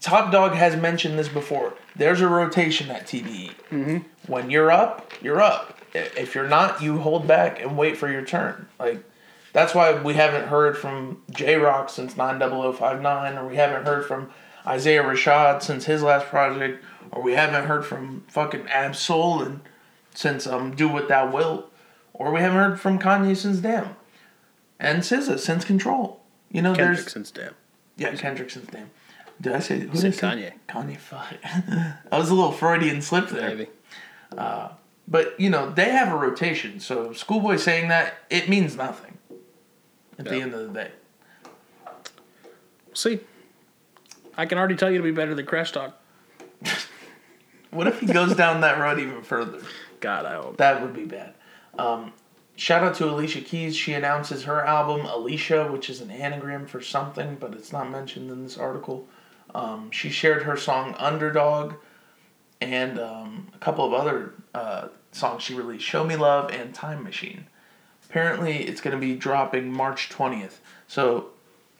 Top 0.00 0.32
Dawg 0.32 0.52
has 0.52 0.76
mentioned 0.76 1.18
this 1.18 1.28
before. 1.28 1.74
There's 1.94 2.20
a 2.20 2.28
rotation 2.28 2.90
at 2.90 3.06
TDE. 3.06 3.52
Mm-hmm. 3.70 3.98
When 4.26 4.50
you're 4.50 4.70
up, 4.70 5.12
you're 5.20 5.40
up. 5.42 5.78
If 5.92 6.34
you're 6.34 6.48
not, 6.48 6.80
you 6.82 6.98
hold 6.98 7.26
back 7.26 7.60
and 7.60 7.76
wait 7.76 7.96
for 7.96 8.10
your 8.10 8.24
turn. 8.24 8.66
Like 8.78 9.04
that's 9.52 9.74
why 9.74 10.00
we 10.00 10.14
haven't 10.14 10.48
heard 10.48 10.78
from 10.78 11.22
Jay 11.30 11.56
Rock 11.56 11.90
since 11.90 12.16
90059, 12.16 13.36
or 13.36 13.46
we 13.48 13.56
haven't 13.56 13.84
heard 13.84 14.06
from 14.06 14.30
Isaiah 14.66 15.02
Rashad 15.02 15.62
since 15.62 15.84
his 15.84 16.02
last 16.02 16.26
project, 16.26 16.82
or 17.10 17.22
we 17.22 17.32
haven't 17.32 17.66
heard 17.66 17.84
from 17.84 18.24
fucking 18.28 18.68
Ab 18.68 18.94
Soul 18.94 19.42
and 19.42 19.60
since 20.14 20.46
um 20.46 20.74
Do 20.74 20.88
What 20.88 21.08
Thou 21.08 21.30
Wilt, 21.30 21.72
or 22.14 22.32
we 22.32 22.40
haven't 22.40 22.58
heard 22.58 22.80
from 22.80 22.98
Kanye 22.98 23.36
since 23.36 23.58
Damn, 23.58 23.96
and 24.78 25.02
SZA 25.02 25.38
since 25.38 25.64
Control. 25.64 26.20
You 26.50 26.62
know, 26.62 26.74
Kendrick 26.74 26.98
there's 26.98 27.12
since 27.12 27.30
damn. 27.30 27.54
yeah, 27.96 28.14
Kendrick 28.14 28.50
since 28.50 28.66
Damn. 28.68 28.90
Did 29.40 29.52
I 29.54 29.60
say 29.60 29.80
who 29.80 29.96
said 29.96 30.12
did 30.12 30.24
I 30.24 30.34
say? 30.34 30.52
Kanye. 30.68 30.96
Kanye, 30.96 30.98
fuck. 30.98 31.34
I 32.12 32.18
was 32.18 32.30
a 32.30 32.34
little 32.34 32.52
Freudian 32.52 33.00
slip 33.02 33.28
there. 33.28 33.48
Maybe. 33.48 33.68
But 35.08 35.38
you 35.40 35.50
know, 35.50 35.70
they 35.70 35.90
have 35.90 36.12
a 36.12 36.16
rotation, 36.16 36.78
so 36.78 37.12
Schoolboy 37.12 37.56
saying 37.56 37.88
that 37.88 38.14
it 38.30 38.48
means 38.48 38.76
nothing. 38.76 39.18
At 40.18 40.26
the 40.26 40.36
end 40.36 40.52
of 40.52 40.68
the 40.68 40.74
day, 40.74 40.90
See, 42.92 43.20
I 44.36 44.46
can 44.46 44.58
already 44.58 44.76
tell 44.76 44.90
you 44.90 44.98
to 44.98 45.02
be 45.04 45.12
better 45.12 45.34
than 45.34 45.46
Crash 45.46 45.72
Talk. 45.72 45.98
what 47.70 47.86
if 47.86 48.00
he 48.00 48.06
goes 48.06 48.34
down 48.36 48.60
that 48.60 48.78
road 48.78 48.98
even 48.98 49.22
further? 49.22 49.60
God, 50.00 50.26
I 50.26 50.34
hope. 50.34 50.58
That 50.58 50.82
would 50.82 50.92
be 50.92 51.06
bad. 51.06 51.34
Um, 51.78 52.12
shout 52.56 52.82
out 52.82 52.94
to 52.96 53.08
Alicia 53.08 53.40
Keys. 53.40 53.74
She 53.74 53.94
announces 53.94 54.44
her 54.44 54.64
album 54.64 55.06
Alicia, 55.06 55.70
which 55.72 55.88
is 55.88 56.02
an 56.02 56.10
anagram 56.10 56.66
for 56.66 56.82
something, 56.82 57.36
but 57.40 57.54
it's 57.54 57.72
not 57.72 57.90
mentioned 57.90 58.30
in 58.30 58.42
this 58.42 58.58
article. 58.58 59.08
Um, 59.54 59.90
she 59.90 60.10
shared 60.10 60.42
her 60.44 60.56
song 60.56 60.94
Underdog 60.98 61.74
and 62.60 62.98
um, 62.98 63.48
a 63.54 63.58
couple 63.58 63.84
of 63.86 63.92
other 63.92 64.34
uh, 64.54 64.88
songs 65.12 65.42
she 65.42 65.54
released 65.54 65.84
Show 65.84 66.04
Me 66.04 66.16
Love 66.16 66.50
and 66.50 66.74
Time 66.74 67.02
Machine. 67.02 67.46
Apparently, 68.08 68.64
it's 68.64 68.80
going 68.80 68.94
to 68.94 69.00
be 69.00 69.14
dropping 69.14 69.72
March 69.72 70.08
20th. 70.10 70.58
So 70.88 71.28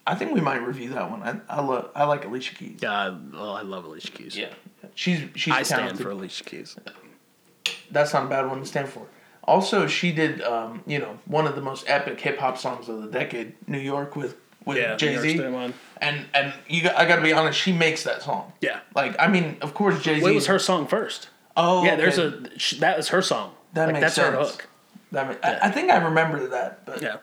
I 0.07 0.15
think 0.15 0.33
we 0.33 0.41
might 0.41 0.65
review 0.65 0.91
that 0.91 1.11
one. 1.11 1.23
I, 1.23 1.41
I, 1.49 1.61
lo- 1.61 1.91
I 1.95 2.05
like 2.05 2.25
Alicia 2.25 2.55
Keys. 2.55 2.79
Yeah, 2.83 2.93
I, 2.93 3.09
well, 3.09 3.57
I 3.57 3.63
love 3.63 3.85
Alicia 3.85 4.13
Keys. 4.13 4.37
Yeah. 4.37 4.53
She's, 4.95 5.29
she's 5.35 5.55
I 5.55 5.63
stand 5.63 5.99
for 5.99 6.11
Alicia 6.11 6.45
Keys. 6.45 6.77
that's 7.91 8.13
not 8.13 8.25
a 8.25 8.29
bad 8.29 8.47
one 8.49 8.61
to 8.61 8.67
stand 8.67 8.89
for. 8.89 9.07
Also, 9.45 9.87
she 9.87 10.13
did, 10.13 10.43
um, 10.43 10.83
you 10.87 10.99
know, 10.99 11.19
one 11.25 11.47
of 11.47 11.57
the 11.57 11.63
most 11.63 11.85
epic 11.89 12.21
hip 12.21 12.39
hop 12.39 12.59
songs 12.59 12.89
of 12.89 13.03
the 13.03 13.09
decade, 13.09 13.55
"New 13.67 13.79
York" 13.79 14.15
with 14.15 14.37
with 14.65 14.77
Yeah, 14.77 14.97
Jay 14.97 15.17
Z. 15.17 15.41
And 16.01 16.27
and 16.33 16.55
you, 16.69 16.89
I 16.97 17.05
got 17.07 17.17
to 17.17 17.23
be 17.23 17.33
honest, 17.33 17.59
she 17.59 17.73
makes 17.73 18.05
that 18.05 18.23
song. 18.23 18.53
Yeah. 18.61 18.81
Like, 18.95 19.15
I 19.19 19.29
mean, 19.29 19.59
of 19.61 19.75
course, 19.75 20.01
Jay 20.03 20.17
Z. 20.17 20.23
Well, 20.23 20.33
it 20.33 20.35
was 20.35 20.47
her 20.47 20.59
song 20.59 20.87
first. 20.87 21.29
Oh, 21.57 21.85
yeah, 21.85 21.97
there's 21.97 22.19
okay. 22.19 22.49
a 22.55 22.59
sh- 22.59 22.79
that 22.79 22.97
was 22.97 23.09
her 23.09 23.21
song. 23.21 23.53
That 23.75 23.87
like, 23.87 23.95
makes 24.01 24.15
that's 24.15 24.17
her 24.17 24.33
hook. 24.37 24.67
That 25.13 25.27
ma- 25.29 25.49
I, 25.49 25.69
I 25.69 25.71
think 25.71 25.91
I 25.91 25.97
remember 25.99 26.49
that, 26.49 26.87
but 26.87 27.03
Yeah. 27.03 27.17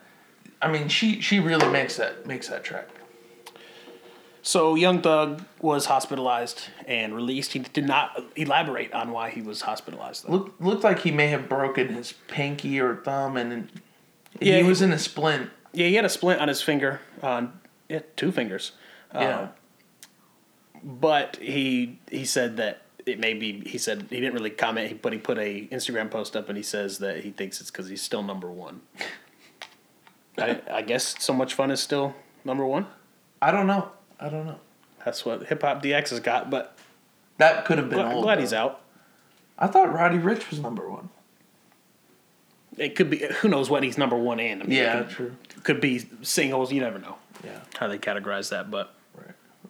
I 0.62 0.70
mean, 0.70 0.88
she 0.88 1.20
she 1.20 1.40
really 1.40 1.68
makes 1.68 1.96
that 1.96 2.26
makes 2.26 2.48
that 2.48 2.62
track. 2.62 2.88
So 4.42 4.76
Young 4.76 5.02
Thug 5.02 5.42
was 5.60 5.86
hospitalized 5.86 6.68
and 6.86 7.14
released. 7.14 7.52
He 7.52 7.58
did 7.58 7.86
not 7.86 8.22
elaborate 8.36 8.92
on 8.94 9.10
why 9.10 9.30
he 9.30 9.42
was 9.42 9.62
hospitalized. 9.62 10.26
Though. 10.26 10.32
Looked 10.32 10.60
looked 10.62 10.84
like 10.84 11.00
he 11.00 11.10
may 11.10 11.26
have 11.28 11.48
broken 11.48 11.88
his 11.88 12.12
pinky 12.28 12.80
or 12.80 12.96
thumb, 12.96 13.36
and 13.36 13.68
Yeah, 14.40 14.56
he 14.58 14.62
he- 14.62 14.68
was 14.68 14.80
in 14.82 14.92
a 14.92 14.98
splint. 14.98 15.50
Yeah, 15.72 15.86
he 15.88 15.94
had 15.96 16.04
a 16.04 16.08
splint 16.08 16.40
on 16.40 16.48
his 16.48 16.62
finger, 16.62 17.00
on 17.22 17.57
yeah, 17.88 18.00
two 18.16 18.32
fingers. 18.32 18.72
Yeah. 19.14 19.20
Uh, 19.20 19.48
but 20.82 21.36
he 21.36 21.98
he 22.10 22.24
said 22.24 22.56
that 22.58 22.82
it 23.06 23.18
may 23.18 23.34
be. 23.34 23.60
He 23.66 23.78
said 23.78 24.06
he 24.10 24.20
didn't 24.20 24.34
really 24.34 24.50
comment, 24.50 25.00
but 25.02 25.12
he 25.12 25.18
put 25.18 25.38
a 25.38 25.66
Instagram 25.72 26.10
post 26.10 26.36
up 26.36 26.48
and 26.48 26.56
he 26.56 26.62
says 26.62 26.98
that 26.98 27.24
he 27.24 27.30
thinks 27.30 27.60
it's 27.60 27.70
because 27.70 27.88
he's 27.88 28.02
still 28.02 28.22
number 28.22 28.50
one. 28.50 28.82
I, 30.38 30.60
I 30.70 30.82
guess 30.82 31.16
so 31.18 31.32
much 31.32 31.54
fun 31.54 31.70
is 31.70 31.80
still 31.80 32.14
number 32.44 32.64
one. 32.64 32.86
I 33.42 33.50
don't 33.50 33.66
know. 33.66 33.90
I 34.20 34.28
don't 34.28 34.46
know. 34.46 34.60
That's 35.04 35.24
what 35.24 35.46
Hip 35.46 35.62
Hop 35.62 35.82
DX 35.82 36.10
has 36.10 36.20
got. 36.20 36.48
But 36.50 36.76
That 37.38 37.64
could 37.64 37.78
have 37.78 37.88
been 37.88 37.98
glad, 37.98 38.14
old. 38.14 38.22
glad 38.24 38.36
though. 38.38 38.42
he's 38.42 38.52
out. 38.52 38.80
I 39.58 39.66
thought 39.66 39.92
Roddy 39.92 40.18
Ricch 40.18 40.50
was 40.50 40.60
number 40.60 40.88
one. 40.88 41.08
It 42.80 42.94
could 42.96 43.10
be 43.10 43.18
who 43.40 43.48
knows 43.48 43.68
what 43.70 43.82
he's 43.82 43.98
number 43.98 44.16
one 44.16 44.40
in. 44.40 44.60
I 44.62 44.64
mean, 44.64 44.76
Yeah, 44.78 44.98
could, 45.02 45.10
true. 45.10 45.36
could 45.64 45.80
be 45.80 46.06
singles. 46.22 46.72
You 46.72 46.80
never 46.80 46.98
know 46.98 47.16
Yeah. 47.44 47.60
how 47.78 47.88
they 47.88 47.98
categorize 47.98 48.50
that, 48.50 48.70
but 48.70 48.94
Right. 49.14 49.26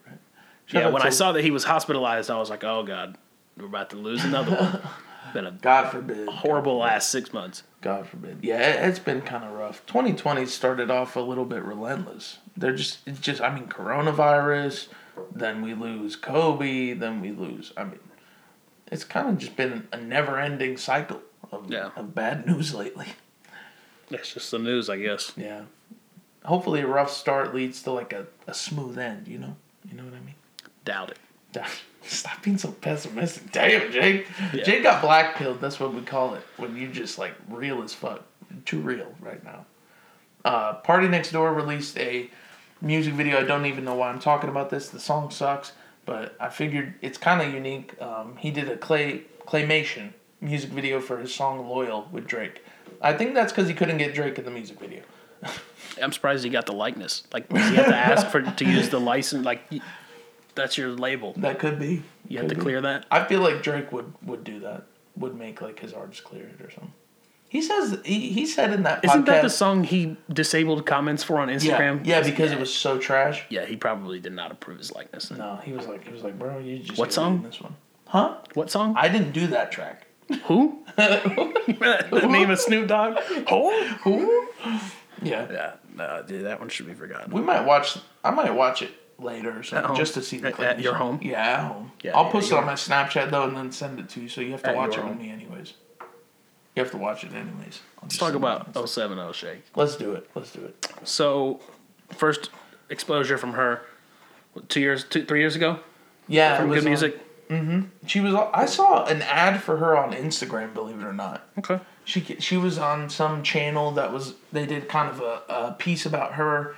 Right. 0.06 0.18
Shout 0.66 0.82
yeah, 0.82 0.86
out 0.88 0.92
when 0.92 1.02
I 1.02 1.10
saw 1.10 1.32
that 1.32 1.42
he 1.42 1.50
was 1.50 1.64
hospitalized, 1.64 2.30
I 2.30 2.38
was 2.38 2.50
like, 2.50 2.64
oh 2.64 2.82
god, 2.82 3.16
we're 3.56 3.66
about 3.66 3.90
to 3.90 3.96
lose 3.96 4.24
another 4.24 4.54
one. 4.54 4.80
Been 5.34 5.44
a 5.46 5.50
God 5.50 5.90
forbid. 5.90 6.26
horrible 6.28 6.78
last 6.78 7.10
six 7.10 7.34
months. 7.34 7.62
God 7.82 8.06
forbid. 8.06 8.38
Yeah, 8.40 8.60
it, 8.60 8.88
it's 8.88 8.98
been 8.98 9.20
kind 9.20 9.44
of 9.44 9.52
rough. 9.52 9.84
2020 9.86 10.46
started 10.46 10.90
off 10.90 11.16
a 11.16 11.20
little 11.20 11.44
bit 11.44 11.62
relentless. 11.62 12.38
They're 12.56 12.74
just, 12.74 13.00
it's 13.06 13.20
just, 13.20 13.42
I 13.42 13.54
mean, 13.54 13.66
coronavirus, 13.68 14.88
then 15.34 15.60
we 15.60 15.74
lose 15.74 16.16
Kobe, 16.16 16.94
then 16.94 17.20
we 17.20 17.30
lose. 17.32 17.74
I 17.76 17.84
mean, 17.84 17.98
it's 18.90 19.04
kind 19.04 19.28
of 19.28 19.36
just 19.36 19.54
been 19.54 19.86
a 19.92 19.98
never 19.98 20.38
ending 20.38 20.78
cycle 20.78 21.20
of, 21.52 21.70
Yeah. 21.70 21.90
of 21.96 22.14
bad 22.14 22.46
news 22.48 22.74
lately. 22.74 23.06
It's 24.10 24.32
just 24.34 24.50
the 24.50 24.58
news, 24.58 24.88
I 24.88 24.96
guess. 24.98 25.32
Yeah. 25.36 25.62
Hopefully, 26.44 26.80
a 26.80 26.86
rough 26.86 27.10
start 27.10 27.54
leads 27.54 27.82
to 27.82 27.90
like 27.90 28.12
a, 28.12 28.26
a 28.46 28.54
smooth 28.54 28.98
end, 28.98 29.28
you 29.28 29.38
know? 29.38 29.56
You 29.88 29.96
know 29.96 30.04
what 30.04 30.14
I 30.14 30.20
mean? 30.20 30.34
Doubt 30.84 31.10
it. 31.10 31.18
Stop 32.02 32.42
being 32.42 32.56
so 32.58 32.70
pessimistic. 32.72 33.50
Damn, 33.52 33.90
Jake. 33.92 34.26
Yeah. 34.54 34.62
Jake 34.62 34.82
got 34.82 35.02
black 35.02 35.36
pilled. 35.36 35.60
That's 35.60 35.78
what 35.80 35.92
we 35.92 36.00
call 36.02 36.34
it. 36.34 36.42
When 36.56 36.76
you 36.76 36.88
just 36.88 37.18
like 37.18 37.34
real 37.50 37.82
as 37.82 37.92
fuck. 37.92 38.22
Too 38.64 38.80
real 38.80 39.14
right 39.20 39.42
now. 39.44 39.66
Uh, 40.44 40.74
Party 40.74 41.08
Next 41.08 41.32
Door 41.32 41.52
released 41.54 41.98
a 41.98 42.30
music 42.80 43.12
video. 43.14 43.38
I 43.40 43.44
don't 43.44 43.66
even 43.66 43.84
know 43.84 43.94
why 43.94 44.08
I'm 44.08 44.20
talking 44.20 44.48
about 44.48 44.70
this. 44.70 44.88
The 44.88 45.00
song 45.00 45.30
sucks, 45.30 45.72
but 46.06 46.34
I 46.40 46.48
figured 46.48 46.94
it's 47.02 47.18
kind 47.18 47.42
of 47.42 47.52
unique. 47.52 48.00
Um, 48.00 48.36
he 48.36 48.50
did 48.50 48.68
a 48.70 48.76
clay 48.76 49.22
claymation 49.46 50.12
music 50.40 50.70
video 50.70 51.00
for 51.00 51.18
his 51.18 51.34
song 51.34 51.68
"Loyal" 51.68 52.08
with 52.12 52.26
Drake. 52.26 52.64
I 53.00 53.12
think 53.12 53.34
that's 53.34 53.52
because 53.52 53.68
he 53.68 53.74
couldn't 53.74 53.98
get 53.98 54.14
Drake 54.14 54.38
in 54.38 54.44
the 54.44 54.50
music 54.50 54.78
video. 54.80 55.02
I'm 56.02 56.12
surprised 56.12 56.44
he 56.44 56.50
got 56.50 56.66
the 56.66 56.72
likeness. 56.72 57.24
Like, 57.32 57.50
he 57.52 57.58
have 57.76 57.86
to 57.86 57.96
ask 57.96 58.26
for 58.28 58.42
to 58.42 58.64
use 58.64 58.88
the 58.88 59.00
license? 59.00 59.44
Like, 59.44 59.62
that's 60.54 60.76
your 60.76 60.90
label. 60.90 61.34
That 61.36 61.58
could 61.58 61.78
be. 61.78 62.02
You 62.28 62.38
have 62.38 62.48
Could 62.48 62.54
to 62.54 62.54
be. 62.56 62.60
clear 62.62 62.80
that. 62.80 63.06
I 63.10 63.24
feel 63.24 63.40
like 63.40 63.62
Drake 63.62 63.92
would 63.92 64.12
would 64.22 64.44
do 64.44 64.60
that. 64.60 64.84
Would 65.16 65.36
make 65.36 65.60
like 65.60 65.78
his 65.80 65.92
artist 65.92 66.24
clear 66.24 66.44
it 66.44 66.60
or 66.60 66.70
something. 66.70 66.92
He 67.48 67.62
says 67.62 67.98
he, 68.04 68.30
he 68.30 68.44
said 68.46 68.72
in 68.72 68.82
that 68.82 69.04
Isn't 69.04 69.24
that 69.24 69.42
the 69.42 69.48
song 69.48 69.82
he 69.84 70.16
disabled 70.30 70.84
comments 70.84 71.22
for 71.22 71.38
on 71.38 71.48
Instagram? 71.48 72.04
yeah 72.04 72.20
because 72.20 72.52
it 72.52 72.58
was 72.58 72.72
so 72.74 72.98
trash. 72.98 73.44
Yeah, 73.48 73.64
he 73.64 73.74
probably 73.76 74.20
did 74.20 74.32
not 74.34 74.52
approve 74.52 74.78
his 74.78 74.92
likeness. 74.92 75.30
No, 75.30 75.58
he 75.64 75.72
was 75.72 75.86
like 75.86 76.04
he 76.06 76.12
was 76.12 76.22
like 76.22 76.38
bro 76.38 76.58
you 76.58 76.80
just 76.80 76.98
What 76.98 77.12
song? 77.12 77.42
This 77.42 77.60
one, 77.60 77.74
huh? 78.06 78.36
What 78.54 78.70
song? 78.70 78.94
I 78.98 79.08
didn't 79.08 79.32
do 79.32 79.46
that 79.48 79.72
track. 79.72 80.07
Who? 80.44 80.78
the 80.96 82.26
name 82.28 82.50
of 82.50 82.58
Snoop 82.60 82.88
Dogg? 82.88 83.18
Who? 83.48 83.82
Who? 84.04 84.48
Yeah, 85.22 85.46
Yeah, 85.50 85.72
no, 85.96 86.22
dude, 86.26 86.44
that 86.44 86.60
one 86.60 86.68
should 86.68 86.86
be 86.86 86.94
forgotten. 86.94 87.32
we 87.32 87.40
might 87.40 87.64
watch. 87.64 87.98
I 88.22 88.30
might 88.30 88.50
watch 88.54 88.82
it 88.82 88.90
later 89.18 89.58
or 89.58 89.62
something 89.62 89.96
just 89.96 90.14
to 90.14 90.22
see 90.22 90.38
the 90.38 90.48
At- 90.48 90.60
at 90.60 90.80
your 90.80 90.94
home? 90.94 91.18
Yeah, 91.22 91.40
at 91.42 91.60
home. 91.72 91.92
Yeah, 92.02 92.16
I'll 92.16 92.26
yeah, 92.26 92.30
post 92.32 92.52
it 92.52 92.54
on 92.54 92.66
my 92.66 92.74
Snapchat 92.74 93.30
though 93.30 93.44
and 93.44 93.56
then 93.56 93.72
send 93.72 93.98
it 93.98 94.08
to 94.10 94.20
you. 94.20 94.28
So 94.28 94.40
you 94.40 94.52
have 94.52 94.62
to 94.62 94.70
At 94.70 94.76
watch 94.76 94.90
it 94.92 94.96
your 94.98 95.06
with 95.06 95.18
me 95.18 95.30
anyways. 95.30 95.74
You 96.76 96.82
have 96.84 96.92
to 96.92 96.98
watch 96.98 97.24
it 97.24 97.32
anyways. 97.32 97.80
I'll 97.98 98.02
Let's 98.04 98.18
talk 98.18 98.34
about 98.34 98.76
on. 98.76 98.86
070 98.86 99.32
Shake. 99.32 99.64
Let's 99.74 99.96
do 99.96 100.12
it. 100.12 100.30
Let's 100.36 100.52
do 100.52 100.64
it. 100.64 100.86
So, 101.02 101.58
first 102.12 102.50
exposure 102.88 103.36
from 103.38 103.54
her, 103.54 103.82
two 104.68 104.78
years, 104.80 105.02
two, 105.02 105.24
three 105.24 105.40
years 105.40 105.56
ago, 105.56 105.80
Yeah, 106.28 106.56
from 106.58 106.68
good 106.68 106.86
on- 106.86 107.12
music. 107.50 107.90
She 108.06 108.20
was. 108.20 108.34
I 108.34 108.66
saw 108.66 109.04
an 109.06 109.22
ad 109.22 109.62
for 109.62 109.76
her 109.78 109.96
on 109.96 110.12
Instagram. 110.12 110.74
Believe 110.74 111.00
it 111.00 111.04
or 111.04 111.12
not, 111.12 111.46
Okay. 111.58 111.80
she 112.04 112.20
she 112.38 112.56
was 112.56 112.78
on 112.78 113.08
some 113.10 113.42
channel 113.42 113.90
that 113.92 114.12
was. 114.12 114.34
They 114.52 114.66
did 114.66 114.88
kind 114.88 115.08
of 115.10 115.20
a, 115.20 115.42
a 115.48 115.72
piece 115.78 116.04
about 116.06 116.34
her, 116.34 116.76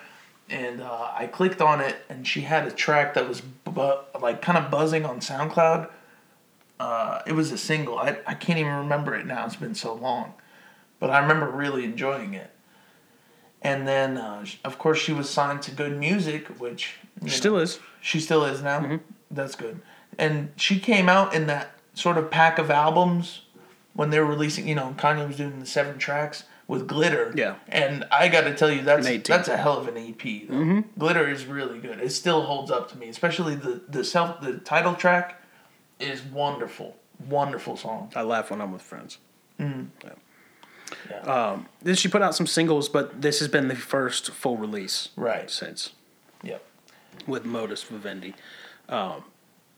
and 0.48 0.80
uh, 0.80 1.10
I 1.14 1.26
clicked 1.26 1.60
on 1.60 1.80
it, 1.80 1.96
and 2.08 2.26
she 2.26 2.42
had 2.42 2.66
a 2.66 2.70
track 2.70 3.14
that 3.14 3.28
was 3.28 3.40
bu- 3.40 3.98
like 4.20 4.42
kind 4.42 4.58
of 4.58 4.70
buzzing 4.70 5.04
on 5.04 5.20
SoundCloud. 5.20 5.88
Uh, 6.78 7.20
it 7.26 7.32
was 7.32 7.52
a 7.52 7.58
single. 7.58 7.98
I 7.98 8.18
I 8.26 8.34
can't 8.34 8.58
even 8.58 8.72
remember 8.74 9.14
it 9.14 9.26
now. 9.26 9.44
It's 9.46 9.56
been 9.56 9.74
so 9.74 9.94
long, 9.94 10.34
but 10.98 11.10
I 11.10 11.18
remember 11.18 11.48
really 11.48 11.84
enjoying 11.84 12.34
it. 12.34 12.50
And 13.62 13.86
then, 13.86 14.16
uh, 14.16 14.46
of 14.64 14.78
course, 14.78 14.98
she 14.98 15.12
was 15.12 15.28
signed 15.28 15.60
to 15.62 15.70
Good 15.70 15.98
Music, 15.98 16.48
which 16.58 16.96
you 17.20 17.26
know, 17.26 17.32
Still 17.32 17.58
is. 17.58 17.78
she 18.00 18.18
still 18.18 18.42
is 18.46 18.62
now. 18.62 19.00
That's 19.30 19.54
good. 19.54 19.80
And 20.18 20.52
she 20.56 20.78
came 20.78 21.08
out 21.08 21.34
in 21.34 21.46
that 21.46 21.72
sort 21.94 22.18
of 22.18 22.30
pack 22.30 22.58
of 22.58 22.70
albums 22.70 23.42
when 23.94 24.10
they 24.10 24.20
were 24.20 24.26
releasing. 24.26 24.68
You 24.68 24.74
know, 24.74 24.94
Kanye 24.98 25.26
was 25.26 25.36
doing 25.36 25.60
the 25.60 25.66
seven 25.66 25.98
tracks 25.98 26.44
with 26.68 26.86
Glitter. 26.86 27.32
Yeah. 27.36 27.56
And 27.68 28.04
I 28.12 28.28
got 28.28 28.42
to 28.42 28.54
tell 28.54 28.70
you, 28.70 28.82
that's 28.82 29.06
that's 29.26 29.48
a 29.48 29.56
hell 29.56 29.78
of 29.78 29.88
an 29.88 29.96
EP. 29.96 30.48
though. 30.48 30.84
Glitter 30.98 31.28
is 31.28 31.46
really 31.46 31.78
good. 31.78 32.00
It 32.00 32.10
still 32.10 32.42
holds 32.42 32.70
up 32.70 32.90
to 32.90 32.98
me, 32.98 33.08
especially 33.08 33.54
the 33.54 33.80
the 33.88 34.04
self 34.04 34.40
the 34.40 34.58
title 34.58 34.94
track 34.94 35.42
is 35.98 36.22
wonderful. 36.22 36.96
Wonderful 37.28 37.76
song. 37.76 38.10
I 38.16 38.22
laugh 38.22 38.50
when 38.50 38.60
I'm 38.60 38.72
with 38.72 38.82
friends. 38.82 39.18
Yeah. 39.58 41.20
Um, 41.24 41.66
then 41.82 41.94
she 41.94 42.08
put 42.08 42.22
out 42.22 42.34
some 42.34 42.46
singles, 42.46 42.88
but 42.88 43.20
this 43.22 43.38
has 43.40 43.48
been 43.48 43.68
the 43.68 43.76
first 43.76 44.30
full 44.30 44.56
release 44.56 45.10
Right. 45.16 45.50
since 45.50 45.92
Yep. 46.42 46.64
with 47.26 47.44
Modus 47.44 47.82
Vivendi. 47.84 48.34
Um, 48.88 49.24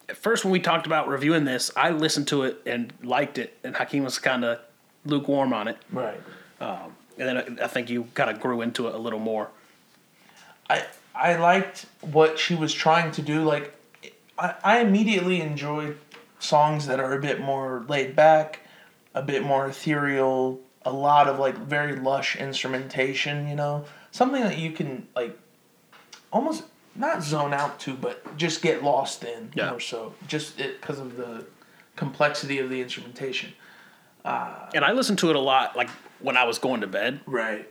at 0.08 0.16
first, 0.16 0.44
when 0.44 0.52
we 0.52 0.60
talked 0.60 0.86
about 0.86 1.08
reviewing 1.08 1.44
this, 1.44 1.70
I 1.76 1.90
listened 1.90 2.28
to 2.28 2.42
it 2.42 2.60
and 2.66 2.92
liked 3.02 3.38
it, 3.38 3.56
and 3.64 3.76
Hakeem 3.76 4.04
was 4.04 4.18
kind 4.18 4.44
of 4.44 4.58
lukewarm 5.04 5.52
on 5.52 5.68
it. 5.68 5.78
Right. 5.90 6.20
Um, 6.60 6.94
and 7.18 7.28
then 7.28 7.36
I, 7.60 7.64
I 7.64 7.66
think 7.68 7.90
you 7.90 8.08
kind 8.14 8.30
of 8.30 8.40
grew 8.40 8.60
into 8.62 8.88
it 8.88 8.94
a 8.94 8.98
little 8.98 9.18
more. 9.18 9.48
I 10.68 10.84
I 11.14 11.36
liked 11.36 11.86
what 12.00 12.38
she 12.38 12.54
was 12.54 12.72
trying 12.72 13.12
to 13.12 13.22
do. 13.22 13.42
Like, 13.42 13.74
I, 14.38 14.54
I 14.64 14.78
immediately 14.80 15.40
enjoyed 15.40 15.98
songs 16.38 16.86
that 16.86 16.98
are 17.00 17.12
a 17.12 17.20
bit 17.20 17.40
more 17.40 17.84
laid 17.88 18.16
back, 18.16 18.60
a 19.14 19.22
bit 19.22 19.42
more 19.42 19.66
ethereal, 19.66 20.60
a 20.84 20.92
lot 20.92 21.28
of 21.28 21.38
like 21.38 21.56
very 21.56 21.96
lush 21.96 22.36
instrumentation. 22.36 23.48
You 23.48 23.56
know, 23.56 23.84
something 24.10 24.42
that 24.42 24.58
you 24.58 24.72
can 24.72 25.06
like 25.14 25.38
almost 26.32 26.64
not 26.94 27.22
zone 27.22 27.52
out 27.54 27.80
to, 27.80 27.94
but 27.94 28.36
just 28.36 28.62
get 28.62 28.82
lost 28.82 29.24
in 29.24 29.50
Yeah. 29.54 29.70
more 29.70 29.80
so, 29.80 30.14
just 30.26 30.60
it 30.60 30.80
because 30.80 30.98
of 30.98 31.16
the 31.16 31.44
complexity 31.96 32.58
of 32.58 32.68
the 32.70 32.80
instrumentation. 32.80 33.52
Uh, 34.24 34.68
And 34.74 34.84
I 34.84 34.92
listened 34.92 35.18
to 35.20 35.30
it 35.30 35.36
a 35.36 35.40
lot, 35.40 35.76
like 35.76 35.90
when 36.20 36.36
I 36.36 36.44
was 36.44 36.58
going 36.58 36.80
to 36.82 36.86
bed. 36.86 37.20
Right. 37.26 37.68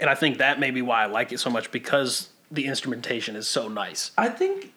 And 0.00 0.10
I 0.10 0.14
think 0.14 0.38
that 0.38 0.58
may 0.60 0.70
be 0.70 0.82
why 0.82 1.02
I 1.02 1.06
like 1.06 1.32
it 1.32 1.40
so 1.40 1.48
much 1.50 1.70
because 1.70 2.28
the 2.50 2.66
instrumentation 2.66 3.34
is 3.36 3.48
so 3.48 3.68
nice. 3.68 4.10
I 4.18 4.28
think 4.28 4.72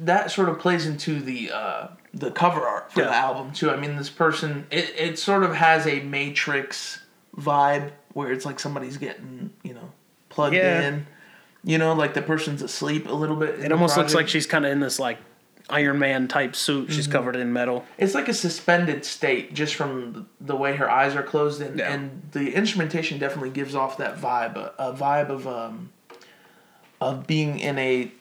that 0.00 0.30
sort 0.30 0.48
of 0.48 0.58
plays 0.58 0.86
into 0.86 1.20
the 1.20 1.52
uh, 1.52 1.88
the 2.12 2.30
cover 2.30 2.66
art 2.66 2.92
for 2.92 3.00
Yeah. 3.00 3.06
the 3.08 3.14
album 3.16 3.52
too. 3.52 3.70
I 3.70 3.76
mean, 3.76 3.96
this 3.96 4.10
person 4.10 4.66
it, 4.70 4.92
it 4.96 5.18
sort 5.18 5.42
of 5.42 5.54
has 5.54 5.86
a 5.86 6.00
Matrix 6.00 7.00
vibe 7.36 7.90
where 8.14 8.32
it's 8.32 8.44
like 8.46 8.58
somebody's 8.58 8.96
getting 8.96 9.50
you 9.62 9.74
know 9.74 9.92
plugged 10.30 10.54
Yeah. 10.56 10.80
in. 10.88 11.06
You 11.64 11.78
know, 11.78 11.94
like 11.94 12.12
the 12.14 12.22
person's 12.22 12.60
asleep 12.62 13.08
a 13.08 13.12
little 13.12 13.36
bit. 13.36 13.58
It 13.60 13.72
almost 13.72 13.96
looks 13.96 14.14
like 14.14 14.28
she's 14.28 14.46
kind 14.46 14.66
of 14.66 14.72
in 14.72 14.80
this 14.80 14.98
like 14.98 15.18
Iron 15.70 15.98
Man 15.98 16.28
type 16.28 16.54
suit. 16.54 16.92
She's 16.92 17.06
covered 17.06 17.36
in 17.36 17.52
metal. 17.54 17.86
it's 17.96 18.14
like 18.14 18.28
a 18.28 18.34
suspended 18.34 19.04
state 19.06 19.54
just 19.54 19.74
from 19.74 20.12
the, 20.12 20.24
the 20.42 20.56
way 20.56 20.76
her 20.76 20.90
eyes 20.90 21.16
are 21.16 21.22
closed 21.22 21.62
and, 21.62 21.78
Yeah. 21.78 21.90
and 21.92 22.22
the 22.32 22.52
instrumentation 22.54 23.18
definitely 23.18 23.48
gives 23.50 23.74
off 23.74 23.96
that 23.96 24.18
vibe 24.18 24.56
a, 24.56 24.74
a 24.78 24.92
vibe 24.92 25.30
of 25.30 25.46
um 25.48 25.90
of 27.00 27.26
being 27.26 27.58
in 27.58 27.78
a 27.78 28.12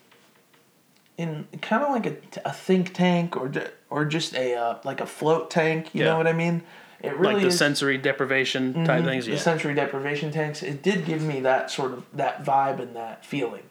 in 1.17 1.45
kind 1.61 1.83
of 1.83 1.89
like 1.91 2.05
a, 2.05 2.15
a 2.49 2.53
think 2.53 2.93
tank 2.93 3.35
or 3.37 3.51
or 3.89 4.05
just 4.05 4.33
a 4.35 4.55
uh, 4.55 4.77
like 4.83 4.99
a 5.01 5.05
float 5.05 5.51
tank 5.51 5.93
you 5.93 6.01
Yeah. 6.03 6.11
know 6.11 6.17
what 6.17 6.27
i 6.27 6.33
mean 6.33 6.63
it 7.03 7.15
really 7.17 7.33
like 7.35 7.41
the 7.43 7.47
is 7.49 7.57
sensory 7.57 7.97
deprivation 7.97 8.85
type 8.85 9.03
things. 9.03 9.25
the 9.25 9.33
Yeah. 9.33 9.37
sensory 9.37 9.73
deprivation 9.75 10.31
tanks 10.31 10.63
it 10.63 10.81
did 10.81 11.05
give 11.05 11.21
me 11.21 11.41
that 11.41 11.69
sort 11.69 11.91
of 11.93 12.05
that 12.13 12.43
vibe 12.45 12.79
and 12.79 12.95
that 12.95 13.25
feeling 13.25 13.63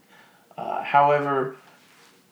uh, 0.59 0.83
however 0.85 1.57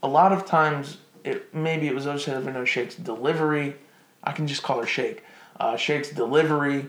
a 0.03 0.09
lot 0.09 0.33
of 0.33 0.45
times 0.47 0.99
it 1.25 1.53
maybe 1.55 1.87
it 1.89 1.95
was 1.95 2.05
070 2.05 2.65
shake's 2.67 2.95
delivery 2.95 3.77
i 4.25 4.33
can 4.33 4.47
just 4.47 4.63
call 4.63 4.79
her 4.81 4.87
shake 4.87 5.23
uh, 5.59 5.77
shake's 5.77 6.11
delivery 6.11 6.87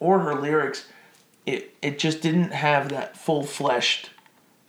or 0.00 0.20
her 0.20 0.34
lyrics 0.34 0.86
it 1.46 1.74
it 1.82 1.98
just 1.98 2.20
didn't 2.22 2.50
have 2.52 2.88
that 2.90 3.16
full-fleshed 3.16 4.10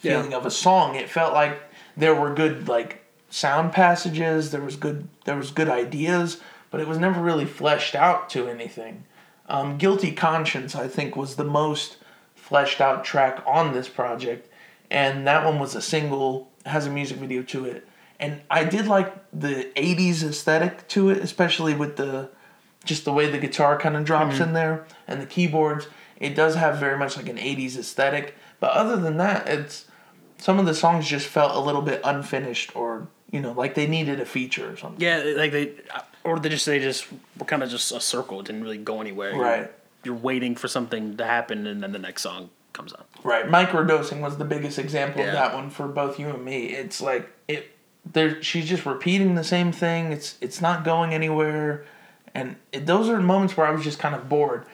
Yeah. 0.02 0.18
feeling 0.22 0.34
of 0.34 0.46
a 0.46 0.52
song 0.52 0.96
it 0.96 1.10
felt 1.10 1.34
like 1.34 1.60
there 1.96 2.14
were 2.16 2.34
good 2.34 2.68
like 2.68 3.04
sound 3.30 3.74
passages 3.74 4.52
there 4.52 4.62
was 4.62 4.76
good 4.76 5.08
there 5.26 5.36
was 5.36 5.52
good 5.52 5.68
ideas 5.70 6.40
but 6.72 6.80
it 6.82 6.88
was 6.88 6.98
never 6.98 7.22
really 7.22 7.46
fleshed 7.46 7.96
out 7.96 8.30
to 8.30 8.48
anything 8.48 9.04
um, 9.50 9.78
guilty 9.78 10.12
conscience 10.12 10.76
i 10.76 10.88
think 10.88 11.16
was 11.16 11.36
the 11.36 11.44
most 11.44 11.98
fleshed 12.36 12.80
out 12.82 13.04
track 13.04 13.42
on 13.46 13.74
this 13.74 13.90
project 13.90 14.50
and 14.90 15.28
that 15.28 15.44
one 15.46 15.60
was 15.60 15.76
a 15.76 15.82
single 15.82 16.50
has 16.66 16.86
a 16.86 16.90
music 16.90 17.18
video 17.18 17.42
to 17.42 17.66
it 17.66 17.88
and 18.20 18.42
i 18.50 18.64
did 18.64 18.88
like 18.88 19.14
the 19.32 19.70
80s 19.76 20.24
aesthetic 20.24 20.88
to 20.90 21.10
it 21.10 21.18
especially 21.20 21.74
with 21.74 21.98
the 21.98 22.30
just 22.86 23.04
the 23.06 23.12
way 23.12 23.30
the 23.30 23.38
guitar 23.38 23.78
kind 23.78 23.98
of 23.98 24.06
drops 24.06 24.36
Mm-hmm. 24.36 24.44
in 24.44 24.54
there 24.54 24.86
and 25.10 25.22
the 25.22 25.26
keyboards. 25.26 25.88
It 26.22 26.36
does 26.36 26.56
have 26.56 26.78
very 26.78 26.98
much 26.98 27.18
like 27.18 27.28
an 27.28 27.36
'80s 27.38 27.78
aesthetic, 27.78 28.34
but 28.62 28.72
other 28.72 28.96
than 28.96 29.18
that, 29.18 29.46
it's 29.50 29.86
some 30.38 30.58
of 30.58 30.66
the 30.66 30.74
songs 30.74 31.06
just 31.06 31.28
felt 31.28 31.54
a 31.54 31.60
little 31.60 31.82
bit 31.82 32.00
unfinished 32.06 32.74
or 32.78 33.10
you 33.32 33.42
know 33.42 33.52
like 33.52 33.76
they 33.76 33.88
needed 33.88 34.20
a 34.20 34.26
feature 34.26 34.72
or 34.72 34.78
something. 34.78 35.02
Yeah, 35.02 35.34
like 35.36 35.52
they, 35.52 35.72
or 36.24 36.40
they 36.40 36.50
just 36.50 36.66
they 36.66 36.80
just 36.80 37.06
were 37.38 37.46
kind 37.46 37.64
of 37.64 37.70
just 37.70 37.92
a 37.92 38.00
circle. 38.00 38.40
It 38.40 38.46
didn't 38.48 38.64
really 38.64 38.78
go 38.78 39.02
anywhere. 39.02 39.32
You're- 39.32 39.44
Right. 39.44 39.72
You're 40.04 40.16
waiting 40.16 40.56
for 40.56 40.68
something 40.70 41.18
to 41.18 41.26
happen, 41.26 41.68
and 41.68 41.84
then 41.84 41.92
the 41.92 42.00
next 42.00 42.22
song 42.22 42.50
comes 42.72 42.94
on. 42.94 43.04
Right. 43.24 43.46
Microdosing 43.46 44.22
was 44.22 44.38
the 44.38 44.46
biggest 44.46 44.80
example 44.80 45.22
Yeah. 45.22 45.28
of 45.30 45.34
that 45.34 45.54
one 45.54 45.70
for 45.70 45.88
both 45.88 46.18
you 46.20 46.30
and 46.30 46.46
me. 46.46 46.68
It's 46.68 47.02
like 47.02 47.28
it 47.48 47.72
there 48.14 48.42
she's 48.42 48.70
just 48.70 48.86
repeating 48.86 49.36
the 49.36 49.44
same 49.44 49.72
thing. 49.74 50.14
It's 50.14 50.38
it's 50.40 50.62
not 50.62 50.86
going 50.86 51.14
anywhere. 51.14 51.84
And 52.34 52.56
it, 52.72 52.86
those 52.86 53.10
are 53.10 53.20
moments 53.20 53.58
where 53.58 53.68
I 53.68 53.72
was 53.72 53.84
just 53.84 54.00
kind 54.00 54.16
of 54.16 54.30
bored. 54.30 54.66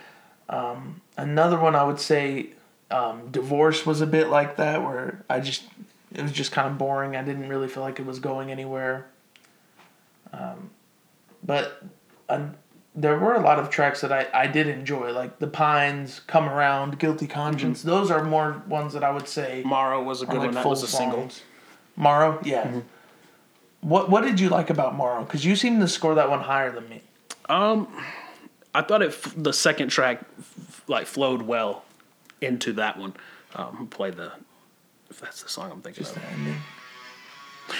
Um, 0.50 1.02
another 1.18 1.58
one 1.58 1.76
I 1.76 1.84
would 1.86 2.00
say 2.00 2.50
um, 2.92 3.30
divorce 3.32 3.86
was 3.86 4.02
a 4.02 4.06
bit 4.06 4.28
like 4.28 4.58
that 4.58 4.84
where 4.84 5.24
I 5.30 5.40
just 5.40 5.64
it 6.14 6.22
was 6.22 6.32
just 6.32 6.52
kind 6.52 6.68
of 6.68 6.78
boring. 6.78 7.16
I 7.16 7.24
didn't 7.24 7.48
really 7.50 7.68
feel 7.68 7.84
like 7.84 8.00
it 8.00 8.06
was 8.06 8.20
going 8.20 8.52
anywhere. 8.52 9.08
Um, 10.32 10.70
but 11.44 11.84
uh, 12.30 12.48
there 12.96 13.18
were 13.18 13.34
a 13.34 13.42
lot 13.42 13.60
of 13.60 13.70
tracks 13.70 14.02
that 14.02 14.12
I, 14.12 14.28
I 14.34 14.48
did 14.48 14.68
enjoy, 14.68 15.12
like 15.12 15.40
The 15.40 15.48
Pines, 15.48 16.22
Come 16.28 16.48
Around, 16.48 17.00
Guilty 17.00 17.28
Conscience. 17.28 17.82
Those 17.82 18.12
are 18.12 18.24
more 18.24 18.64
ones 18.68 18.94
that 18.94 19.04
I 19.04 19.12
would 19.12 19.28
say 19.28 19.62
Morrow 19.66 20.02
was 20.02 20.22
a 20.22 20.26
good 20.26 20.38
like 20.38 20.46
one. 20.48 20.54
That 20.56 20.66
was 20.66 20.84
a 20.84 20.88
single. 20.88 21.30
Morrow, 21.96 22.40
yeah. 22.44 22.82
What 23.82 24.10
What 24.10 24.22
did 24.24 24.40
you 24.40 24.50
like 24.50 24.70
about 24.70 24.96
Morrow? 24.96 25.24
Because 25.24 25.46
you 25.46 25.56
seem 25.56 25.80
to 25.80 25.88
score 25.88 26.16
that 26.16 26.30
one 26.30 26.40
higher 26.40 26.72
than 26.72 26.88
me. 26.90 27.02
Um, 27.50 27.88
I 28.74 28.82
thought 28.82 29.02
it 29.02 29.10
f- 29.10 29.34
the 29.36 29.54
second 29.54 29.90
track 29.90 30.22
f- 30.40 30.84
like 30.88 31.06
flowed 31.06 31.44
well 31.44 31.84
into 32.42 32.74
that 32.74 32.98
one. 32.98 33.14
Um, 33.56 33.88
played 33.88 34.16
the? 34.16 34.32
If 35.14 35.22
that's 35.22 35.44
the 35.44 35.50
song 35.50 35.72
I'm 35.72 35.82
thinking 35.82 36.04
of. 36.06 36.18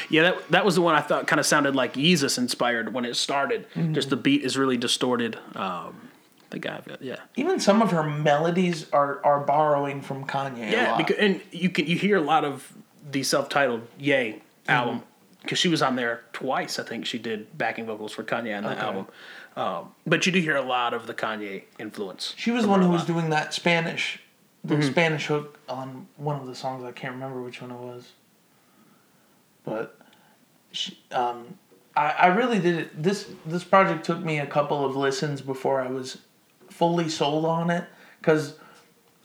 Yeah, 0.10 0.22
that 0.24 0.50
that 0.52 0.66
was 0.66 0.76
the 0.76 0.82
one 0.82 0.96
I 0.96 1.02
thought 1.02 1.28
kind 1.28 1.40
of 1.40 1.46
sounded 1.46 1.76
like 1.76 1.96
Yeezus 1.96 2.38
inspired 2.38 2.94
when 2.94 3.06
it 3.06 3.16
started. 3.16 3.68
Mm-hmm. 3.74 3.94
Just 3.94 4.10
the 4.10 4.16
beat 4.16 4.44
is 4.44 4.56
really 4.58 4.78
distorted. 4.78 5.36
Um, 5.56 6.10
I 6.40 6.52
think 6.52 6.66
I 6.68 6.74
have 6.76 6.88
it. 6.88 7.02
Yeah. 7.02 7.18
Even 7.36 7.60
some 7.60 7.82
of 7.82 7.92
her 7.92 8.04
melodies 8.04 8.86
are, 8.94 9.20
are 9.26 9.40
borrowing 9.40 10.02
from 10.02 10.26
Kanye. 10.26 10.68
a 10.68 10.72
Yeah, 10.72 10.98
because, 10.98 11.18
and 11.18 11.42
you 11.52 11.70
can 11.70 11.88
you 11.88 11.98
hear 11.98 12.18
a 12.18 12.22
lot 12.22 12.46
of 12.46 12.72
the 13.12 13.24
self-titled 13.24 13.82
"Yay" 14.00 14.42
album 14.68 15.02
because 15.42 15.58
she 15.60 15.68
was 15.68 15.82
on 15.82 15.96
there 15.98 16.22
twice. 16.32 16.80
I 16.80 16.84
think 16.84 17.06
she 17.06 17.18
did 17.20 17.58
backing 17.58 17.86
vocals 17.86 18.14
for 18.14 18.24
Kanye 18.24 18.56
on 18.56 18.64
that 18.64 18.78
Okay. 18.78 18.86
album. 18.86 19.08
Um, 19.58 19.92
but 20.08 20.26
you 20.26 20.32
do 20.32 20.40
hear 20.40 20.56
a 20.56 20.62
lot 20.64 20.94
of 20.94 21.06
the 21.08 21.14
Kanye 21.14 21.64
influence. 21.78 22.34
She 22.38 22.52
was 22.52 22.64
the 22.64 22.70
one 22.70 22.82
who 22.82 22.90
was 22.90 23.04
doing 23.06 23.30
that 23.32 23.54
Spanish, 23.54 24.20
the 24.64 24.76
Mm-hmm. 24.76 24.92
Spanish 24.92 25.26
hook 25.28 25.60
on 25.68 26.08
one 26.18 26.40
of 26.40 26.48
the 26.48 26.56
songs. 26.56 26.84
I 26.84 26.92
can't 26.92 27.14
remember 27.14 27.42
which 27.42 27.62
one 27.62 27.72
it 27.72 27.78
was. 27.78 28.12
But, 29.64 29.98
she, 30.72 30.98
um, 31.12 31.58
I 31.96 32.12
I 32.12 32.26
really 32.28 32.60
did 32.60 32.76
it. 32.80 33.04
This 33.04 33.30
this 33.46 33.64
project 33.64 34.06
took 34.06 34.20
me 34.20 34.40
a 34.40 34.48
couple 34.48 34.84
of 34.86 34.96
listens 34.96 35.42
before 35.42 35.80
I 35.82 35.88
was 35.88 36.18
fully 36.70 37.10
sold 37.10 37.46
on 37.46 37.70
it 37.70 37.86
because. 38.20 38.56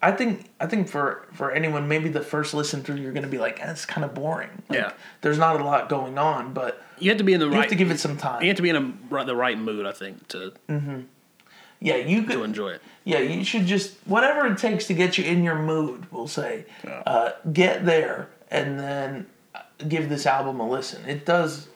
I 0.00 0.12
think 0.12 0.44
I 0.60 0.66
think 0.68 0.88
for, 0.88 1.26
for 1.32 1.50
anyone, 1.50 1.88
maybe 1.88 2.08
the 2.08 2.20
first 2.20 2.54
listen 2.54 2.84
through, 2.84 2.98
you're 2.98 3.10
gonna 3.12 3.26
be 3.26 3.38
like, 3.38 3.58
"That's 3.58 3.84
kind 3.84 4.04
of 4.04 4.14
boring." 4.14 4.62
Like, 4.68 4.78
Yeah. 4.78 4.92
there's 5.22 5.38
not 5.38 5.60
a 5.60 5.64
lot 5.64 5.88
going 5.88 6.18
on, 6.18 6.52
but 6.54 6.80
You 7.00 7.10
have 7.10 7.18
to 7.18 7.24
be 7.24 7.32
in 7.32 7.40
the 7.40 7.46
you 7.46 7.52
right. 7.54 7.62
have 7.62 7.70
to 7.70 7.74
give 7.74 7.90
it 7.90 7.98
some 7.98 8.16
time. 8.16 8.40
you 8.42 8.46
have 8.46 8.56
to 8.58 8.62
be 8.62 8.68
in 8.68 8.76
a, 8.76 9.24
the 9.24 9.34
right 9.34 9.58
mood, 9.58 9.86
I 9.86 9.90
think, 9.90 10.28
to 10.28 10.52
yeah, 11.80 11.96
you 11.96 12.22
could 12.22 12.34
to 12.34 12.44
enjoy 12.44 12.70
it. 12.70 12.82
Yeah, 13.04 13.20
you 13.20 13.44
should 13.44 13.66
just 13.66 13.94
whatever 14.04 14.46
it 14.46 14.58
takes 14.58 14.86
to 14.88 14.94
get 14.94 15.16
you 15.16 15.24
in 15.24 15.44
your 15.44 15.58
mood. 15.58 16.06
We'll 16.10 16.28
say, 16.28 16.66
uh, 16.84 17.32
get 17.52 17.86
there 17.86 18.28
and 18.50 18.78
then 18.78 19.26
uh, 19.54 19.60
give 19.86 20.08
this 20.08 20.26
album 20.26 20.60
a 20.60 20.68
listen. 20.68 21.08
It 21.08 21.24
does, 21.24 21.68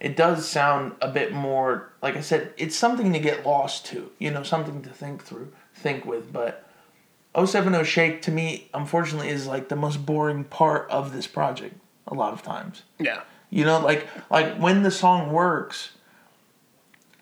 it 0.00 0.16
does 0.16 0.48
sound 0.48 0.92
a 1.00 1.08
bit 1.08 1.32
more 1.32 1.92
like 2.02 2.16
I 2.16 2.20
said. 2.20 2.52
It's 2.56 2.76
something 2.76 3.12
to 3.12 3.18
get 3.18 3.46
lost 3.46 3.86
to. 3.86 4.10
You 4.18 4.30
know, 4.30 4.42
something 4.42 4.82
to 4.82 4.90
think 4.90 5.24
through, 5.24 5.52
think 5.74 6.04
with. 6.04 6.32
But 6.32 6.68
070 7.34 7.84
Shake 7.84 8.22
to 8.22 8.30
me, 8.30 8.68
unfortunately, 8.74 9.30
is 9.30 9.46
like 9.46 9.68
the 9.68 9.76
most 9.76 10.04
boring 10.04 10.44
part 10.44 10.90
of 10.90 11.12
this 11.12 11.26
project. 11.26 11.76
A 12.08 12.14
lot 12.14 12.34
of 12.34 12.42
times. 12.42 12.82
Yeah. 12.98 13.22
You 13.48 13.64
know, 13.64 13.80
like 13.80 14.06
like 14.30 14.56
when 14.56 14.82
the 14.82 14.90
song 14.90 15.32
works, 15.32 15.92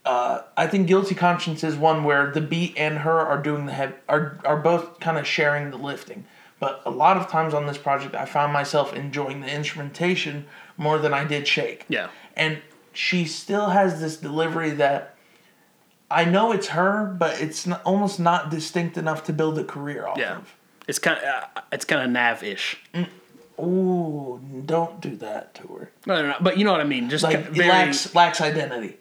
uh, 0.04 0.42
I 0.56 0.66
think 0.66 0.86
"Guilty 0.88 1.14
Conscience" 1.14 1.62
is 1.62 1.76
one 1.76 2.04
where 2.04 2.30
the 2.30 2.40
beat 2.40 2.74
and 2.76 2.98
her 2.98 3.18
are 3.18 3.40
doing 3.42 3.66
the 3.66 3.72
heavy, 3.72 3.94
are 4.08 4.38
are 4.44 4.56
both 4.56 4.98
kind 5.00 5.18
of 5.18 5.26
sharing 5.26 5.70
the 5.70 5.76
lifting. 5.76 6.24
But 6.58 6.82
a 6.84 6.90
lot 6.90 7.16
of 7.16 7.28
times 7.28 7.54
on 7.54 7.66
this 7.66 7.78
project, 7.78 8.14
I 8.14 8.26
found 8.26 8.52
myself 8.52 8.94
enjoying 8.94 9.40
the 9.40 9.50
instrumentation 9.54 10.46
more 10.76 10.98
than 10.98 11.14
I 11.14 11.24
did 11.24 11.48
Shake. 11.48 11.86
Yeah. 11.88 12.08
And 12.36 12.60
she 12.92 13.24
still 13.24 13.70
has 13.70 14.00
this 14.00 14.16
delivery 14.18 14.70
that 14.72 15.16
I 16.10 16.24
know 16.26 16.52
it's 16.52 16.68
her, 16.68 17.14
but 17.18 17.40
it's 17.40 17.66
not, 17.66 17.82
almost 17.84 18.20
not 18.20 18.50
distinct 18.50 18.98
enough 18.98 19.24
to 19.24 19.32
build 19.32 19.58
a 19.58 19.64
career 19.64 20.06
off 20.06 20.18
Yeah. 20.18 20.36
of. 20.38 20.54
It's 20.86 20.98
kind 20.98 21.18
of 21.18 21.24
uh, 21.24 21.60
it's 21.72 21.84
kind 21.84 22.02
of 22.02 22.10
nav-ish. 22.10 22.78
Ooh, 23.58 24.40
don't 24.66 25.00
do 25.00 25.16
that 25.16 25.54
to 25.56 25.62
her. 25.68 25.90
No, 26.06 26.22
no, 26.22 26.28
no, 26.28 26.36
but 26.40 26.56
you 26.58 26.64
know 26.64 26.72
what 26.72 26.80
I 26.80 26.84
mean. 26.84 27.10
Just 27.10 27.22
Like 27.22 27.48
very 27.48 27.68
lacks 27.68 28.14
lacks 28.14 28.40
identity. 28.40 28.96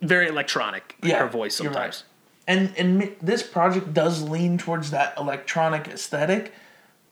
Very 0.00 0.28
electronic. 0.28 0.96
Yeah, 1.02 1.20
her 1.20 1.28
voice 1.28 1.60
you're 1.60 1.72
right. 1.72 1.94
sometimes. 1.94 2.04
and 2.46 2.74
and 2.76 3.16
this 3.22 3.42
project 3.42 3.94
does 3.94 4.22
lean 4.22 4.58
towards 4.58 4.90
that 4.90 5.14
electronic 5.18 5.88
aesthetic 5.88 6.52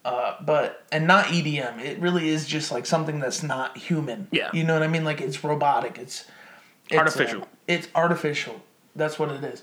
uh, 0.04 0.36
but 0.40 0.84
and 0.92 1.06
not 1.06 1.26
EDM. 1.26 1.80
It 1.80 1.98
really 1.98 2.28
is 2.28 2.46
just 2.46 2.70
like 2.70 2.84
something 2.86 3.20
that's 3.20 3.42
not 3.42 3.76
human. 3.76 4.28
Yeah. 4.30 4.50
you 4.52 4.64
know 4.64 4.74
what 4.74 4.82
I 4.82 4.88
mean. 4.88 5.04
Like 5.04 5.20
it's 5.20 5.42
robotic. 5.42 5.98
It's, 5.98 6.26
it's 6.90 6.94
uh, 6.94 6.98
Artificial. 6.98 7.48
it's 7.66 7.88
artificial. 7.94 8.62
That's 8.94 9.18
what 9.18 9.30
it 9.30 9.42
is, 9.42 9.62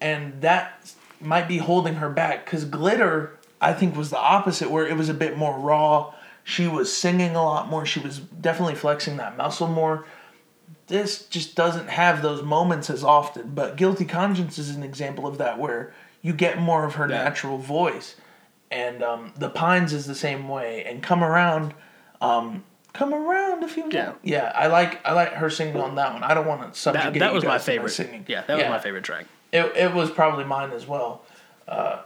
and 0.00 0.40
that 0.42 0.92
might 1.20 1.46
be 1.46 1.58
holding 1.58 1.94
her 1.94 2.10
back 2.10 2.44
because 2.44 2.64
glitter. 2.64 3.36
I 3.62 3.74
think 3.74 3.94
was 3.94 4.08
the 4.08 4.18
opposite, 4.18 4.70
where 4.70 4.86
it 4.86 4.96
was 4.96 5.10
a 5.10 5.14
bit 5.14 5.36
more 5.36 5.58
raw. 5.58 6.14
She 6.42 6.66
was 6.66 6.94
singing 6.96 7.36
a 7.36 7.44
lot 7.44 7.68
more. 7.68 7.84
She 7.84 8.00
was 8.00 8.18
definitely 8.18 8.74
flexing 8.74 9.18
that 9.18 9.36
muscle 9.36 9.68
more 9.68 10.06
this 10.90 11.24
just 11.26 11.56
doesn't 11.56 11.88
have 11.88 12.20
those 12.20 12.42
moments 12.42 12.90
as 12.90 13.02
often. 13.02 13.52
But 13.54 13.76
Guilty 13.76 14.04
Conscience 14.04 14.58
is 14.58 14.76
an 14.76 14.82
example 14.82 15.26
of 15.26 15.38
that, 15.38 15.58
where 15.58 15.94
you 16.20 16.34
get 16.34 16.58
more 16.58 16.84
of 16.84 16.96
her 16.96 17.08
Yeah. 17.08 17.24
natural 17.24 17.56
voice. 17.56 18.16
And 18.70 19.02
um, 19.02 19.32
The 19.36 19.48
Pines 19.50 19.92
is 19.94 20.04
the 20.06 20.14
same 20.14 20.48
way. 20.48 20.84
And 20.84 21.02
Come 21.02 21.24
Around, 21.24 21.72
um, 22.20 22.62
Come 22.92 23.14
Around 23.14 23.62
if 23.64 23.76
you 23.76 23.84
want. 23.84 23.94
Yeah. 23.94 24.12
Yeah, 24.22 24.52
I 24.54 24.66
like 24.66 25.04
I 25.06 25.12
like 25.14 25.32
her 25.34 25.48
singing 25.48 25.76
on 25.80 25.94
that 25.94 26.12
one. 26.12 26.22
I 26.22 26.34
don't 26.34 26.46
want 26.46 26.72
to 26.74 26.78
subjugate 26.78 27.14
That, 27.14 27.18
that 27.20 27.32
was 27.32 27.44
my 27.44 27.58
favorite. 27.58 27.90
singing. 27.90 28.24
Yeah, 28.28 28.42
that 28.46 28.56
was 28.58 28.66
my 28.66 28.78
favorite 28.78 29.04
track. 29.04 29.26
It, 29.52 29.64
it 29.76 29.94
was 29.94 30.10
probably 30.10 30.44
mine 30.44 30.70
as 30.72 30.86
well. 30.86 31.22
Uh, 31.66 32.02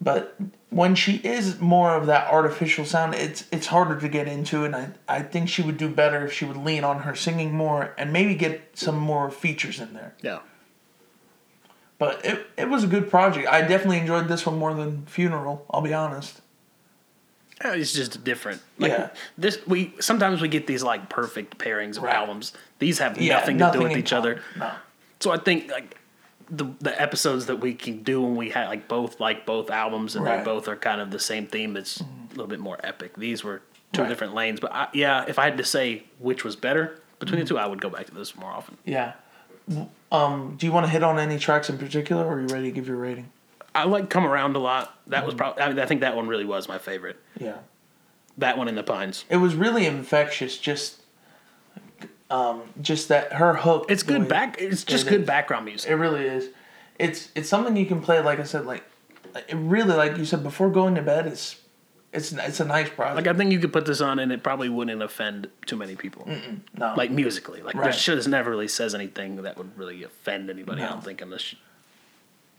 but 0.00 0.36
when 0.70 0.94
she 0.94 1.16
is 1.16 1.60
more 1.60 1.94
of 1.94 2.06
that 2.06 2.30
artificial 2.32 2.84
sound, 2.84 3.14
it's 3.14 3.44
it's 3.52 3.66
harder 3.66 3.98
to 4.00 4.08
get 4.08 4.26
into, 4.28 4.64
and 4.64 4.74
I, 4.76 4.90
I 5.08 5.22
think 5.22 5.48
she 5.48 5.62
would 5.62 5.76
do 5.76 5.88
better 5.88 6.24
if 6.26 6.32
she 6.32 6.44
would 6.44 6.56
lean 6.56 6.84
on 6.84 7.00
her 7.00 7.14
singing 7.14 7.52
more 7.52 7.94
and 7.98 8.12
maybe 8.12 8.34
get 8.34 8.78
some 8.78 8.96
more 8.98 9.30
features 9.30 9.80
in 9.80 9.92
there. 9.94 10.14
Yeah. 10.22 10.38
But 11.98 12.24
it, 12.24 12.46
it 12.56 12.68
was 12.70 12.82
a 12.82 12.86
good 12.86 13.10
project. 13.10 13.46
I 13.48 13.60
definitely 13.60 13.98
enjoyed 13.98 14.26
this 14.28 14.46
one 14.46 14.58
more 14.58 14.72
than 14.72 15.04
Funeral, 15.06 15.66
I'll 15.70 15.82
be 15.82 15.92
honest. 15.92 16.40
Oh, 17.62 17.72
it's 17.72 17.92
just 17.92 18.24
different. 18.24 18.62
Like 18.78 18.92
Yeah. 18.92 19.10
this, 19.36 19.58
we 19.66 19.92
sometimes 20.00 20.40
we 20.40 20.48
get 20.48 20.66
these 20.66 20.82
like 20.82 21.10
perfect 21.10 21.58
pairings 21.58 21.98
of 21.98 22.04
Right. 22.04 22.14
albums. 22.14 22.54
These 22.78 23.00
have 23.00 23.20
Yeah, 23.20 23.34
nothing 23.40 23.58
to 23.58 23.70
do 23.72 23.80
with 23.82 23.98
each 23.98 24.14
other. 24.14 24.36
common. 24.54 24.68
No. 24.68 24.74
So 25.20 25.30
I 25.30 25.36
think 25.36 25.70
like 25.70 25.94
the 26.50 26.66
the 26.80 27.00
episodes 27.00 27.46
that 27.46 27.56
we 27.60 27.74
can 27.74 28.02
do 28.02 28.20
when 28.20 28.34
we 28.36 28.50
have 28.50 28.68
like 28.68 28.88
both 28.88 29.20
like 29.20 29.46
both 29.46 29.70
albums 29.70 30.16
and 30.16 30.26
they 30.26 30.30
Right. 30.30 30.36
Mm-hmm. 30.38 30.44
both 30.44 30.68
are 30.68 30.76
kind 30.76 31.00
of 31.00 31.10
the 31.10 31.18
same 31.20 31.46
theme, 31.46 31.76
it's 31.76 32.00
a 32.00 32.04
little 32.30 32.46
bit 32.46 32.60
more 32.60 32.78
epic. 32.82 33.16
These 33.16 33.44
were 33.44 33.62
two 33.92 34.02
Right. 34.02 34.08
different 34.08 34.34
lanes, 34.34 34.60
but 34.60 34.72
I, 34.72 34.88
yeah, 34.92 35.24
if 35.28 35.38
I 35.38 35.44
had 35.44 35.56
to 35.58 35.64
say 35.64 36.04
which 36.18 36.44
was 36.44 36.56
better 36.56 37.00
between 37.18 37.38
Mm-hmm. 37.40 37.44
the 37.44 37.48
two, 37.48 37.58
I 37.58 37.66
would 37.66 37.80
go 37.80 37.88
back 37.90 38.06
to 38.06 38.14
this 38.14 38.34
more 38.36 38.50
often. 38.50 38.76
Yeah. 38.84 39.12
Um, 40.10 40.56
do 40.58 40.66
you 40.66 40.72
want 40.72 40.86
to 40.86 40.90
hit 40.90 41.02
on 41.02 41.18
any 41.18 41.38
tracks 41.38 41.70
in 41.70 41.78
particular, 41.78 42.24
or 42.24 42.34
are 42.34 42.40
you 42.40 42.46
ready 42.48 42.64
to 42.66 42.72
give 42.72 42.88
your 42.88 42.96
rating? 42.96 43.30
I 43.74 43.84
like 43.84 44.10
"Come 44.10 44.26
Around" 44.26 44.56
a 44.56 44.58
lot. 44.58 44.98
That 45.06 45.18
Mm-hmm. 45.18 45.26
was 45.26 45.34
probably. 45.36 45.62
I, 45.62 45.68
mean, 45.68 45.78
I 45.78 45.86
think 45.86 46.00
that 46.00 46.16
one 46.16 46.26
really 46.26 46.44
was 46.44 46.66
my 46.68 46.78
favorite. 46.78 47.18
Yeah. 47.38 47.58
That 48.38 48.58
one 48.58 48.66
in 48.68 48.74
the 48.74 48.82
Pines. 48.82 49.24
It 49.28 49.36
was 49.36 49.54
really 49.54 49.86
infectious. 49.86 50.56
Just, 50.58 50.99
um, 52.30 52.62
just 52.80 53.08
that 53.08 53.32
her 53.34 53.54
hook. 53.54 53.86
It's 53.88 54.02
good 54.02 54.28
back. 54.28 54.56
It's 54.60 54.84
just 54.84 55.06
It 55.06 55.10
good 55.10 55.20
is. 55.22 55.26
background 55.26 55.64
music. 55.64 55.90
It 55.90 55.94
really 55.96 56.24
is. 56.26 56.48
It's 56.98 57.30
it's 57.34 57.48
something 57.48 57.76
you 57.76 57.86
can 57.86 58.00
play. 58.00 58.20
Like 58.20 58.38
I 58.40 58.44
said, 58.44 58.66
like 58.66 58.84
it 59.34 59.54
really 59.56 59.94
like 59.94 60.16
you 60.16 60.24
said 60.24 60.42
before 60.42 60.70
going 60.70 60.94
to 60.96 61.02
bed. 61.02 61.26
It's 61.26 61.56
It's 62.12 62.32
it's 62.32 62.60
a 62.60 62.64
nice 62.64 62.88
project. 62.90 63.16
Like 63.16 63.26
I 63.26 63.36
think 63.36 63.52
you 63.52 63.58
could 63.60 63.72
put 63.72 63.86
this 63.86 64.00
on 64.00 64.18
and 64.18 64.30
it 64.32 64.42
probably 64.42 64.68
wouldn't 64.68 65.02
offend 65.02 65.48
too 65.66 65.76
many 65.76 65.96
people. 65.96 66.28
no, 66.76 66.94
Like 66.96 67.10
musically, 67.10 67.62
like 67.62 67.74
Right. 67.74 67.86
this 67.92 67.96
shit 68.00 68.26
never 68.26 68.50
really 68.50 68.68
says 68.68 68.94
anything 68.94 69.42
that 69.42 69.56
would 69.58 69.76
really 69.78 70.02
offend 70.02 70.50
anybody. 70.50 70.82
I 70.82 70.86
No. 70.86 70.90
don't 70.92 71.04
think 71.04 71.22
in 71.22 71.30
this. 71.30 71.42
Sh- 71.42 71.54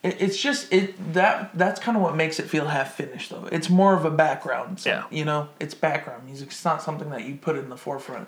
It, 0.03 0.17
it's 0.19 0.37
just 0.41 0.71
it 0.73 1.13
that 1.13 1.51
that's 1.53 1.79
kind 1.79 1.95
of 1.95 2.01
what 2.01 2.15
makes 2.15 2.39
it 2.39 2.49
feel 2.49 2.65
half 2.67 2.95
finished 2.95 3.29
though. 3.29 3.47
It's 3.51 3.69
more 3.69 3.93
of 3.93 4.03
a 4.05 4.09
background. 4.11 4.81
Yeah. 4.85 5.03
you 5.11 5.23
know, 5.25 5.49
it's 5.59 5.75
background 5.75 6.25
music. 6.25 6.47
It's 6.49 6.65
not 6.65 6.81
something 6.81 7.09
that 7.11 7.23
you 7.25 7.35
put 7.35 7.55
in 7.57 7.69
the 7.69 7.77
forefront. 7.77 8.27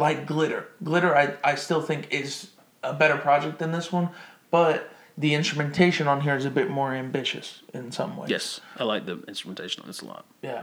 Like 0.00 0.26
glitter, 0.26 0.62
glitter. 0.82 1.14
I 1.14 1.24
I 1.44 1.54
still 1.56 1.82
think 1.82 2.00
is 2.10 2.50
a 2.82 2.94
better 2.94 3.18
project 3.18 3.58
than 3.58 3.70
this 3.70 3.92
one, 3.92 4.08
but 4.50 4.88
the 5.18 5.34
instrumentation 5.34 6.08
on 6.08 6.22
here 6.22 6.34
is 6.36 6.46
a 6.46 6.50
bit 6.50 6.70
more 6.70 6.94
ambitious 6.94 7.62
in 7.74 7.92
some 7.92 8.16
ways. 8.16 8.30
yes, 8.30 8.60
I 8.78 8.84
like 8.84 9.04
the 9.04 9.16
instrumentation 9.28 9.82
on 9.82 9.86
this 9.88 10.00
a 10.00 10.06
lot. 10.06 10.24
Yeah, 10.42 10.62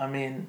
I 0.00 0.06
mean, 0.06 0.48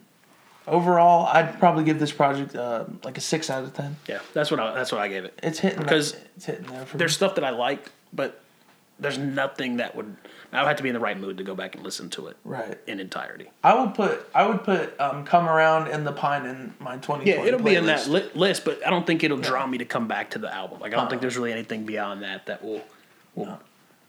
overall, 0.68 1.28
I'd 1.28 1.60
probably 1.60 1.84
give 1.84 2.00
this 2.00 2.14
project 2.14 2.56
uh, 2.56 2.86
like 3.04 3.18
a 3.18 3.22
six 3.22 3.50
out 3.50 3.64
of 3.64 3.74
ten. 3.74 3.98
Yeah, 4.08 4.20
that's 4.34 4.50
what 4.52 4.60
I, 4.62 4.74
that's 4.74 4.92
what 4.94 5.02
I 5.02 5.10
gave 5.10 5.26
it. 5.26 5.38
It's 5.44 5.60
hitting 5.60 5.80
Because 5.80 6.16
it's 6.38 6.46
hitting 6.46 6.66
there 6.68 6.86
for 6.86 6.98
There's 6.98 7.12
me. 7.12 7.16
stuff 7.16 7.36
that 7.36 7.44
I 7.44 7.50
liked, 7.50 7.90
but 8.14 8.42
there's 9.04 9.18
nothing 9.18 9.78
that 9.78 9.96
would. 9.96 10.16
I 10.52 10.62
would 10.62 10.68
have 10.68 10.78
to 10.78 10.84
be 10.84 10.90
in 10.90 10.94
the 10.94 11.00
right 11.00 11.20
mood 11.20 11.38
to 11.38 11.44
go 11.44 11.56
back 11.56 11.74
and 11.76 11.84
listen 11.84 12.10
to 12.12 12.28
it 12.28 12.38
right. 12.44 12.78
in 12.86 13.00
entirety. 13.00 13.50
I 13.64 13.80
would 13.80 13.96
put 13.96 14.28
I 14.34 14.48
would 14.48 14.64
put 14.64 15.00
um, 15.00 15.26
"Come 15.26 15.48
Around" 15.48 15.90
and 15.90 16.06
"The 16.06 16.12
Pine" 16.12 16.46
in 16.46 16.74
my 16.80 16.98
twenty. 16.98 17.26
Yeah, 17.30 17.44
it'll 17.44 17.62
be 17.62 17.76
in 17.76 17.86
that 17.88 18.08
li- 18.08 18.30
list, 18.34 18.66
but 18.66 18.86
I 18.86 18.90
don't 18.90 19.06
think 19.06 19.24
it'll 19.24 19.38
draw 19.38 19.66
me 19.68 19.78
to 19.80 19.86
come 19.86 20.08
back 20.08 20.32
to 20.32 20.40
the 20.40 20.54
album. 20.54 20.80
Like 20.80 20.94
I 20.94 20.98
don't 20.98 21.10
think 21.10 21.18
Uh-uh. 21.18 21.22
there's 21.22 21.38
really 21.38 21.52
anything 21.52 21.86
beyond 21.86 22.24
that 22.24 22.46
that 22.48 22.64
will 22.64 22.82
will 23.36 23.60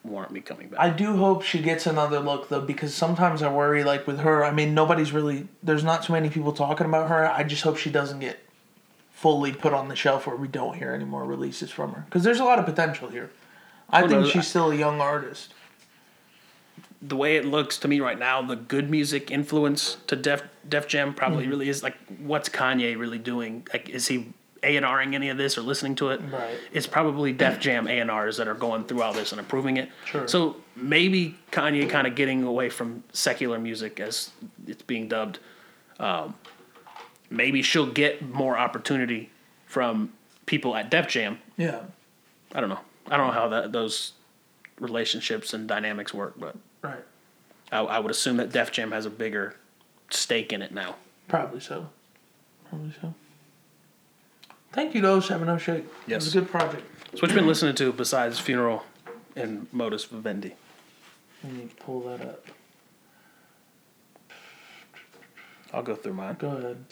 warrant 0.04 0.32
me 0.32 0.40
coming 0.40 0.68
back. 0.68 0.80
I 0.80 0.90
do 0.90 1.16
hope 1.16 1.42
she 1.42 1.60
gets 1.60 1.86
another 1.86 2.20
look 2.20 2.48
though, 2.50 2.60
because 2.60 2.94
sometimes 2.94 3.42
I 3.42 3.50
worry 3.50 3.82
like 3.82 4.06
with 4.06 4.20
her. 4.20 4.44
I 4.44 4.52
mean, 4.52 4.74
nobody's 4.74 5.12
really 5.12 5.48
there's 5.62 5.84
not 5.84 6.02
too 6.02 6.12
many 6.12 6.28
people 6.28 6.52
talking 6.52 6.86
about 6.86 7.08
her. 7.08 7.26
I 7.26 7.42
just 7.42 7.62
hope 7.62 7.78
she 7.78 7.90
doesn't 7.90 8.20
get 8.20 8.38
fully 9.12 9.52
put 9.52 9.72
on 9.72 9.88
the 9.88 9.96
shelf 9.96 10.26
where 10.26 10.36
we 10.36 10.48
don't 10.48 10.76
hear 10.76 10.92
any 10.92 11.04
more 11.06 11.24
releases 11.24 11.70
from 11.70 11.94
her 11.94 12.02
because 12.04 12.22
there's 12.22 12.40
a 12.40 12.44
lot 12.44 12.58
of 12.58 12.66
potential 12.66 13.08
here. 13.08 13.30
I 13.90 14.00
Well, 14.00 14.08
think 14.10 14.20
no, 14.22 14.28
she's 14.28 14.46
still 14.46 14.70
a 14.70 14.76
young 14.76 15.00
artist. 15.00 15.52
the 17.02 17.16
way 17.16 17.36
it 17.36 17.44
looks 17.44 17.76
to 17.78 17.88
me 17.88 18.00
right 18.00 18.18
now, 18.18 18.40
the 18.42 18.56
good 18.56 18.88
music 18.90 19.30
influence 19.30 19.98
to 20.06 20.16
Def 20.16 20.42
Def 20.68 20.88
Jam 20.88 21.08
Mm-hmm. 21.08 21.16
probably 21.18 21.46
really 21.46 21.68
is 21.68 21.82
like, 21.82 21.96
what's 22.18 22.48
Kanye 22.48 22.96
really 22.98 23.18
doing? 23.18 23.66
Like, 23.72 23.90
is 23.90 24.08
he 24.08 24.32
A 24.62 24.76
and 24.78 24.86
Ring 24.86 25.14
any 25.14 25.28
of 25.28 25.36
this 25.36 25.58
or 25.58 25.60
listening 25.60 25.94
to 25.96 26.08
it? 26.10 26.20
Right. 26.32 26.56
It's 26.72 26.86
probably 26.86 27.32
Def 27.34 27.60
Jam 27.60 27.86
A 27.86 27.98
and 28.00 28.10
R's 28.10 28.38
that 28.38 28.48
are 28.48 28.54
going 28.54 28.84
through 28.84 29.02
all 29.02 29.12
this 29.12 29.32
and 29.32 29.40
approving 29.40 29.76
it. 29.76 29.90
Sure. 30.06 30.26
So 30.26 30.56
maybe 30.74 31.36
Kanye 31.52 31.88
kind 31.90 32.06
of 32.06 32.14
getting 32.14 32.42
away 32.44 32.70
from 32.70 33.04
secular 33.12 33.58
music 33.58 34.00
as 34.00 34.30
it's 34.66 34.82
being 34.82 35.06
dubbed. 35.08 35.38
Um, 36.00 36.34
maybe 37.28 37.60
she'll 37.60 37.92
get 37.92 38.26
more 38.26 38.56
opportunity 38.56 39.30
from 39.66 40.12
people 40.46 40.74
at 40.74 40.90
Def 40.90 41.06
Jam. 41.08 41.38
Yeah, 41.58 41.80
I 42.54 42.60
don't 42.60 42.70
know. 42.70 42.80
I 43.10 43.16
don't 43.16 43.26
know 43.28 43.32
how 43.32 43.48
that 43.48 43.72
those 43.72 44.12
relationships 44.80 45.52
and 45.54 45.68
dynamics 45.68 46.12
work, 46.14 46.34
but 46.38 46.56
right. 46.82 47.04
I, 47.70 47.78
I 47.80 47.98
would 47.98 48.10
assume 48.10 48.36
that 48.38 48.50
Def 48.52 48.72
Jam 48.72 48.92
has 48.92 49.06
a 49.06 49.10
bigger 49.10 49.56
stake 50.10 50.52
in 50.52 50.62
it 50.62 50.72
now. 50.72 50.96
Probably 51.28 51.60
so. 51.60 51.88
Probably 52.68 52.92
so. 53.00 53.14
Thank 54.72 54.94
you, 54.94 55.00
though, 55.00 55.20
Seven 55.20 55.48
O 55.48 55.56
Shake. 55.58 55.84
It 55.84 55.90
Yes. 56.06 56.24
was 56.24 56.34
a 56.34 56.40
good 56.40 56.50
project. 56.50 56.82
So 57.14 57.20
what 57.20 57.30
you 57.30 57.36
been 57.36 57.46
listening 57.46 57.76
to 57.76 57.92
besides 57.92 58.40
Funeral 58.40 58.84
and 59.36 59.68
Modus 59.72 60.04
Vivendi? 60.06 60.54
I 61.44 61.52
need 61.52 61.70
to 61.70 61.76
pull 61.76 62.00
that 62.08 62.20
up. 62.22 62.44
I'll 65.72 65.82
go 65.82 65.94
through 65.94 66.14
mine. 66.14 66.36
Go 66.38 66.48
ahead. 66.56 66.84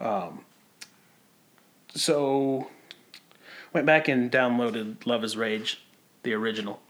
Um, 0.00 0.44
So 1.94 2.68
went 3.74 3.84
back 3.84 4.08
and 4.08 4.30
downloaded 4.30 5.04
Luv 5.04 5.22
Is 5.24 5.36
Rage, 5.36 5.80
the 6.22 6.32
original. 6.32 6.80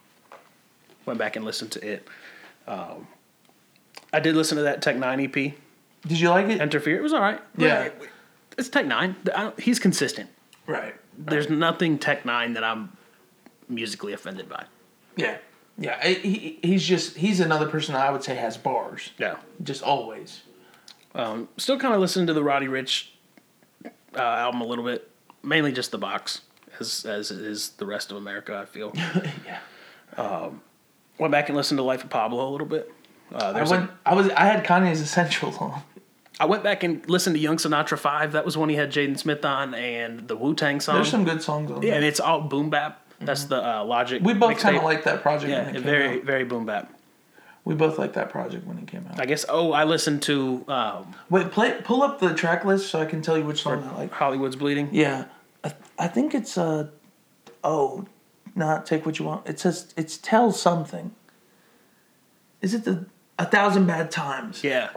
Went 1.07 1.19
back 1.19 1.35
and 1.35 1.45
listened 1.45 1.73
to 1.73 1.85
it. 1.87 2.07
Um, 2.69 3.09
I 4.13 4.21
did 4.21 4.37
listen 4.37 4.57
to 4.59 4.63
that 4.63 4.81
Tech 4.81 4.95
N9ne 4.97 5.25
EP. 5.49 5.55
Did 6.07 6.21
you 6.21 6.31
like 6.31 6.47
it? 6.47 6.61
Enterfear. 6.61 6.97
It 6.97 7.03
was 7.03 7.13
all 7.13 7.21
right. 7.21 7.41
Yeah. 7.57 7.89
It's 8.57 8.69
Tech 8.69 8.85
N9ne. 8.87 9.17
I 9.35 9.43
don't- 9.43 9.59
He's 9.61 9.81
consistent. 9.81 10.31
right. 10.67 10.95
There's 11.17 11.49
nothing 11.49 11.99
Tech 11.99 12.25
N9ne 12.25 12.55
that 12.55 12.65
I'm 12.65 12.97
musically 13.69 14.13
offended 14.13 14.49
by. 14.49 14.65
Yeah. 15.17 15.39
Yeah. 15.79 16.05
He, 16.07 16.59
he's 16.63 16.85
just, 16.87 17.17
he's 17.17 17.39
another 17.41 17.69
person 17.69 17.95
I 17.95 18.11
would 18.11 18.23
say 18.25 18.35
has 18.35 18.57
bars. 18.57 19.11
Yeah. 19.19 19.37
Just 19.63 19.83
always. 19.83 20.43
Um, 21.15 21.49
still 21.57 21.79
kind 21.79 21.95
of 21.95 22.01
listening 22.01 22.27
to 22.27 22.33
the 22.35 22.43
Roddy 22.43 22.67
Ricch 22.67 23.09
uh, 24.17 24.19
album 24.21 24.61
a 24.61 24.65
little 24.67 24.85
bit, 24.85 25.09
mainly 25.45 25.71
just 25.71 25.93
the 25.93 25.99
box, 25.99 26.41
as 26.81 27.05
as 27.05 27.31
is 27.31 27.71
the 27.71 27.87
rest 27.87 28.11
of 28.11 28.17
America. 28.17 28.57
I 28.57 28.65
feel. 28.65 28.93
yeah. 29.47 30.51
Went 31.19 31.31
back 31.31 31.49
and 31.49 31.57
listened 31.57 31.79
to 31.79 31.83
Life 31.83 32.03
of 32.03 32.11
Pablo 32.11 32.49
a 32.49 32.51
little 32.51 32.67
bit. 32.67 32.93
Uh, 33.33 33.53
I 33.55 33.63
went, 33.63 33.91
a, 33.91 33.95
I 34.05 34.15
was, 34.15 34.29
I 34.31 34.45
had 34.45 34.65
Kanye's 34.65 35.01
Essentials 35.01 35.57
on. 35.59 35.83
I 36.41 36.47
went 36.47 36.65
back 36.65 36.83
and 36.83 37.09
listened 37.09 37.37
to 37.37 37.41
Young 37.41 37.57
Sinatra 37.57 37.97
Five. 37.99 38.33
That 38.33 38.45
was 38.45 38.57
when 38.57 38.69
he 38.69 38.75
had 38.75 38.91
Jaden 38.91 39.19
Smith 39.19 39.45
on 39.45 39.75
and 39.75 40.27
the 40.27 40.37
Wu 40.37 40.55
Tang 40.55 40.81
song. 40.81 40.97
There's 40.97 41.11
some 41.11 41.25
good 41.25 41.43
songs 41.43 41.71
on 41.71 41.83
yeah, 41.83 41.91
there. 41.91 41.97
and 41.97 42.05
it's 42.05 42.19
all 42.19 42.41
boom 42.41 42.71
bap. 42.71 43.01
That's 43.21 43.45
the 43.45 43.65
uh, 43.65 43.85
Logic. 43.85 44.21
We 44.23 44.35
both 44.35 44.59
kind 44.59 44.77
of 44.77 44.83
like 44.83 45.05
that 45.05 45.23
project 45.23 45.51
Yeah, 45.51 45.67
when 45.67 45.69
it 45.69 45.73
came 45.75 45.83
very 45.83 46.19
out. 46.19 46.25
very 46.25 46.45
boom 46.45 46.67
bap. 46.67 46.93
We 47.65 47.75
both 47.75 47.99
liked 47.99 48.15
that 48.15 48.29
project 48.29 48.67
when 48.67 48.77
it 48.79 48.87
came 48.89 49.07
out. 49.11 49.19
I 49.21 49.25
guess. 49.25 49.47
Oh, 49.49 49.73
I 49.73 49.85
listened 49.85 50.23
to 50.23 50.65
um, 50.69 51.15
Wait, 51.31 51.51
play, 51.51 51.81
pull 51.83 52.03
up 52.03 52.19
the 52.19 52.35
track 52.35 52.65
list 52.65 52.91
so 52.91 53.01
I 53.01 53.07
can 53.07 53.23
tell 53.23 53.39
you 53.39 53.45
which 53.45 53.63
song 53.63 53.85
I 53.85 53.97
like. 53.97 54.13
Hollywood's 54.13 54.57
Bleeding. 54.57 54.91
Yeah, 54.93 55.27
I, 55.99 56.09
think 56.09 56.35
it's 56.35 56.57
uh 56.59 56.89
oh, 57.63 58.07
not 58.55 58.87
take 58.87 59.05
what 59.07 59.19
you 59.19 59.25
want. 59.25 59.47
It 59.49 59.59
says 59.59 59.93
it's 59.97 60.17
tell 60.17 60.53
something. 60.53 61.15
Is 62.61 62.75
it 62.75 62.85
the 62.85 63.07
a 63.39 63.45
thousand 63.47 63.87
bad 63.87 64.11
times? 64.11 64.63
Yeah, 64.65 64.91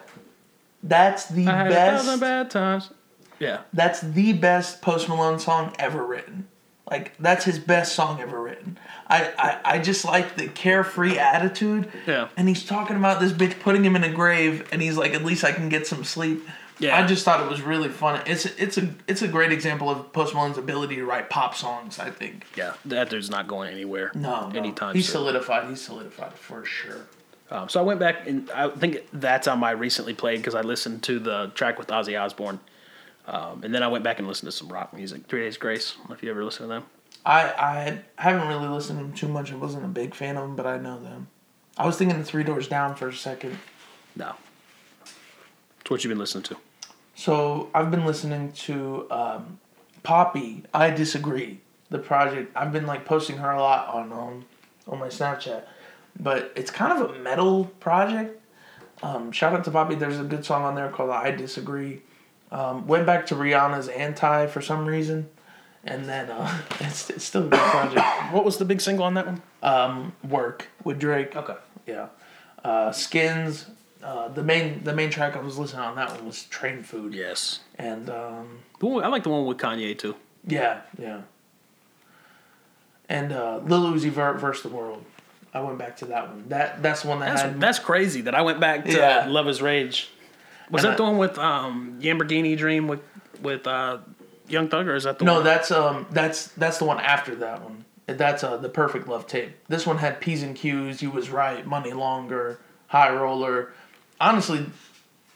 That's 0.83 1.25
the 1.25 1.47
I 1.47 1.51
had 1.57 1.67
a 1.67 1.69
best. 1.69 2.05
thousand 2.05 2.19
bad 2.19 2.49
times. 2.49 2.91
Yeah, 3.39 3.61
That's 3.73 4.01
the 4.01 4.33
best 4.33 4.81
Post 4.81 5.07
Malone 5.09 5.39
song 5.39 5.75
ever 5.77 6.03
written. 6.05 6.47
Like 6.89 7.17
that's 7.17 7.43
his 7.43 7.59
best 7.59 7.93
song 7.95 8.21
ever 8.21 8.41
written. 8.41 8.79
I, 9.07 9.33
I, 9.37 9.59
I 9.75 9.79
just 9.79 10.05
like 10.05 10.37
the 10.37 10.47
carefree 10.47 11.17
attitude. 11.17 11.91
Yeah. 12.05 12.29
And 12.37 12.47
he's 12.47 12.65
talking 12.65 12.95
about 12.95 13.19
this 13.19 13.33
bitch 13.33 13.59
putting 13.59 13.83
him 13.83 13.95
in 13.97 14.03
a 14.05 14.11
grave, 14.11 14.67
and 14.71 14.81
he's 14.81 14.95
like, 14.97 15.13
at 15.13 15.23
least 15.25 15.43
I 15.43 15.51
can 15.51 15.67
get 15.67 15.85
some 15.85 16.03
sleep. 16.05 16.47
Yeah. 16.79 16.97
I 16.97 17.07
just 17.07 17.25
thought 17.25 17.41
it 17.41 17.49
was 17.49 17.61
really 17.61 17.89
fun. 17.89 18.21
It's 18.25 18.45
it's 18.45 18.77
a 18.77 18.89
it's 19.07 19.21
a 19.21 19.27
great 19.27 19.51
example 19.51 19.89
of 19.89 20.13
Post 20.13 20.33
Malone's 20.33 20.57
ability 20.57 20.95
to 20.97 21.05
write 21.05 21.29
pop 21.29 21.55
songs. 21.55 21.99
I 21.99 22.11
think. 22.11 22.45
yeah. 22.55 22.73
That 22.85 23.09
dude's 23.09 23.29
not 23.29 23.47
going 23.47 23.71
anywhere. 23.71 24.11
No, 24.13 24.49
no. 24.49 24.57
anytime. 24.57 24.95
He's 24.95 25.05
soon. 25.05 25.13
solidified. 25.13 25.69
He's 25.69 25.81
solidified 25.81 26.33
for 26.33 26.63
sure. 26.65 27.07
Um, 27.49 27.69
so 27.69 27.79
I 27.79 27.83
went 27.83 27.99
back 27.99 28.27
and 28.27 28.49
I 28.51 28.69
think 28.69 29.07
that's 29.13 29.47
on 29.47 29.59
my 29.59 29.71
recently 29.71 30.13
played 30.13 30.37
because 30.37 30.53
I 30.53 30.61
listened 30.61 31.03
to 31.03 31.17
the 31.19 31.51
track 31.55 31.79
with 31.79 31.87
Ozzy 31.87 32.19
Osbourne, 32.21 32.59
um, 33.25 33.61
and 33.63 33.73
then 33.73 33.83
I 33.83 33.87
went 33.87 34.03
back 34.03 34.19
and 34.19 34.27
listened 34.27 34.51
to 34.51 34.57
some 34.57 34.67
rock 34.67 34.93
music. 34.93 35.27
Three 35.27 35.41
Days 35.41 35.57
Grace. 35.57 35.93
I 35.95 35.99
don't 35.99 36.09
know 36.09 36.15
if 36.15 36.23
you 36.23 36.29
ever 36.29 36.43
listened 36.43 36.65
to 36.65 36.73
them. 36.73 36.83
I 37.25 38.01
I 38.17 38.21
haven't 38.21 38.47
really 38.47 38.67
listened 38.67 38.99
to 38.99 39.05
them 39.05 39.13
too 39.13 39.27
much. 39.29 39.51
I 39.51 39.55
wasn't 39.55 39.85
a 39.85 39.89
big 39.89 40.13
fan 40.13 40.35
of 40.37 40.43
them, 40.43 40.55
but 40.55 40.65
I 40.67 40.77
know 40.77 41.01
them. 41.01 41.27
I 41.77 41.85
was 41.85 41.97
thinking 41.97 42.19
of 42.19 42.25
Three 42.25 42.43
Doors 42.43 42.67
Down 42.67 42.95
for 42.95 43.07
a 43.07 43.13
second. 43.13 43.57
No. 44.15 44.33
What 45.89 46.03
you've 46.03 46.09
been 46.09 46.19
listening 46.19 46.43
to. 46.45 46.57
So 47.15 47.69
I've 47.73 47.89
been 47.89 48.05
listening 48.05 48.51
to 48.53 49.07
um, 49.09 49.59
Poppy. 50.03 50.63
I 50.73 50.89
disagree. 50.89 51.61
The 51.89 51.99
project 51.99 52.51
I've 52.55 52.71
been 52.73 52.85
like 52.85 53.05
posting 53.05 53.37
her 53.37 53.51
a 53.51 53.59
lot 53.59 53.87
on 53.87 54.11
um, 54.11 54.45
on 54.87 54.99
my 54.99 55.07
Snapchat, 55.07 55.63
but 56.19 56.51
it's 56.55 56.69
kind 56.69 56.91
of 56.91 57.09
a 57.09 57.19
metal 57.19 57.65
project. 57.79 58.39
Um, 59.01 59.31
shout 59.31 59.53
out 59.53 59.63
to 59.65 59.71
Poppy. 59.71 59.95
There's 59.95 60.19
a 60.19 60.23
good 60.23 60.43
song 60.43 60.63
on 60.63 60.75
there 60.75 60.89
called 60.89 61.11
"I 61.11 61.31
Disagree." 61.31 62.01
Um, 62.51 62.87
went 62.87 63.05
back 63.05 63.25
to 63.27 63.35
Rihanna's 63.35 63.87
"Anti" 63.87 64.47
for 64.47 64.61
some 64.61 64.85
reason, 64.85 65.29
and 65.85 66.05
then 66.05 66.29
uh, 66.29 66.61
it's, 66.81 67.09
it's 67.09 67.23
still 67.23 67.45
a 67.45 67.49
good 67.49 67.59
project. 67.59 68.05
What 68.33 68.43
was 68.43 68.57
the 68.57 68.65
big 68.65 68.81
single 68.81 69.05
on 69.05 69.13
that 69.13 69.25
one? 69.25 69.41
Um, 69.63 70.13
"Work" 70.27 70.67
with 70.83 70.99
Drake. 70.99 71.35
Okay. 71.35 71.55
Yeah. 71.85 72.07
Uh, 72.63 72.91
Skins. 72.91 73.67
Uh, 74.03 74.27
the 74.27 74.43
main 74.43 74.83
the 74.83 74.93
main 74.93 75.09
track 75.09 75.35
I 75.35 75.39
was 75.41 75.57
listening 75.57 75.81
on 75.81 75.95
that 75.95 76.11
one 76.11 76.25
was 76.25 76.43
"Train 76.45 76.83
Food." 76.83 77.13
Yes. 77.13 77.61
And 77.75 78.09
um, 78.09 78.59
The 78.79 78.85
one, 78.85 79.03
I 79.03 79.07
like 79.07 79.23
the 79.23 79.29
one 79.29 79.45
with 79.45 79.57
Kanye 79.57 79.97
too. 79.97 80.15
Yeah, 80.45 80.81
yeah. 80.99 81.21
And 83.09 83.31
uh, 83.31 83.59
Lil 83.65 83.93
Uzi 83.93 84.09
Vert 84.09 84.39
versus 84.39 84.63
the 84.63 84.69
World. 84.69 85.03
I 85.53 85.61
went 85.61 85.77
back 85.77 85.97
to 85.97 86.05
that 86.05 86.27
one. 86.27 86.45
That 86.49 86.83
that's 86.83 87.01
the 87.03 87.07
one 87.07 87.19
that 87.21 87.29
That's 87.29 87.41
had. 87.41 87.59
that's 87.61 87.79
crazy 87.79 88.21
that 88.21 88.35
I 88.35 88.41
went 88.41 88.59
back 88.59 88.85
to 88.85 88.91
Yeah. 88.91 89.25
Luv 89.27 89.47
Is 89.47 89.61
Rage. 89.61 90.09
Was 90.69 90.83
And 90.83 90.89
that 90.91 90.93
I- 90.93 90.97
the 90.97 91.03
one 91.03 91.17
with 91.17 91.37
um, 91.37 91.99
Lamborghini 92.01 92.57
Dream 92.57 92.87
with 92.87 92.99
with 93.41 93.65
uh, 93.65 93.99
Young 94.47 94.67
Thug 94.67 94.87
or 94.87 94.95
is 94.95 95.05
that 95.05 95.19
the 95.19 95.25
no, 95.25 95.35
one? 95.35 95.43
that's 95.43 95.71
um 95.71 96.05
that's 96.11 96.49
that's 96.49 96.77
the 96.79 96.85
one 96.85 96.99
after 96.99 97.33
that 97.35 97.63
one. 97.63 97.85
That's 98.05 98.43
uh 98.43 98.57
the 98.57 98.69
Perfect 98.69 99.07
Luv 99.07 99.25
tape. 99.25 99.51
This 99.69 99.87
one 99.87 99.97
had 99.97 100.19
P's 100.19 100.43
and 100.43 100.55
Q's. 100.55 101.01
You 101.01 101.09
was 101.11 101.29
right. 101.29 101.65
Money 101.65 101.93
longer. 101.93 102.59
High 102.87 103.13
roller. 103.13 103.73
Honestly, 104.19 104.65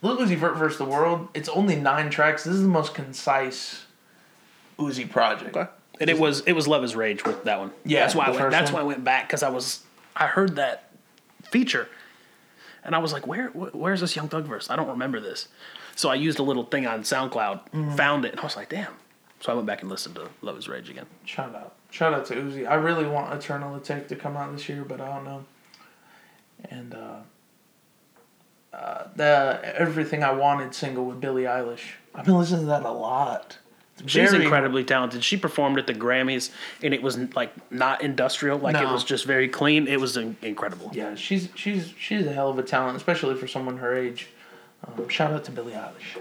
Lil 0.01 0.17
Uzi 0.17 0.35
Vert 0.35 0.55
versus 0.57 0.77
the 0.77 0.85
World. 0.85 1.27
It's 1.33 1.49
only 1.49 1.75
nine 1.75 2.09
tracks. 2.09 2.43
This 2.43 2.55
is 2.55 2.61
the 2.63 2.67
most 2.67 2.93
concise 2.93 3.85
Uzi 4.79 5.09
project. 5.09 5.55
And 5.99 6.09
it 6.09 6.17
was 6.17 6.41
it 6.41 6.53
was 6.53 6.67
Luv 6.67 6.83
Is 6.83 6.95
Rage 6.95 7.23
with 7.23 7.43
that 7.43 7.59
one. 7.59 7.71
Yeah, 7.85 7.99
that's 8.01 8.15
why 8.15 8.25
I 8.25 8.31
went, 8.31 8.49
that's 8.51 8.71
one. 8.71 8.81
why 8.81 8.85
I 8.85 8.87
went 8.95 9.03
back 9.03 9.27
because 9.27 9.43
I 9.43 9.49
was 9.49 9.83
I 10.15 10.25
heard 10.27 10.55
that 10.55 10.89
feature, 11.43 11.87
and 12.83 12.95
I 12.95 12.97
was 12.97 13.13
like, 13.13 13.27
where 13.27 13.49
wh- 13.49 13.75
where's 13.75 14.01
this 14.01 14.15
Young 14.15 14.27
Thug 14.27 14.45
verse? 14.45 14.69
I 14.71 14.75
don't 14.75 14.87
remember 14.89 15.19
this. 15.19 15.47
So 15.95 16.09
I 16.09 16.15
used 16.15 16.39
a 16.39 16.43
little 16.43 16.63
thing 16.63 16.87
on 16.87 17.03
SoundCloud, 17.03 17.69
Mm-hmm. 17.71 17.95
found 17.95 18.25
it, 18.25 18.31
and 18.31 18.39
I 18.39 18.43
was 18.43 18.55
like, 18.55 18.69
damn. 18.69 18.93
So 19.41 19.51
I 19.51 19.55
went 19.55 19.67
back 19.67 19.81
and 19.81 19.89
listened 19.91 20.15
to 20.15 20.29
Luv 20.41 20.57
Is 20.57 20.67
Rage 20.67 20.89
again. 20.89 21.05
Shout 21.25 21.53
out. 21.53 21.75
Shout 21.91 22.13
out 22.13 22.25
to 22.27 22.35
Uzi. 22.35 22.67
I 22.67 22.75
really 22.75 23.05
want 23.05 23.33
Eternal 23.33 23.77
Atake 23.79 24.07
to 24.07 24.15
come 24.15 24.35
out 24.37 24.51
this 24.53 24.67
year, 24.69 24.83
but 24.87 25.01
I 25.01 25.07
don't 25.13 25.25
know. 25.25 25.45
And 26.69 26.93
uh, 26.95 27.15
uh, 28.73 29.05
the 29.15 29.59
Everything 29.75 30.23
I 30.23 30.31
Wanted 30.31 30.73
single 30.73 31.05
with 31.05 31.19
Billie 31.19 31.43
Eilish. 31.43 31.93
I've 32.15 32.25
been 32.25 32.37
listening 32.37 32.61
to 32.61 32.67
that 32.67 32.83
a 32.83 32.91
lot. 32.91 33.57
It's 33.99 34.11
She's 34.11 34.31
very- 34.31 34.43
incredibly 34.43 34.83
talented. 34.83 35.23
She 35.23 35.37
performed 35.37 35.77
at 35.77 35.87
the 35.87 35.93
Grammys, 35.93 36.49
and 36.81 36.93
it 36.93 37.01
was 37.01 37.17
like 37.35 37.51
not 37.71 38.01
industrial, 38.01 38.57
like 38.57 38.75
it 38.75 38.85
was 38.87 39.03
just 39.03 39.25
very 39.25 39.47
clean. 39.47 39.87
It 39.87 39.99
was 39.99 40.17
in- 40.17 40.37
incredible. 40.41 40.89
Yeah, 40.93 41.15
she's 41.15 41.49
she's 41.55 41.93
she's 41.99 42.25
a 42.25 42.33
hell 42.33 42.49
of 42.49 42.57
a 42.57 42.63
talent, 42.63 42.97
especially 42.97 43.35
for 43.35 43.47
someone 43.47 43.77
her 43.77 43.95
age. 43.95 44.27
Um, 44.87 45.07
shout 45.09 45.31
out 45.31 45.43
to 45.45 45.51
Billie 45.51 45.73
Eilish. 45.73 46.19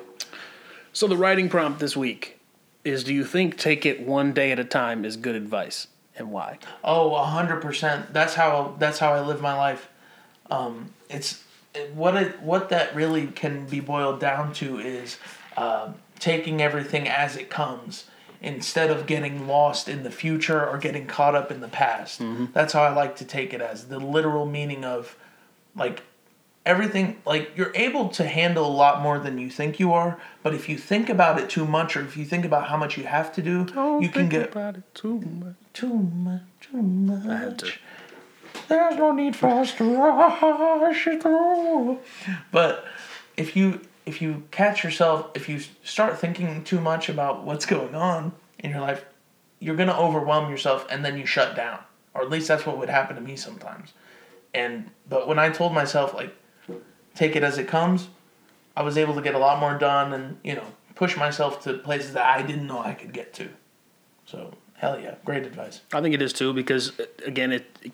So 0.93 1.07
the 1.07 1.17
writing 1.17 1.49
prompt 1.49 1.79
this 1.81 1.97
week 1.97 2.39
is: 2.85 3.05
Do 3.05 3.15
you 3.15 3.25
think 3.25 3.57
take 3.57 3.87
it 3.87 4.01
one 4.07 4.33
day 4.33 4.53
at 4.53 4.59
a 4.59 4.65
time 4.65 5.05
is 5.05 5.17
good 5.17 5.35
advice, 5.37 5.87
and 6.17 6.31
why? 6.31 6.59
Oh, 6.85 7.15
a 7.15 7.25
hundred 7.25 7.63
percent. 7.63 8.13
That's 8.13 8.35
how 8.35 8.75
that's 8.79 8.99
how 8.99 9.13
I 9.15 9.21
live 9.21 9.41
my 9.41 9.57
life. 9.57 9.89
Um, 10.51 10.93
it's 11.09 11.33
it- 11.33 11.39
what 11.95 12.17
it 12.17 12.41
what 12.43 12.69
that 12.71 12.95
really 12.95 13.29
can 13.29 13.67
be 13.67 13.81
boiled 13.81 14.21
down 14.21 14.53
to 14.55 14.79
is 14.79 15.19
um 15.57 15.95
taking 16.19 16.61
everything 16.61 17.09
as 17.09 17.37
it 17.37 17.49
comes 17.49 18.05
instead 18.43 18.91
of 18.91 19.07
getting 19.07 19.47
lost 19.47 19.89
in 19.89 20.03
the 20.03 20.11
future 20.11 20.67
or 20.67 20.79
getting 20.79 21.07
caught 21.07 21.35
up 21.35 21.51
in 21.51 21.61
the 21.61 21.69
past. 21.69 22.23
That's 22.53 22.73
how 22.73 22.83
I 22.83 22.93
like 22.95 23.17
to 23.17 23.25
take 23.25 23.53
it 23.53 23.61
as 23.61 23.89
the 23.89 23.99
literal 23.99 24.47
meaning 24.47 24.85
of 24.85 25.17
like 25.77 26.03
everything 26.67 27.21
like 27.25 27.51
you're 27.57 27.73
able 27.75 28.09
to 28.11 28.25
handle 28.25 28.67
a 28.67 28.75
lot 28.85 29.01
more 29.01 29.19
than 29.19 29.39
you 29.39 29.49
think 29.49 29.81
you 29.81 29.93
are 29.95 30.21
but 30.43 30.53
if 30.55 30.69
you 30.69 30.77
think 30.77 31.09
about 31.09 31.41
it 31.41 31.49
too 31.49 31.65
much 31.67 31.97
or 31.97 32.03
if 32.03 32.19
you 32.19 32.25
think 32.25 32.45
about 32.45 32.69
how 32.69 32.77
much 32.77 32.99
you 32.99 33.05
have 33.05 33.33
to 33.33 33.41
do 33.41 33.67
you 34.03 34.11
can 34.11 34.29
get 34.29 34.53
about 34.53 34.77
it 34.77 34.83
too 34.95 35.19
much. 35.21 35.55
too 35.73 35.95
much 35.95 36.43
too 36.61 36.83
much 36.83 37.27
I 37.27 37.37
had 37.37 37.59
to. 37.61 37.73
There's 38.71 38.97
no 38.97 39.13
need 39.13 39.37
for 39.37 39.49
us 39.49 39.75
to 39.75 39.85
rush 39.85 41.07
it 41.07 41.23
through. 41.23 41.99
But 42.53 42.87
if 43.37 43.57
you 43.57 43.81
if 44.07 44.23
you 44.23 44.45
catch 44.51 44.83
yourself, 44.83 45.31
if 45.35 45.49
you 45.49 45.61
start 45.85 46.19
thinking 46.19 46.65
too 46.65 46.81
much 46.81 47.09
about 47.09 47.45
what's 47.45 47.67
going 47.67 47.95
on 47.95 48.33
in 48.61 48.71
your 48.71 48.81
life, 48.81 49.05
you're 49.59 49.77
gonna 49.77 49.99
overwhelm 49.99 50.51
yourself, 50.51 50.87
and 50.89 51.05
then 51.05 51.19
you 51.19 51.27
shut 51.27 51.55
down. 51.55 51.81
Or 52.15 52.23
at 52.23 52.31
least 52.31 52.49
that's 52.49 52.65
what 52.65 52.79
would 52.79 52.89
happen 52.89 53.17
to 53.17 53.23
me 53.23 53.37
sometimes. 53.37 53.93
And 54.55 54.91
but 55.09 55.27
when 55.29 55.39
I 55.39 55.51
told 55.51 55.75
myself 55.75 56.15
like, 56.15 56.35
take 57.15 57.35
it 57.37 57.43
as 57.43 57.59
it 57.59 57.67
comes, 57.67 58.09
I 58.77 58.83
was 58.83 58.97
able 58.97 59.15
to 59.17 59.23
get 59.23 59.35
a 59.35 59.39
lot 59.39 59.59
more 59.59 59.77
done, 59.77 60.13
and 60.13 60.39
you 60.45 60.55
know, 60.55 60.67
push 60.95 61.17
myself 61.17 61.63
to 61.65 61.75
places 61.75 62.13
that 62.13 62.25
I 62.25 62.43
didn't 62.43 62.69
know 62.69 62.79
I 62.79 62.95
could 62.95 63.13
get 63.13 63.35
to. 63.35 63.49
So 64.27 64.55
hell 64.75 64.99
yeah, 65.01 65.17
great 65.25 65.45
advice. 65.45 65.81
I 65.93 66.01
think 66.01 66.15
it 66.15 66.23
is 66.23 66.33
too 66.33 66.53
because 66.53 66.99
uh, 67.01 67.07
again, 67.27 67.53
it, 67.53 67.93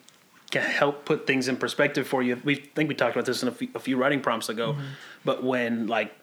help 0.61 1.05
put 1.05 1.27
things 1.27 1.49
in 1.49 1.57
perspective 1.57 2.07
for 2.07 2.23
you. 2.23 2.41
We 2.45 2.57
think 2.57 2.89
we 2.89 2.95
talked 2.95 3.15
about 3.15 3.27
this 3.27 3.43
in 3.43 3.49
a 3.49 3.53
few, 3.53 3.69
a 3.75 3.79
few 3.79 3.97
writing 3.97 4.21
prompts 4.21 4.49
ago, 4.49 4.73
mm-hmm. 4.73 4.83
but 5.25 5.43
when 5.43 5.87
like 5.87 6.15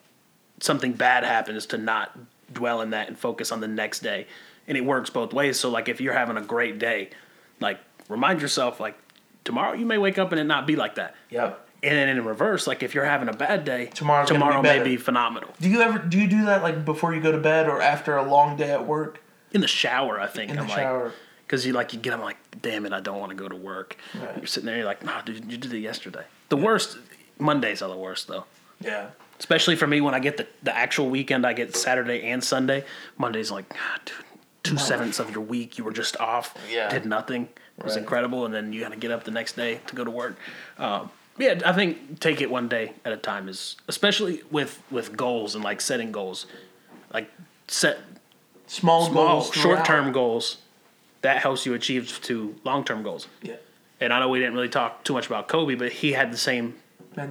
something 0.60 0.94
bad 0.94 1.24
happens, 1.24 1.66
to 1.68 1.78
not 1.78 2.18
dwell 2.52 2.82
in 2.82 2.92
that 2.92 3.08
and 3.08 3.18
focus 3.18 3.52
on 3.52 3.60
the 3.60 3.68
next 3.68 4.00
day, 4.00 4.28
and 4.68 4.78
it 4.78 4.86
works 4.86 5.10
both 5.10 5.34
ways. 5.34 5.60
So 5.60 5.70
like 5.70 5.90
if 5.90 6.00
you're 6.00 6.14
having 6.14 6.38
a 6.38 6.42
great 6.42 6.80
day, 6.80 7.10
like 7.60 7.80
remind 8.10 8.42
yourself 8.42 8.80
like 8.80 8.98
tomorrow 9.44 9.74
you 9.74 9.86
may 9.86 9.98
wake 9.98 10.18
up 10.18 10.32
and 10.32 10.40
it 10.40 10.46
not 10.46 10.68
be 10.68 10.76
like 10.76 10.96
that. 10.96 11.16
Yep. 11.30 11.68
And 11.84 11.98
then 11.98 12.08
in 12.08 12.24
reverse, 12.24 12.66
like 12.66 12.82
if 12.82 12.96
you're 12.96 13.04
having 13.04 13.28
a 13.28 13.34
bad 13.34 13.66
day, 13.66 13.88
tomorrow 13.88 14.26
gonna 14.26 14.40
be 14.40 14.46
tomorrow 14.46 14.62
may 14.62 14.82
be 14.82 14.96
phenomenal. 14.96 15.50
Do 15.60 15.70
you 15.70 15.82
ever 15.82 16.00
do 16.00 16.20
you 16.20 16.28
do 16.28 16.46
that 16.46 16.64
like 16.64 16.86
before 16.86 17.14
you 17.14 17.22
go 17.22 17.32
to 17.32 17.38
bed 17.38 17.68
or 17.68 17.82
after 17.82 18.16
a 18.16 18.24
long 18.24 18.56
day 18.56 18.72
at 18.72 18.86
work? 18.88 19.22
In 19.52 19.62
the 19.62 19.68
shower, 19.68 20.20
I 20.20 20.28
think 20.28 20.50
In 20.50 20.56
the 20.56 20.64
I'm 20.64 20.70
shower. 20.70 21.04
like, 21.06 21.14
because 21.46 21.66
you 21.66 21.74
like 21.74 21.94
you 21.94 22.00
get, 22.00 22.14
I'm 22.14 22.22
like, 22.22 22.38
damn 22.64 22.86
it, 22.88 22.94
I 22.94 23.00
don't 23.00 23.20
want 23.20 23.30
to 23.30 23.36
go 23.36 23.48
to 23.48 23.56
work. 23.56 23.96
Right. 24.16 24.38
You're 24.38 24.48
sitting 24.48 24.66
there, 24.66 24.78
you're 24.78 24.86
like, 24.86 25.04
nah, 25.06 25.22
dude, 25.22 25.52
you 25.52 25.58
did 25.58 25.72
it 25.72 25.80
yesterday. 25.80 26.24
The 26.50 26.58
worst 26.58 26.98
Mondays 27.38 27.84
are 27.84 27.90
the 27.90 27.96
worst 27.98 28.28
though, 28.28 28.46
Yeah. 28.82 29.10
especially 29.38 29.76
for 29.76 29.86
me 29.86 30.02
when 30.02 30.16
I 30.16 30.20
get 30.20 30.38
the 30.38 30.48
the 30.64 30.76
actual 30.76 31.10
weekend. 31.10 31.46
I 31.46 31.54
get 31.54 31.76
Saturday 31.76 32.24
and 32.32 32.44
Sunday. 32.44 32.86
Monday's 33.18 33.52
like, 33.52 33.66
ah, 33.76 34.00
dude, 34.06 34.16
two 34.64 34.78
sevenths 34.78 35.20
of 35.20 35.30
your 35.32 35.42
week 35.42 35.78
you 35.78 35.84
were 35.84 35.92
just 35.94 36.18
off, 36.20 36.56
Yeah. 36.72 36.90
did 36.90 37.06
nothing. 37.06 37.50
It 37.78 37.84
was 37.84 37.94
Right. 37.96 38.02
incredible, 38.02 38.46
and 38.46 38.54
then 38.54 38.72
you 38.74 38.80
got 38.82 38.92
to 38.92 38.98
get 38.98 39.12
up 39.12 39.24
the 39.24 39.32
next 39.32 39.56
day 39.56 39.80
to 39.88 39.96
go 39.96 40.04
to 40.04 40.12
work. 40.12 40.36
Um, 40.78 41.10
yeah, 41.40 41.60
I 41.66 41.74
think 41.74 42.20
take 42.20 42.40
it 42.42 42.50
one 42.52 42.68
day 42.68 42.94
at 43.04 43.12
a 43.12 43.18
time 43.18 43.50
is 43.50 43.76
especially 43.88 44.42
with 44.52 44.80
with 44.92 45.18
goals 45.18 45.56
and 45.56 45.64
like 45.64 45.82
setting 45.82 46.12
goals, 46.12 46.46
like 47.14 47.30
set 47.68 47.98
Small, 48.68 49.06
small 49.10 49.40
goals. 49.42 49.54
short 49.54 49.84
term 49.86 50.12
goals 50.12 50.58
that 51.24 51.38
helps 51.42 51.66
you 51.66 51.74
achieve 51.74 52.20
to 52.24 52.56
long 52.64 52.86
term 52.86 53.02
goals. 53.04 53.28
Yeah. 53.42 53.56
And 54.00 54.14
I 54.14 54.20
know 54.20 54.30
we 54.30 54.40
didn't 54.40 54.54
really 54.54 54.70
talk 54.70 55.04
too 55.04 55.14
much 55.14 55.26
about 55.26 55.48
Kobe, 55.48 55.76
but 55.76 55.92
he 55.92 56.14
had 56.14 56.32
the 56.32 56.38
same 56.38 56.76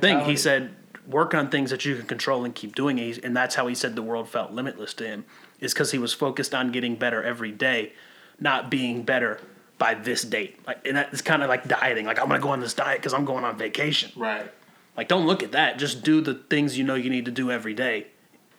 thing. 0.01 0.21
He 0.21 0.37
said, 0.37 0.75
"Work 1.07 1.35
on 1.35 1.49
things 1.51 1.71
that 1.71 1.85
you 1.85 1.97
can 1.97 2.07
control 2.07 2.45
and 2.45 2.55
keep 2.55 2.75
doing 2.75 2.99
it." 2.99 3.25
And 3.25 3.37
that's 3.37 3.55
how 3.55 3.67
he 3.67 3.75
said 3.75 3.95
the 3.95 4.03
world 4.03 4.29
felt 4.29 4.53
limitless 4.53 4.95
to 4.95 5.07
him, 5.07 5.25
is 5.61 5.73
because 5.75 5.93
he 5.93 5.99
was 5.99 6.13
focused 6.13 6.55
on 6.55 6.73
getting 6.73 6.97
better 6.97 7.23
every 7.23 7.53
day, 7.53 7.93
not 8.41 8.71
being 8.71 9.03
better 9.03 9.41
by 9.79 9.95
this 9.95 10.23
date. 10.23 10.59
Like, 10.67 10.87
and 10.87 10.97
that's 10.97 11.21
kind 11.23 11.43
of 11.43 11.49
like 11.49 11.69
dieting. 11.69 12.07
Like 12.07 12.19
I'm 12.19 12.29
gonna 12.29 12.41
go 12.41 12.51
on 12.51 12.61
this 12.61 12.75
diet 12.75 12.99
because 13.01 13.13
I'm 13.13 13.25
going 13.27 13.45
on 13.45 13.59
vacation. 13.59 14.11
Right. 14.17 14.51
Like 14.97 15.09
don't 15.09 15.27
look 15.27 15.43
at 15.43 15.53
that. 15.53 15.79
Just 15.79 16.03
do 16.03 16.21
the 16.23 16.35
things 16.35 16.79
you 16.79 16.85
know 16.85 16.95
you 16.95 17.11
need 17.11 17.27
to 17.27 17.31
do 17.31 17.51
every 17.51 17.75
day, 17.75 18.07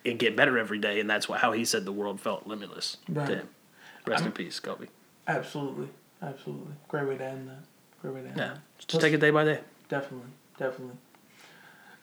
and 0.05 0.19
get 0.19 0.36
better 0.36 0.59
every 0.59 0.77
day. 0.79 0.99
And 0.99 1.09
that's 1.09 1.27
what, 1.27 1.39
how 1.39 1.51
he 1.53 1.65
said 1.65 1.86
the 1.86 1.91
world 1.91 2.19
felt 2.21 2.45
limitless 2.45 2.97
Right. 3.09 3.27
to 3.27 3.36
him. 3.38 3.49
Rest 4.05 4.25
in 4.25 4.34
peace, 4.34 4.59
Kobe. 4.59 4.88
Absolutely. 5.28 5.88
Absolutely. 6.21 6.74
Great 6.88 7.07
way 7.07 7.17
to 7.17 7.26
end 7.26 7.47
that. 7.49 7.59
Great 8.01 8.13
way 8.13 8.21
to 8.21 8.28
end 8.28 8.38
Yeah, 8.38 8.47
that. 8.49 8.59
just 8.88 9.01
take 9.01 9.13
it 9.13 9.19
day 9.19 9.30
by 9.30 9.43
day. 9.43 9.59
Definitely. 9.89 10.30
Definitely. 10.57 10.95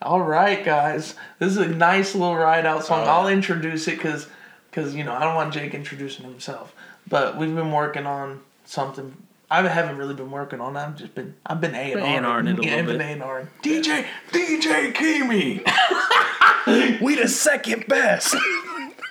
All 0.03 0.23
right, 0.23 0.65
guys. 0.65 1.15
This 1.39 1.51
is 1.53 1.59
a 1.59 1.69
nice 1.69 2.15
little 2.15 2.37
ride 2.37 2.65
out 2.67 2.85
song. 2.85 3.03
Oh, 3.07 3.11
I'll 3.11 3.29
introduce 3.29 3.87
it 3.89 3.97
because, 3.97 4.29
cause, 4.73 4.95
you 4.95 5.05
know, 5.05 5.13
I 5.15 5.21
don't 5.25 5.35
want 5.35 5.53
Jake 5.53 5.75
introducing 5.75 6.25
himself. 6.25 6.75
But 7.09 7.37
we've 7.37 7.55
been 7.55 7.73
working 7.73 8.07
on 8.07 8.41
something. 8.65 9.15
I 9.51 9.67
haven't 9.67 9.97
really 9.97 10.15
been 10.15 10.31
working 10.31 10.61
on 10.61 10.77
it. 10.77 10.81
I've 10.81 10.97
just 10.97 11.15
been, 11.15 11.35
I've 11.45 11.61
been 11.61 11.75
A 11.75 11.93
and 11.93 11.95
Been 12.01 12.25
A&R'ing 12.25 12.47
a 12.47 12.63
yeah, 12.63 12.77
little 12.77 12.93
I've 12.93 12.99
been 12.99 13.21
A&R'ing. 13.23 13.49
DJ, 13.63 14.07
DJ 14.31 14.95
Kimi. 14.95 15.63
We 17.03 17.17
the 17.17 17.27
second 17.27 17.87
best. 17.89 18.37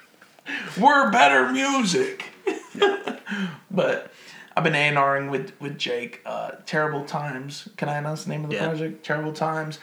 we're 0.80 1.12
better 1.12 1.52
music. 1.52 2.29
but 3.72 4.12
I've 4.56 4.64
been 4.64 4.76
A&Ring 4.76 5.30
with 5.30 5.54
with 5.60 5.78
Jake. 5.78 6.22
Uh, 6.26 6.52
Terrible 6.66 7.06
Times. 7.06 7.70
Can 7.78 7.90
I 7.90 7.98
announce 7.98 8.24
the 8.26 8.30
name 8.32 8.44
of 8.44 8.50
the 8.50 8.56
Yeah. 8.58 8.68
project? 8.68 9.06
Terrible 9.06 9.34
Times. 9.34 9.80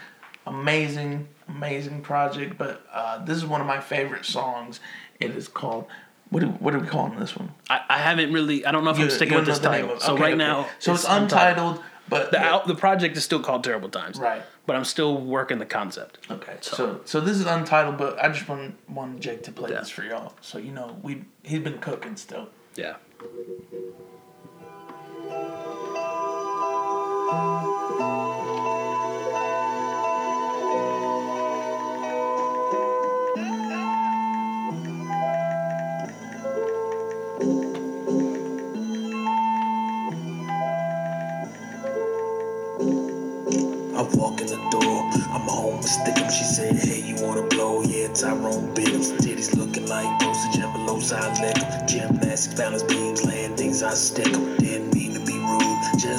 Amazing, 0.47 1.29
amazing 1.49 2.03
project. 2.03 2.57
But 2.59 2.87
uh, 2.93 3.25
this 3.25 3.37
is 3.37 3.45
one 3.47 3.61
of 3.61 3.67
my 3.67 3.81
favorite 3.81 4.25
songs. 4.25 4.81
It 5.21 5.31
is 5.31 5.49
called. 5.49 5.87
What 6.31 6.41
do, 6.41 6.47
what 6.49 6.75
are 6.75 6.81
we 6.81 6.89
calling 6.89 7.19
this 7.21 7.37
one? 7.37 7.53
I, 7.71 7.81
I 7.89 7.99
haven't 7.99 8.33
really. 8.33 8.67
I 8.67 8.73
don't 8.73 8.85
know 8.85 8.91
if 8.91 8.99
You- 8.99 9.05
I'm 9.05 9.11
sticking 9.11 9.37
with 9.37 9.47
this 9.47 9.59
know 9.63 9.71
the 9.71 9.77
name 9.77 9.81
title. 9.83 9.97
of- 9.97 10.03
So 10.03 10.13
okay, 10.15 10.23
right 10.23 10.33
okay. 10.35 10.39
now, 10.39 10.67
so 10.81 10.93
it's 10.93 11.05
untitled, 11.05 11.81
but 12.09 12.33
The 12.33 12.41
out, 12.41 12.67
the 12.67 12.75
project 12.75 13.17
is 13.17 13.25
still 13.25 13.41
called 13.41 13.63
Terrible 13.63 13.89
Times. 13.89 14.19
Right. 14.19 14.43
But 14.67 14.75
I'm 14.75 14.85
still 14.85 15.17
working 15.19 15.59
the 15.59 15.67
concept. 15.67 16.19
Okay, 16.29 16.57
so 16.61 17.01
so 17.05 17.21
this 17.21 17.37
is 17.39 17.47
untitled, 17.47 17.97
but 17.97 18.23
I 18.23 18.29
just 18.29 18.49
want 18.49 18.75
wanted 18.91 19.21
Jake 19.23 19.45
to 19.45 19.53
play 19.53 19.71
Yeah. 19.71 19.79
this 19.79 19.91
for 19.91 20.03
y'all, 20.03 20.35
so 20.41 20.59
you 20.59 20.73
know 20.73 20.97
we 21.03 21.25
he's 21.45 21.61
been 21.61 21.79
cooking 21.79 22.17
still. 22.17 22.49
Yeah. 22.77 22.97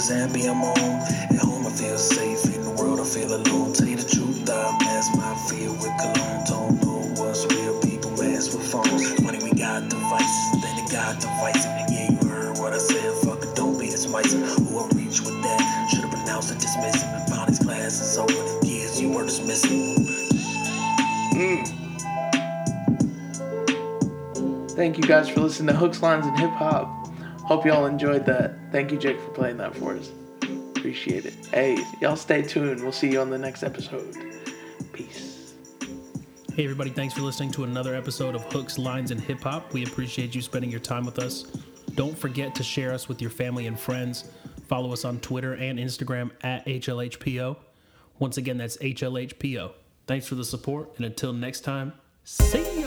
Happy 0.10 0.46
I'm 0.48 0.58
home. 0.58 1.02
At 1.32 1.40
home, 1.40 1.66
I 1.66 1.70
feel 1.72 1.98
safe 1.98 2.46
in 2.56 2.64
the 2.64 2.72
world, 2.72 3.00
I 3.00 3.04
feel 3.04 3.34
alone. 3.34 3.74
Tell 3.74 3.88
you 3.88 3.98
the 3.98 4.08
truth, 4.08 4.50
I 4.50 4.78
mask 4.80 5.16
my 5.16 5.36
fear 5.50 5.72
with 5.72 5.92
cologne. 6.00 6.44
Don't 6.48 6.82
know 6.82 7.02
what's 7.22 7.46
real, 7.54 7.80
people 7.82 8.12
mess 8.12 8.54
with 8.56 8.66
phones. 8.72 9.14
Funny, 9.22 9.40
we 9.44 9.52
got 9.52 9.90
devices, 9.90 10.62
then 10.62 10.76
they 10.76 10.88
got 10.92 11.20
devices. 11.20 11.66
Yeah, 11.92 12.12
you 12.12 12.30
heard 12.30 12.58
what 12.58 12.74
I 12.74 12.78
said, 12.78 13.14
fuck 13.24 13.44
it, 13.44 13.56
don't 13.56 13.78
be 13.80 13.88
dismissive. 13.88 14.44
Who 14.70 14.80
I 14.80 14.88
reach 14.96 15.22
with 15.22 15.42
that, 15.44 15.90
should've 15.92 16.12
pronounced 16.12 16.52
it 16.52 16.60
dismissive. 16.60 17.30
Found 17.30 17.50
his 17.50 17.60
classes 17.60 18.18
open, 18.18 18.68
years 18.68 19.02
you 19.02 19.12
were 19.12 19.26
dismissing. 19.26 19.96
Mm. 21.36 21.74
Thank 24.72 24.98
you 24.98 25.04
guys 25.04 25.28
for 25.28 25.42
listening 25.42 25.74
to 25.74 25.80
Hooks, 25.80 26.02
Lines, 26.04 26.26
and 26.26 26.38
Hip 26.40 26.52
Hop. 26.52 26.87
Hope 27.58 27.66
y'all 27.66 27.88
enjoyed 27.88 28.24
that. 28.28 28.54
Thank 28.72 28.92
you, 28.92 29.00
Jake, 29.00 29.20
for 29.20 29.32
playing 29.32 29.58
that 29.58 29.76
for 29.76 29.98
us. 29.98 30.12
Appreciate 30.76 31.26
it. 31.26 31.34
Hey, 31.48 31.84
y'all 32.00 32.16
stay 32.16 32.44
tuned. 32.44 32.84
We'll 32.84 32.92
see 32.92 33.10
you 33.10 33.20
on 33.20 33.32
the 33.32 33.38
next 33.40 33.64
episode. 33.64 34.16
Peace. 34.94 35.56
Hey, 36.54 36.66
everybody, 36.66 36.92
thanks 36.92 37.16
for 37.16 37.22
listening 37.22 37.50
to 37.54 37.64
another 37.64 37.96
episode 37.96 38.36
of 38.36 38.44
Hooks, 38.54 38.78
Lines, 38.78 39.10
and 39.10 39.20
Hip 39.20 39.42
Hop. 39.42 39.74
We 39.74 39.84
appreciate 39.86 40.36
you 40.36 40.42
spending 40.44 40.70
your 40.70 40.80
time 40.80 41.04
with 41.04 41.18
us. 41.18 41.46
Don't 41.96 42.16
forget 42.16 42.54
to 42.54 42.62
share 42.62 42.94
us 42.94 43.10
with 43.10 43.24
your 43.24 43.32
family 43.32 43.66
and 43.66 43.80
friends. 43.80 44.30
Follow 44.68 44.94
us 44.94 45.04
on 45.04 45.20
Twitter 45.20 45.54
and 45.54 45.80
Instagram 45.80 46.30
at 46.42 46.64
HLHPO. 46.68 47.58
Once 48.20 48.38
again, 48.38 48.60
that's 48.60 48.78
HLHPO. 48.78 49.72
Thanks 50.06 50.28
for 50.28 50.36
the 50.36 50.46
support, 50.46 50.92
and 50.98 51.08
until 51.08 51.34
next 51.34 51.62
time, 51.62 51.94
see 52.24 52.82
ya! 52.82 52.87